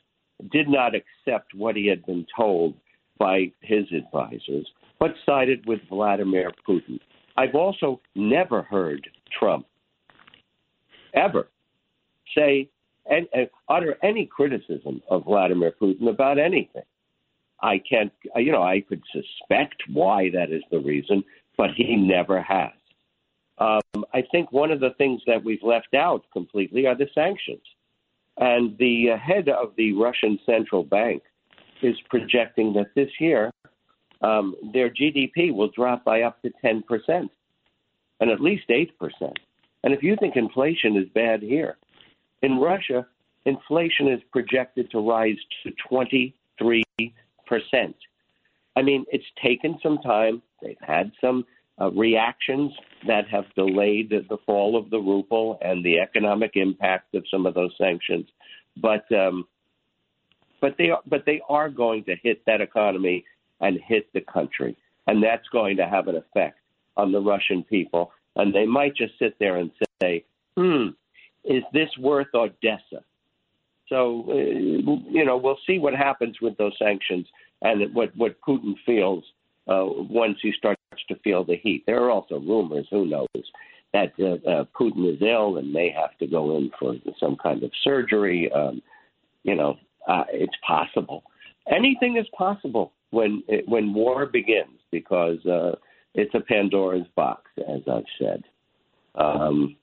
did 0.51 0.67
not 0.67 0.93
accept 0.93 1.53
what 1.53 1.75
he 1.75 1.87
had 1.87 2.05
been 2.05 2.25
told 2.35 2.75
by 3.17 3.51
his 3.61 3.85
advisors, 3.91 4.67
but 4.99 5.11
sided 5.25 5.65
with 5.65 5.79
Vladimir 5.89 6.51
Putin. 6.67 6.99
I've 7.35 7.55
also 7.55 8.01
never 8.15 8.63
heard 8.63 9.07
Trump 9.39 9.65
ever 11.13 11.47
say 12.35 12.69
and, 13.09 13.27
and 13.33 13.49
utter 13.69 13.97
any 14.03 14.25
criticism 14.25 15.01
of 15.09 15.25
Vladimir 15.25 15.73
Putin 15.81 16.09
about 16.09 16.37
anything. 16.37 16.83
I 17.61 17.79
can't, 17.89 18.11
you 18.35 18.51
know, 18.51 18.63
I 18.63 18.81
could 18.81 19.01
suspect 19.11 19.81
why 19.91 20.29
that 20.31 20.51
is 20.51 20.63
the 20.71 20.79
reason, 20.79 21.23
but 21.57 21.71
he 21.75 21.95
never 21.95 22.41
has. 22.41 22.71
Um, 23.57 24.05
I 24.13 24.21
think 24.31 24.51
one 24.51 24.71
of 24.71 24.79
the 24.79 24.91
things 24.97 25.21
that 25.25 25.43
we've 25.43 25.63
left 25.63 25.95
out 25.95 26.23
completely 26.31 26.85
are 26.85 26.95
the 26.95 27.09
sanctions. 27.15 27.63
And 28.37 28.77
the 28.77 29.07
head 29.19 29.49
of 29.49 29.73
the 29.77 29.93
Russian 29.93 30.39
central 30.45 30.83
bank 30.83 31.23
is 31.81 31.95
projecting 32.09 32.73
that 32.73 32.93
this 32.95 33.09
year 33.19 33.51
um, 34.21 34.55
their 34.73 34.89
GDP 34.89 35.53
will 35.53 35.69
drop 35.69 36.03
by 36.03 36.21
up 36.21 36.41
to 36.43 36.51
10% 36.63 36.83
and 38.19 38.29
at 38.29 38.39
least 38.39 38.67
8%. 38.69 38.89
And 39.83 39.93
if 39.93 40.03
you 40.03 40.15
think 40.19 40.35
inflation 40.35 40.97
is 40.97 41.07
bad 41.13 41.41
here, 41.41 41.77
in 42.41 42.59
Russia, 42.59 43.05
inflation 43.45 44.07
is 44.07 44.21
projected 44.31 44.91
to 44.91 44.99
rise 44.99 45.37
to 45.63 45.71
23 45.89 46.83
percent. 47.45 47.95
I 48.75 48.81
mean, 48.81 49.05
it's 49.11 49.25
taken 49.41 49.79
some 49.81 49.97
time. 49.99 50.41
They've 50.61 50.77
had 50.81 51.11
some 51.19 51.45
uh, 51.79 51.91
reactions 51.91 52.71
that 53.07 53.27
have 53.29 53.45
delayed 53.55 54.09
the 54.09 54.37
fall 54.45 54.77
of 54.77 54.89
the 54.89 54.99
ruble 54.99 55.57
and 55.61 55.83
the 55.83 55.99
economic 55.99 56.51
impact 56.55 57.15
of 57.15 57.23
some 57.31 57.45
of 57.45 57.53
those 57.53 57.71
sanctions, 57.77 58.27
but 58.77 59.09
um, 59.11 59.47
but 60.59 60.75
they 60.77 60.89
are, 60.89 61.01
but 61.07 61.23
they 61.25 61.41
are 61.49 61.69
going 61.69 62.03
to 62.05 62.15
hit 62.21 62.43
that 62.45 62.61
economy 62.61 63.23
and 63.61 63.79
hit 63.87 64.11
the 64.13 64.21
country, 64.21 64.75
and 65.07 65.23
that's 65.23 65.47
going 65.49 65.77
to 65.77 65.87
have 65.87 66.07
an 66.07 66.15
effect 66.15 66.59
on 66.97 67.11
the 67.11 67.21
Russian 67.21 67.63
people. 67.63 68.11
And 68.35 68.53
they 68.53 68.65
might 68.65 68.95
just 68.95 69.13
sit 69.17 69.37
there 69.39 69.57
and 69.57 69.71
say, 70.01 70.23
"Hmm, 70.55 70.89
is 71.47 71.63
this 71.73 71.89
worth 71.99 72.27
Odessa?" 72.33 73.03
So, 73.89 74.25
uh, 74.29 74.33
you 74.33 75.23
know, 75.25 75.37
we'll 75.37 75.59
see 75.65 75.79
what 75.79 75.93
happens 75.93 76.37
with 76.41 76.57
those 76.57 76.73
sanctions 76.77 77.25
and 77.61 77.93
what, 77.93 78.15
what 78.17 78.35
Putin 78.41 78.75
feels 78.85 79.23
uh, 79.67 79.85
once 79.85 80.37
he 80.41 80.51
starts 80.57 80.81
to 81.07 81.15
feel 81.23 81.43
the 81.43 81.55
heat. 81.55 81.83
There 81.85 82.03
are 82.03 82.11
also 82.11 82.39
rumors, 82.39 82.87
who 82.89 83.05
knows, 83.05 83.27
that 83.93 84.13
uh, 84.19 84.49
uh, 84.49 84.65
Putin 84.79 85.13
is 85.13 85.21
ill 85.21 85.57
and 85.57 85.71
may 85.71 85.89
have 85.89 86.17
to 86.19 86.27
go 86.27 86.57
in 86.57 86.71
for 86.77 86.95
some 87.19 87.37
kind 87.41 87.63
of 87.63 87.71
surgery. 87.83 88.51
Um, 88.51 88.81
you 89.43 89.55
know, 89.55 89.77
uh, 90.07 90.25
it's 90.31 90.55
possible. 90.65 91.23
Anything 91.69 92.17
is 92.17 92.27
possible 92.37 92.93
when 93.11 93.43
when 93.67 93.93
war 93.93 94.25
begins 94.25 94.79
because 94.91 95.45
uh, 95.45 95.75
it's 96.13 96.33
a 96.33 96.39
Pandora's 96.39 97.07
box, 97.15 97.51
as 97.57 97.81
I've 97.91 98.03
said. 98.19 98.43
Um, 99.15 99.75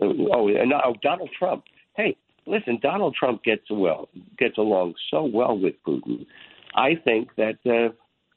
oh, 0.00 0.48
and 0.48 0.72
oh, 0.72 0.94
Donald 1.02 1.30
Trump. 1.38 1.64
Hey, 1.96 2.16
listen, 2.46 2.78
Donald 2.82 3.14
Trump 3.18 3.42
gets 3.44 3.70
well 3.70 4.08
gets 4.38 4.58
along 4.58 4.94
so 5.10 5.24
well 5.24 5.58
with 5.58 5.74
Putin. 5.86 6.26
I 6.74 6.94
think 7.04 7.28
that 7.36 7.58
uh, 7.66 7.92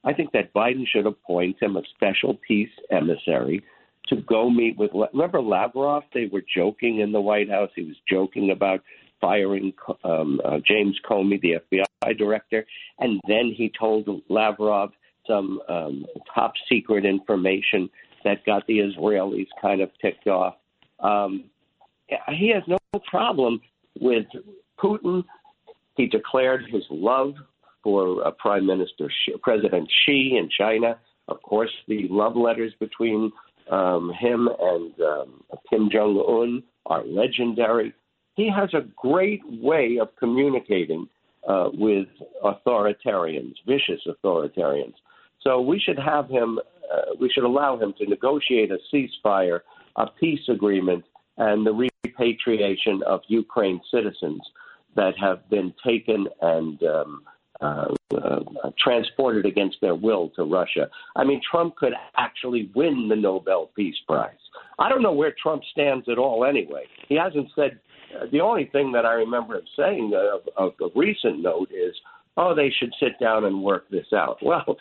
I 0.08 0.14
think 0.14 0.32
that 0.34 0.54
Biden 0.54 0.86
should 0.88 1.06
appoint 1.06 1.62
him 1.62 1.76
a 1.78 1.82
special 1.96 2.40
peace 2.48 2.70
emissary 2.92 3.64
to 4.08 4.18
go 4.18 4.50
meet 4.50 4.78
with. 4.78 4.92
Remember 5.14 5.42
Lavrov? 5.42 6.04
They 6.14 6.30
were 6.32 6.44
joking 6.56 7.00
in 7.00 7.12
the 7.12 7.22
White 7.22 7.50
House. 7.50 7.70
He 7.76 7.84
was 7.84 7.98
joking 8.10 8.52
about 8.52 8.82
firing 9.20 9.74
um, 10.04 10.40
uh, 10.46 10.60
James 10.66 10.98
Comey, 11.10 11.42
the 11.42 11.56
FBI 11.72 12.18
director, 12.18 12.66
and 13.00 13.20
then 13.28 13.54
he 13.56 13.72
told 13.78 14.08
Lavrov 14.30 14.92
some 15.26 15.60
um, 15.68 16.06
top 16.34 16.54
secret 16.70 17.06
information 17.06 17.90
that 18.24 18.46
got 18.46 18.66
the 18.68 18.80
Israelis 18.80 19.48
kind 19.62 19.82
of 19.82 19.90
ticked 20.02 20.28
off. 20.28 20.56
Um, 21.00 21.46
he 22.30 22.50
has 22.54 22.64
no 22.68 22.78
problem 23.06 23.60
with 24.00 24.26
Putin. 24.80 25.24
He 25.96 26.08
declared 26.08 26.66
his 26.72 26.84
love 26.90 27.34
for 27.84 28.26
uh, 28.26 28.32
Prime 28.32 28.66
Minister 28.66 29.12
Xi, 29.26 29.34
President 29.42 29.90
Xi 30.06 30.38
in 30.38 30.50
China. 30.50 31.00
Of 31.28 31.42
course, 31.42 31.72
the 31.88 32.08
love 32.10 32.36
letters 32.36 32.74
between 32.80 33.32
um, 33.70 34.12
him 34.20 34.48
and 34.60 34.94
um, 35.02 35.44
Kim 35.70 35.90
Jong 35.92 36.18
Un 36.28 36.64
are 36.86 37.04
legendary. 37.06 37.94
He 38.36 38.50
has 38.50 38.70
a 38.74 38.86
great 38.96 39.42
way 39.50 39.98
of 40.00 40.10
communicating 40.18 41.08
uh, 41.48 41.70
with 41.74 42.08
authoritarians, 42.44 43.54
vicious 43.66 44.02
authoritarians. 44.08 44.94
So 45.42 45.62
we 45.62 45.80
should 45.80 46.00
have 46.00 46.30
him. 46.30 46.60
Uh, 46.94 47.16
we 47.20 47.30
should 47.30 47.44
allow 47.44 47.78
him 47.78 47.94
to 47.98 48.06
negotiate 48.06 48.72
a 48.72 48.78
ceasefire, 48.94 49.62
a 49.98 50.08
peace 50.20 50.48
agreement, 50.50 51.04
and 51.38 51.66
the 51.66 51.90
repatriation 52.06 53.02
of 53.06 53.22
Ukraine 53.28 53.82
citizens 53.92 54.42
that 54.96 55.14
have 55.20 55.48
been 55.50 55.74
taken 55.86 56.28
and 56.42 56.82
um, 56.84 57.22
uh, 57.62 57.88
uh, 58.16 58.40
transported 58.78 59.46
against 59.46 59.78
their 59.82 59.96
will 59.96 60.30
to 60.36 60.44
Russia. 60.44 60.90
I 61.16 61.24
mean, 61.24 61.42
Trump 61.50 61.76
could 61.76 61.94
actually 62.16 62.70
win 62.76 63.08
the 63.10 63.16
Nobel 63.16 63.72
Peace 63.76 63.96
Prize. 64.08 64.36
I 64.80 64.90
don't 64.90 65.02
know 65.02 65.12
where 65.12 65.34
Trump 65.42 65.64
stands 65.72 66.08
at 66.08 66.18
all 66.18 66.46
anyway. 66.46 66.84
He 67.10 67.16
hasn't 67.16 67.50
said, 67.56 67.80
uh, 68.16 68.26
the 68.32 68.42
only 68.42 68.66
thing 68.72 68.92
that 68.92 69.06
I 69.06 69.14
remember 69.14 69.56
him 69.56 69.66
saying 69.76 70.14
of, 70.16 70.42
of 70.56 70.74
a 70.82 70.98
recent 70.98 71.42
note 71.42 71.70
is, 71.72 71.96
oh, 72.38 72.54
they 72.54 72.72
should 72.80 72.94
sit 73.00 73.20
down 73.20 73.46
and 73.46 73.64
work 73.64 73.90
this 73.90 74.14
out. 74.14 74.38
Well, 74.44 74.78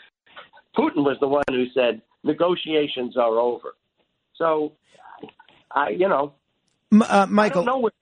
Putin 0.77 1.05
was 1.05 1.17
the 1.21 1.29
one 1.29 1.45
who 1.49 1.65
said 1.73 2.03
negotiations 2.23 3.17
are 3.17 3.39
over. 3.39 3.71
So, 4.37 4.73
I, 5.77 5.91
you 5.91 6.09
know, 6.09 6.33
uh, 7.09 7.27
Michael. 7.31 7.63
I 7.63 7.65
don't 7.65 7.67
know 7.67 7.79
where, 7.79 7.93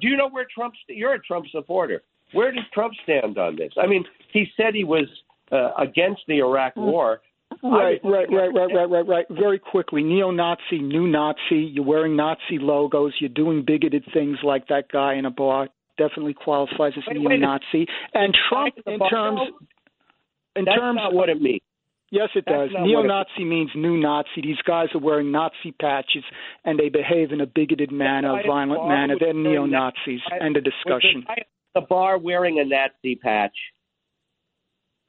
do 0.00 0.06
you 0.06 0.16
know 0.16 0.28
where 0.28 0.46
Trump? 0.54 0.74
You're 0.88 1.14
a 1.14 1.20
Trump 1.20 1.46
supporter. 1.50 2.02
Where 2.32 2.52
does 2.52 2.64
Trump 2.72 2.94
stand 3.02 3.38
on 3.38 3.56
this? 3.56 3.72
I 3.82 3.86
mean, 3.86 4.04
he 4.32 4.46
said 4.56 4.74
he 4.74 4.84
was 4.84 5.06
uh, 5.50 5.70
against 5.78 6.22
the 6.28 6.38
Iraq 6.38 6.74
mm. 6.74 6.82
war. 6.82 7.20
Right, 7.62 8.00
right, 8.04 8.26
right, 8.30 8.52
right, 8.52 8.70
right, 8.74 8.90
right, 8.90 9.06
right. 9.06 9.26
Very 9.30 9.58
quickly, 9.58 10.02
neo-Nazi, 10.02 10.78
new 10.78 11.06
Nazi. 11.06 11.72
You're 11.72 11.84
wearing 11.84 12.16
Nazi 12.16 12.58
logos. 12.58 13.14
You're 13.20 13.30
doing 13.30 13.64
bigoted 13.64 14.04
things 14.12 14.38
like 14.42 14.68
that 14.68 14.90
guy 14.92 15.14
in 15.14 15.24
a 15.24 15.30
bar. 15.30 15.68
Definitely 15.96 16.34
qualifies 16.34 16.92
as 16.96 17.04
wait, 17.06 17.18
neo-Nazi. 17.18 17.86
And 18.12 18.36
Trump, 18.48 18.74
in 18.84 18.98
terms, 19.08 19.40
in 20.56 20.64
That's 20.64 20.76
terms, 20.76 20.96
not 20.96 21.14
what 21.14 21.28
it 21.28 21.40
means. 21.40 21.62
Yes, 22.10 22.28
it 22.36 22.44
That's 22.46 22.72
does. 22.72 22.82
Neo 22.82 23.02
Nazi 23.02 23.44
means 23.44 23.70
new 23.74 23.96
Nazi. 23.98 24.40
These 24.42 24.62
guys 24.64 24.88
are 24.94 25.00
wearing 25.00 25.32
Nazi 25.32 25.72
patches 25.80 26.22
and 26.64 26.78
they 26.78 26.88
behave 26.88 27.32
in 27.32 27.40
a 27.40 27.46
bigoted 27.46 27.90
manner, 27.90 28.38
a 28.38 28.46
violent 28.46 28.88
manner. 28.88 29.16
They're 29.18 29.34
neo 29.34 29.66
Nazis. 29.66 30.20
End 30.40 30.56
of 30.56 30.64
Was 30.64 30.72
discussion. 30.72 31.24
the 31.26 31.80
the 31.80 31.86
bar 31.86 32.18
wearing 32.18 32.58
a 32.58 32.64
Nazi 32.64 33.16
patch? 33.16 33.56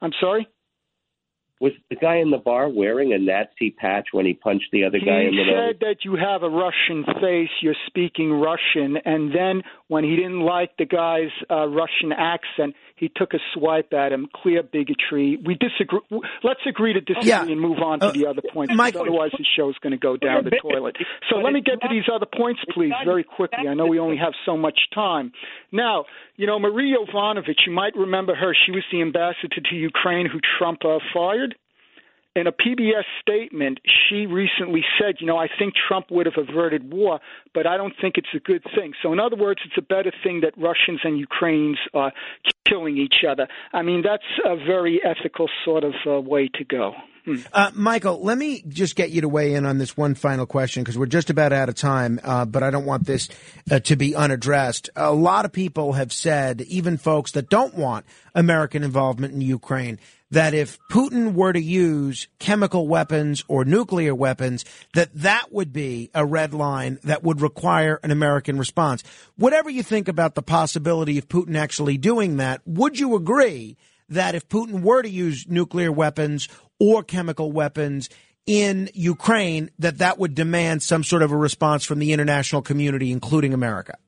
I'm 0.02 0.12
sorry? 0.20 0.46
Was 1.60 1.72
the 1.90 1.96
guy 1.96 2.16
in 2.16 2.30
the 2.30 2.38
bar 2.38 2.68
wearing 2.68 3.12
a 3.12 3.18
Nazi 3.18 3.70
patch 3.70 4.08
when 4.12 4.26
he 4.26 4.34
punched 4.34 4.66
the 4.70 4.84
other 4.84 4.98
guy 4.98 5.22
in 5.22 5.34
the 5.34 5.42
nose? 5.42 5.46
He 5.46 5.72
said 5.72 5.80
that 5.80 6.04
you 6.04 6.14
have 6.14 6.44
a 6.44 6.48
Russian 6.48 7.04
face, 7.20 7.50
you're 7.62 7.74
speaking 7.86 8.30
Russian, 8.32 8.96
and 9.04 9.34
then 9.34 9.62
when 9.88 10.04
he 10.04 10.14
didn't 10.14 10.42
like 10.42 10.70
the 10.78 10.84
guy's 10.84 11.32
uh, 11.50 11.66
Russian 11.66 12.12
accent, 12.16 12.76
he 12.98 13.10
took 13.14 13.34
a 13.34 13.38
swipe 13.54 13.92
at 13.92 14.12
him. 14.12 14.28
Clear 14.34 14.62
bigotry. 14.62 15.38
We 15.44 15.54
disagree. 15.54 16.00
Let's 16.42 16.60
agree 16.66 16.92
to 16.94 17.00
disagree 17.00 17.28
Yeah. 17.28 17.42
and 17.46 17.60
move 17.60 17.78
on 17.78 18.00
to 18.00 18.06
Uh, 18.06 18.12
the 18.12 18.26
other 18.26 18.42
points. 18.52 18.74
Mike- 18.74 18.96
otherwise, 18.96 19.30
the 19.38 19.44
show's 19.56 19.76
going 19.78 19.92
to 19.92 19.96
go 19.98 20.16
down 20.16 20.44
the 20.44 20.50
toilet. 20.62 20.96
So 21.30 21.36
let 21.38 21.52
me 21.52 21.60
get 21.60 21.80
to 21.82 21.88
these 21.88 22.08
other 22.12 22.26
points, 22.26 22.60
please, 22.70 22.92
very 23.04 23.24
quickly. 23.24 23.68
I 23.68 23.74
know 23.74 23.86
we 23.86 23.98
only 23.98 24.16
have 24.16 24.32
so 24.44 24.56
much 24.56 24.78
time. 24.94 25.32
Now, 25.72 26.06
you 26.36 26.46
know, 26.46 26.58
Marie 26.58 26.96
Yovanovitch, 26.96 27.66
you 27.66 27.72
might 27.72 27.94
remember 27.96 28.34
her. 28.34 28.54
She 28.54 28.72
was 28.72 28.84
the 28.90 29.00
ambassador 29.02 29.60
to 29.60 29.74
Ukraine 29.76 30.26
who 30.26 30.40
Trump 30.58 30.84
uh, 30.84 30.98
fired 31.14 31.54
in 32.38 32.46
a 32.46 32.52
PBS 32.52 33.04
statement, 33.20 33.80
she 33.84 34.26
recently 34.26 34.84
said, 34.98 35.16
you 35.20 35.26
know, 35.26 35.36
I 35.36 35.48
think 35.58 35.74
Trump 35.74 36.06
would 36.10 36.26
have 36.26 36.36
averted 36.36 36.92
war, 36.92 37.20
but 37.52 37.66
I 37.66 37.76
don't 37.76 37.94
think 38.00 38.16
it's 38.16 38.28
a 38.34 38.38
good 38.38 38.62
thing. 38.76 38.92
So, 39.02 39.12
in 39.12 39.18
other 39.18 39.36
words, 39.36 39.60
it's 39.64 39.76
a 39.76 39.82
better 39.82 40.12
thing 40.22 40.42
that 40.42 40.56
Russians 40.56 41.00
and 41.02 41.18
Ukrainians 41.18 41.78
are 41.94 42.12
killing 42.66 42.96
each 42.96 43.24
other. 43.28 43.48
I 43.72 43.82
mean, 43.82 44.02
that's 44.02 44.22
a 44.44 44.56
very 44.56 45.00
ethical 45.04 45.48
sort 45.64 45.84
of 45.84 45.94
uh, 46.06 46.20
way 46.20 46.48
to 46.54 46.64
go. 46.64 46.94
Hmm. 47.24 47.36
Uh, 47.52 47.70
Michael, 47.74 48.22
let 48.22 48.38
me 48.38 48.62
just 48.68 48.96
get 48.96 49.10
you 49.10 49.20
to 49.22 49.28
weigh 49.28 49.54
in 49.54 49.66
on 49.66 49.78
this 49.78 49.96
one 49.96 50.14
final 50.14 50.46
question 50.46 50.82
because 50.82 50.96
we're 50.96 51.06
just 51.06 51.28
about 51.28 51.52
out 51.52 51.68
of 51.68 51.74
time, 51.74 52.20
uh, 52.22 52.44
but 52.44 52.62
I 52.62 52.70
don't 52.70 52.86
want 52.86 53.04
this 53.06 53.28
uh, 53.70 53.80
to 53.80 53.96
be 53.96 54.14
unaddressed. 54.14 54.88
A 54.96 55.12
lot 55.12 55.44
of 55.44 55.52
people 55.52 55.94
have 55.94 56.12
said, 56.12 56.62
even 56.62 56.96
folks 56.96 57.32
that 57.32 57.50
don't 57.50 57.74
want 57.74 58.06
American 58.34 58.82
involvement 58.82 59.34
in 59.34 59.40
Ukraine, 59.42 59.98
that 60.30 60.54
if 60.54 60.78
Putin 60.90 61.34
were 61.34 61.52
to 61.52 61.60
use 61.60 62.28
chemical 62.38 62.86
weapons 62.86 63.44
or 63.48 63.64
nuclear 63.64 64.14
weapons, 64.14 64.64
that 64.94 65.14
that 65.14 65.52
would 65.52 65.72
be 65.72 66.10
a 66.14 66.24
red 66.24 66.52
line 66.52 66.98
that 67.04 67.22
would 67.22 67.40
require 67.40 67.98
an 68.02 68.10
American 68.10 68.58
response. 68.58 69.02
Whatever 69.36 69.70
you 69.70 69.82
think 69.82 70.08
about 70.08 70.34
the 70.34 70.42
possibility 70.42 71.18
of 71.18 71.28
Putin 71.28 71.56
actually 71.56 71.96
doing 71.96 72.36
that, 72.36 72.60
would 72.66 72.98
you 72.98 73.16
agree 73.16 73.76
that 74.08 74.34
if 74.34 74.48
Putin 74.48 74.82
were 74.82 75.02
to 75.02 75.08
use 75.08 75.46
nuclear 75.48 75.92
weapons 75.92 76.48
or 76.78 77.02
chemical 77.02 77.52
weapons 77.52 78.08
in 78.46 78.88
Ukraine, 78.94 79.70
that 79.78 79.98
that 79.98 80.18
would 80.18 80.34
demand 80.34 80.82
some 80.82 81.04
sort 81.04 81.22
of 81.22 81.32
a 81.32 81.36
response 81.36 81.84
from 81.84 81.98
the 81.98 82.12
international 82.12 82.62
community, 82.62 83.12
including 83.12 83.52
America? 83.52 83.98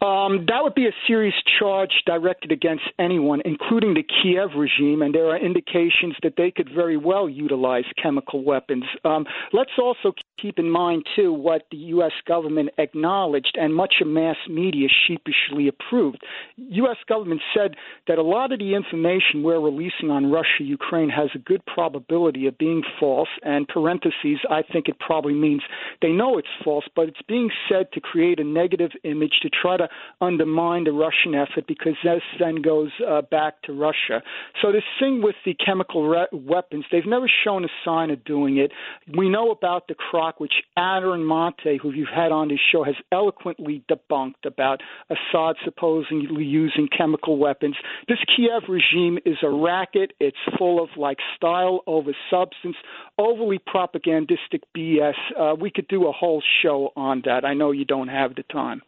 Um, 0.00 0.46
that 0.46 0.62
would 0.62 0.74
be 0.74 0.86
a 0.86 0.92
serious 1.06 1.34
charge 1.58 1.90
directed 2.06 2.52
against 2.52 2.84
anyone, 2.98 3.40
including 3.44 3.94
the 3.94 4.04
Kiev 4.04 4.50
regime, 4.56 5.02
and 5.02 5.12
there 5.12 5.26
are 5.26 5.38
indications 5.38 6.14
that 6.22 6.34
they 6.36 6.52
could 6.52 6.68
very 6.72 6.96
well 6.96 7.28
utilize 7.28 7.84
chemical 8.00 8.44
weapons. 8.44 8.84
Um, 9.04 9.26
let's 9.52 9.72
also 9.78 10.12
keep 10.40 10.58
in 10.58 10.70
mind, 10.70 11.04
too, 11.16 11.32
what 11.32 11.62
the 11.72 11.78
U.S. 11.98 12.12
government 12.26 12.70
acknowledged 12.78 13.56
and 13.60 13.74
much 13.74 13.94
of 14.00 14.06
mass 14.06 14.36
media 14.48 14.88
sheepishly 15.06 15.66
approved. 15.66 16.22
U.S. 16.56 16.98
government 17.08 17.40
said 17.52 17.74
that 18.06 18.18
a 18.18 18.22
lot 18.22 18.52
of 18.52 18.60
the 18.60 18.74
information 18.74 19.42
we're 19.42 19.60
releasing 19.60 20.10
on 20.10 20.30
Russia 20.30 20.62
Ukraine 20.62 21.08
has 21.08 21.30
a 21.34 21.38
good 21.38 21.64
probability 21.66 22.46
of 22.46 22.56
being 22.56 22.82
false, 23.00 23.28
and 23.42 23.66
parentheses, 23.66 24.38
I 24.48 24.62
think 24.62 24.88
it 24.88 24.98
probably 25.00 25.34
means 25.34 25.62
they 26.02 26.12
know 26.12 26.38
it's 26.38 26.48
false, 26.62 26.84
but 26.94 27.08
it's 27.08 27.22
being 27.26 27.50
said 27.68 27.90
to 27.92 28.00
create 28.00 28.38
a 28.38 28.44
negative 28.44 28.92
image 29.02 29.40
to 29.42 29.50
try 29.50 29.76
to 29.76 29.87
undermine 30.20 30.84
the 30.84 30.92
Russian 30.92 31.34
effort 31.34 31.66
because 31.66 31.94
this 32.02 32.22
then 32.38 32.62
goes 32.62 32.90
uh, 33.06 33.22
back 33.22 33.62
to 33.62 33.72
Russia. 33.72 34.22
So 34.60 34.72
this 34.72 34.82
thing 34.98 35.22
with 35.22 35.36
the 35.44 35.54
chemical 35.54 36.08
re- 36.08 36.26
weapons, 36.32 36.84
they've 36.90 37.06
never 37.06 37.30
shown 37.44 37.64
a 37.64 37.68
sign 37.84 38.10
of 38.10 38.24
doing 38.24 38.58
it. 38.58 38.72
We 39.16 39.28
know 39.28 39.50
about 39.50 39.88
the 39.88 39.94
croc, 39.94 40.40
which 40.40 40.54
Aaron 40.76 41.22
Maté, 41.22 41.78
who 41.80 41.92
you've 41.92 42.08
had 42.14 42.32
on 42.32 42.48
this 42.48 42.60
show, 42.72 42.84
has 42.84 42.94
eloquently 43.12 43.82
debunked 43.90 44.44
about 44.44 44.80
Assad 45.10 45.56
supposedly 45.64 46.44
using 46.44 46.88
chemical 46.96 47.38
weapons. 47.38 47.76
This 48.08 48.18
Kiev 48.34 48.62
regime 48.68 49.18
is 49.24 49.36
a 49.42 49.50
racket. 49.50 50.12
It's 50.20 50.36
full 50.58 50.82
of 50.82 50.90
like 50.96 51.18
style 51.36 51.80
over 51.86 52.12
substance, 52.30 52.76
overly 53.18 53.58
propagandistic 53.58 54.62
BS. 54.76 55.14
Uh, 55.38 55.54
we 55.60 55.70
could 55.70 55.88
do 55.88 56.08
a 56.08 56.12
whole 56.12 56.42
show 56.62 56.92
on 56.96 57.22
that. 57.24 57.44
I 57.44 57.54
know 57.54 57.72
you 57.72 57.84
don't 57.84 58.08
have 58.08 58.34
the 58.34 58.42
time. 58.44 58.82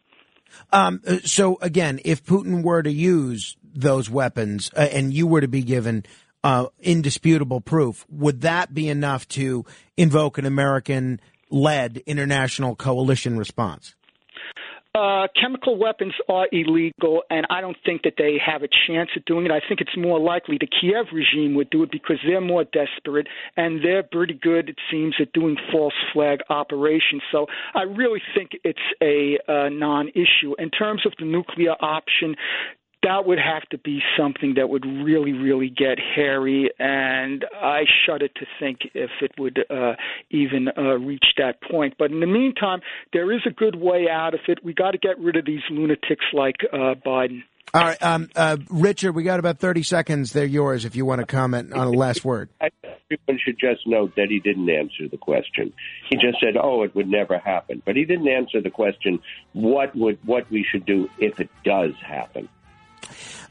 Um, 0.71 1.01
uh, 1.05 1.17
so 1.23 1.57
again, 1.61 1.99
if 2.05 2.23
Putin 2.23 2.63
were 2.63 2.83
to 2.83 2.91
use 2.91 3.57
those 3.73 4.09
weapons 4.09 4.71
uh, 4.75 4.87
and 4.91 5.13
you 5.13 5.27
were 5.27 5.41
to 5.41 5.47
be 5.47 5.63
given 5.63 6.05
uh, 6.43 6.67
indisputable 6.79 7.61
proof, 7.61 8.05
would 8.09 8.41
that 8.41 8.73
be 8.73 8.89
enough 8.89 9.27
to 9.29 9.65
invoke 9.97 10.37
an 10.37 10.45
American-led 10.45 11.97
international 12.05 12.75
coalition 12.75 13.37
response? 13.37 13.95
Uh, 14.93 15.27
chemical 15.39 15.79
weapons 15.79 16.13
are 16.27 16.49
illegal, 16.51 17.23
and 17.29 17.47
I 17.49 17.61
don't 17.61 17.77
think 17.85 18.01
that 18.03 18.15
they 18.17 18.37
have 18.45 18.61
a 18.61 18.67
chance 18.87 19.09
of 19.15 19.23
doing 19.23 19.45
it. 19.45 19.51
I 19.51 19.61
think 19.65 19.79
it's 19.79 19.95
more 19.95 20.19
likely 20.19 20.57
the 20.59 20.67
Kiev 20.67 21.05
regime 21.13 21.55
would 21.55 21.69
do 21.69 21.83
it 21.83 21.91
because 21.91 22.17
they're 22.27 22.41
more 22.41 22.65
desperate 22.65 23.27
and 23.55 23.81
they're 23.81 24.03
pretty 24.03 24.33
good, 24.33 24.67
it 24.67 24.75
seems, 24.91 25.15
at 25.21 25.31
doing 25.31 25.55
false 25.71 25.93
flag 26.11 26.39
operations. 26.49 27.21
So 27.31 27.45
I 27.73 27.83
really 27.83 28.21
think 28.35 28.51
it's 28.65 28.79
a 29.01 29.37
uh, 29.47 29.69
non 29.69 30.09
issue. 30.09 30.55
In 30.59 30.69
terms 30.69 31.05
of 31.05 31.13
the 31.17 31.25
nuclear 31.25 31.75
option, 31.79 32.35
that 33.03 33.25
would 33.25 33.39
have 33.39 33.63
to 33.69 33.77
be 33.77 34.01
something 34.17 34.53
that 34.55 34.69
would 34.69 34.85
really, 34.85 35.33
really 35.33 35.69
get 35.69 35.97
hairy, 35.99 36.69
and 36.79 37.45
I 37.53 37.83
shudder 38.05 38.27
to 38.27 38.45
think 38.59 38.79
if 38.93 39.09
it 39.21 39.31
would 39.39 39.59
uh, 39.69 39.93
even 40.29 40.67
uh, 40.77 40.97
reach 40.99 41.25
that 41.37 41.61
point. 41.61 41.95
But 41.97 42.11
in 42.11 42.19
the 42.19 42.27
meantime, 42.27 42.81
there 43.13 43.31
is 43.31 43.41
a 43.47 43.51
good 43.51 43.75
way 43.75 44.07
out 44.11 44.33
of 44.33 44.41
it. 44.47 44.63
We 44.63 44.73
got 44.73 44.91
to 44.91 44.97
get 44.97 45.19
rid 45.19 45.35
of 45.35 45.45
these 45.45 45.61
lunatics 45.69 46.25
like 46.33 46.57
uh, 46.71 46.95
Biden. 47.05 47.43
All 47.73 47.81
right, 47.81 48.03
um, 48.03 48.29
uh, 48.35 48.57
Richard, 48.69 49.13
we 49.13 49.23
got 49.23 49.39
about 49.39 49.59
30 49.59 49.83
seconds. 49.83 50.33
They're 50.33 50.45
yours 50.45 50.83
if 50.83 50.95
you 50.95 51.05
want 51.05 51.21
to 51.21 51.25
comment 51.25 51.71
on 51.71 51.87
a 51.87 51.91
last 51.91 52.25
word. 52.25 52.49
Everyone 52.61 53.39
should 53.43 53.57
just 53.59 53.87
note 53.87 54.13
that 54.15 54.27
he 54.29 54.39
didn't 54.39 54.69
answer 54.69 55.07
the 55.09 55.17
question. 55.17 55.73
He 56.09 56.17
just 56.17 56.37
said, 56.41 56.55
"Oh, 56.61 56.83
it 56.83 56.95
would 56.95 57.07
never 57.09 57.37
happen," 57.37 57.81
but 57.85 57.95
he 57.95 58.05
didn't 58.05 58.27
answer 58.27 58.61
the 58.61 58.69
question: 58.69 59.19
what 59.53 59.95
would 59.95 60.17
what 60.25 60.49
we 60.49 60.65
should 60.69 60.85
do 60.85 61.09
if 61.19 61.39
it 61.39 61.49
does 61.63 61.91
happen. 62.05 62.47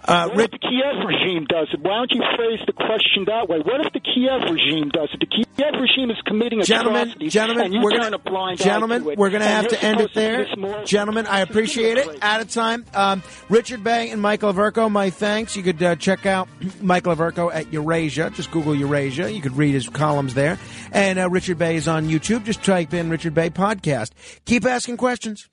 Uh, 0.02 0.28
What 0.30 0.44
if 0.46 0.50
the 0.52 0.58
Kiev 0.58 1.04
regime 1.06 1.44
does 1.46 1.68
it? 1.74 1.80
Why 1.80 1.98
don't 1.98 2.10
you 2.10 2.22
phrase 2.34 2.58
the 2.66 2.72
question 2.72 3.24
that 3.26 3.48
way? 3.50 3.58
What 3.58 3.84
if 3.84 3.92
the 3.92 4.00
Kiev 4.00 4.48
regime 4.50 4.88
does 4.88 5.10
it? 5.12 5.20
The 5.20 5.26
Kiev 5.26 5.74
regime 5.78 6.10
is 6.10 6.16
committing 6.24 6.62
gentlemen, 6.62 7.02
atrocities, 7.02 7.32
gentlemen, 7.34 7.82
we're 7.82 7.90
turn 7.90 8.00
gonna, 8.00 8.16
a 8.16 8.18
blind 8.18 8.58
gentlemen, 8.58 9.04
we're 9.04 9.28
going 9.28 9.42
to 9.42 9.46
have 9.48 9.68
to 9.68 9.84
end 9.84 10.00
it 10.00 10.10
supposed 10.10 10.54
to 10.54 10.56
do 10.56 10.62
there. 10.62 10.84
Gentlemen, 10.84 11.26
I 11.26 11.40
appreciate 11.40 11.98
it. 11.98 12.08
Out 12.22 12.40
of 12.40 12.50
time. 12.50 12.86
Um, 12.94 13.22
Richard 13.50 13.84
Bey 13.84 14.10
and 14.10 14.22
Michael 14.22 14.52
Averko, 14.54 14.90
my 14.90 15.10
thanks. 15.10 15.54
You 15.54 15.62
could 15.62 15.82
uh, 15.82 15.96
check 15.96 16.24
out 16.24 16.48
Michael 16.80 17.14
Averko 17.14 17.54
at 17.54 17.70
Eurasia. 17.70 18.30
Just 18.34 18.50
Google 18.50 18.74
Eurasia. 18.74 19.30
You 19.30 19.42
could 19.42 19.56
read 19.56 19.74
his 19.74 19.88
columns 19.88 20.32
there. 20.32 20.58
And 20.92 21.18
uh, 21.18 21.28
Richard 21.28 21.58
Bey 21.58 21.76
is 21.76 21.88
on 21.88 22.08
YouTube. 22.08 22.44
Just 22.44 22.64
type 22.64 22.94
in 22.94 23.10
Richard 23.10 23.34
Bey 23.34 23.50
Podcast. 23.50 24.12
Keep 24.46 24.64
asking 24.64 24.96
questions. 24.96 25.46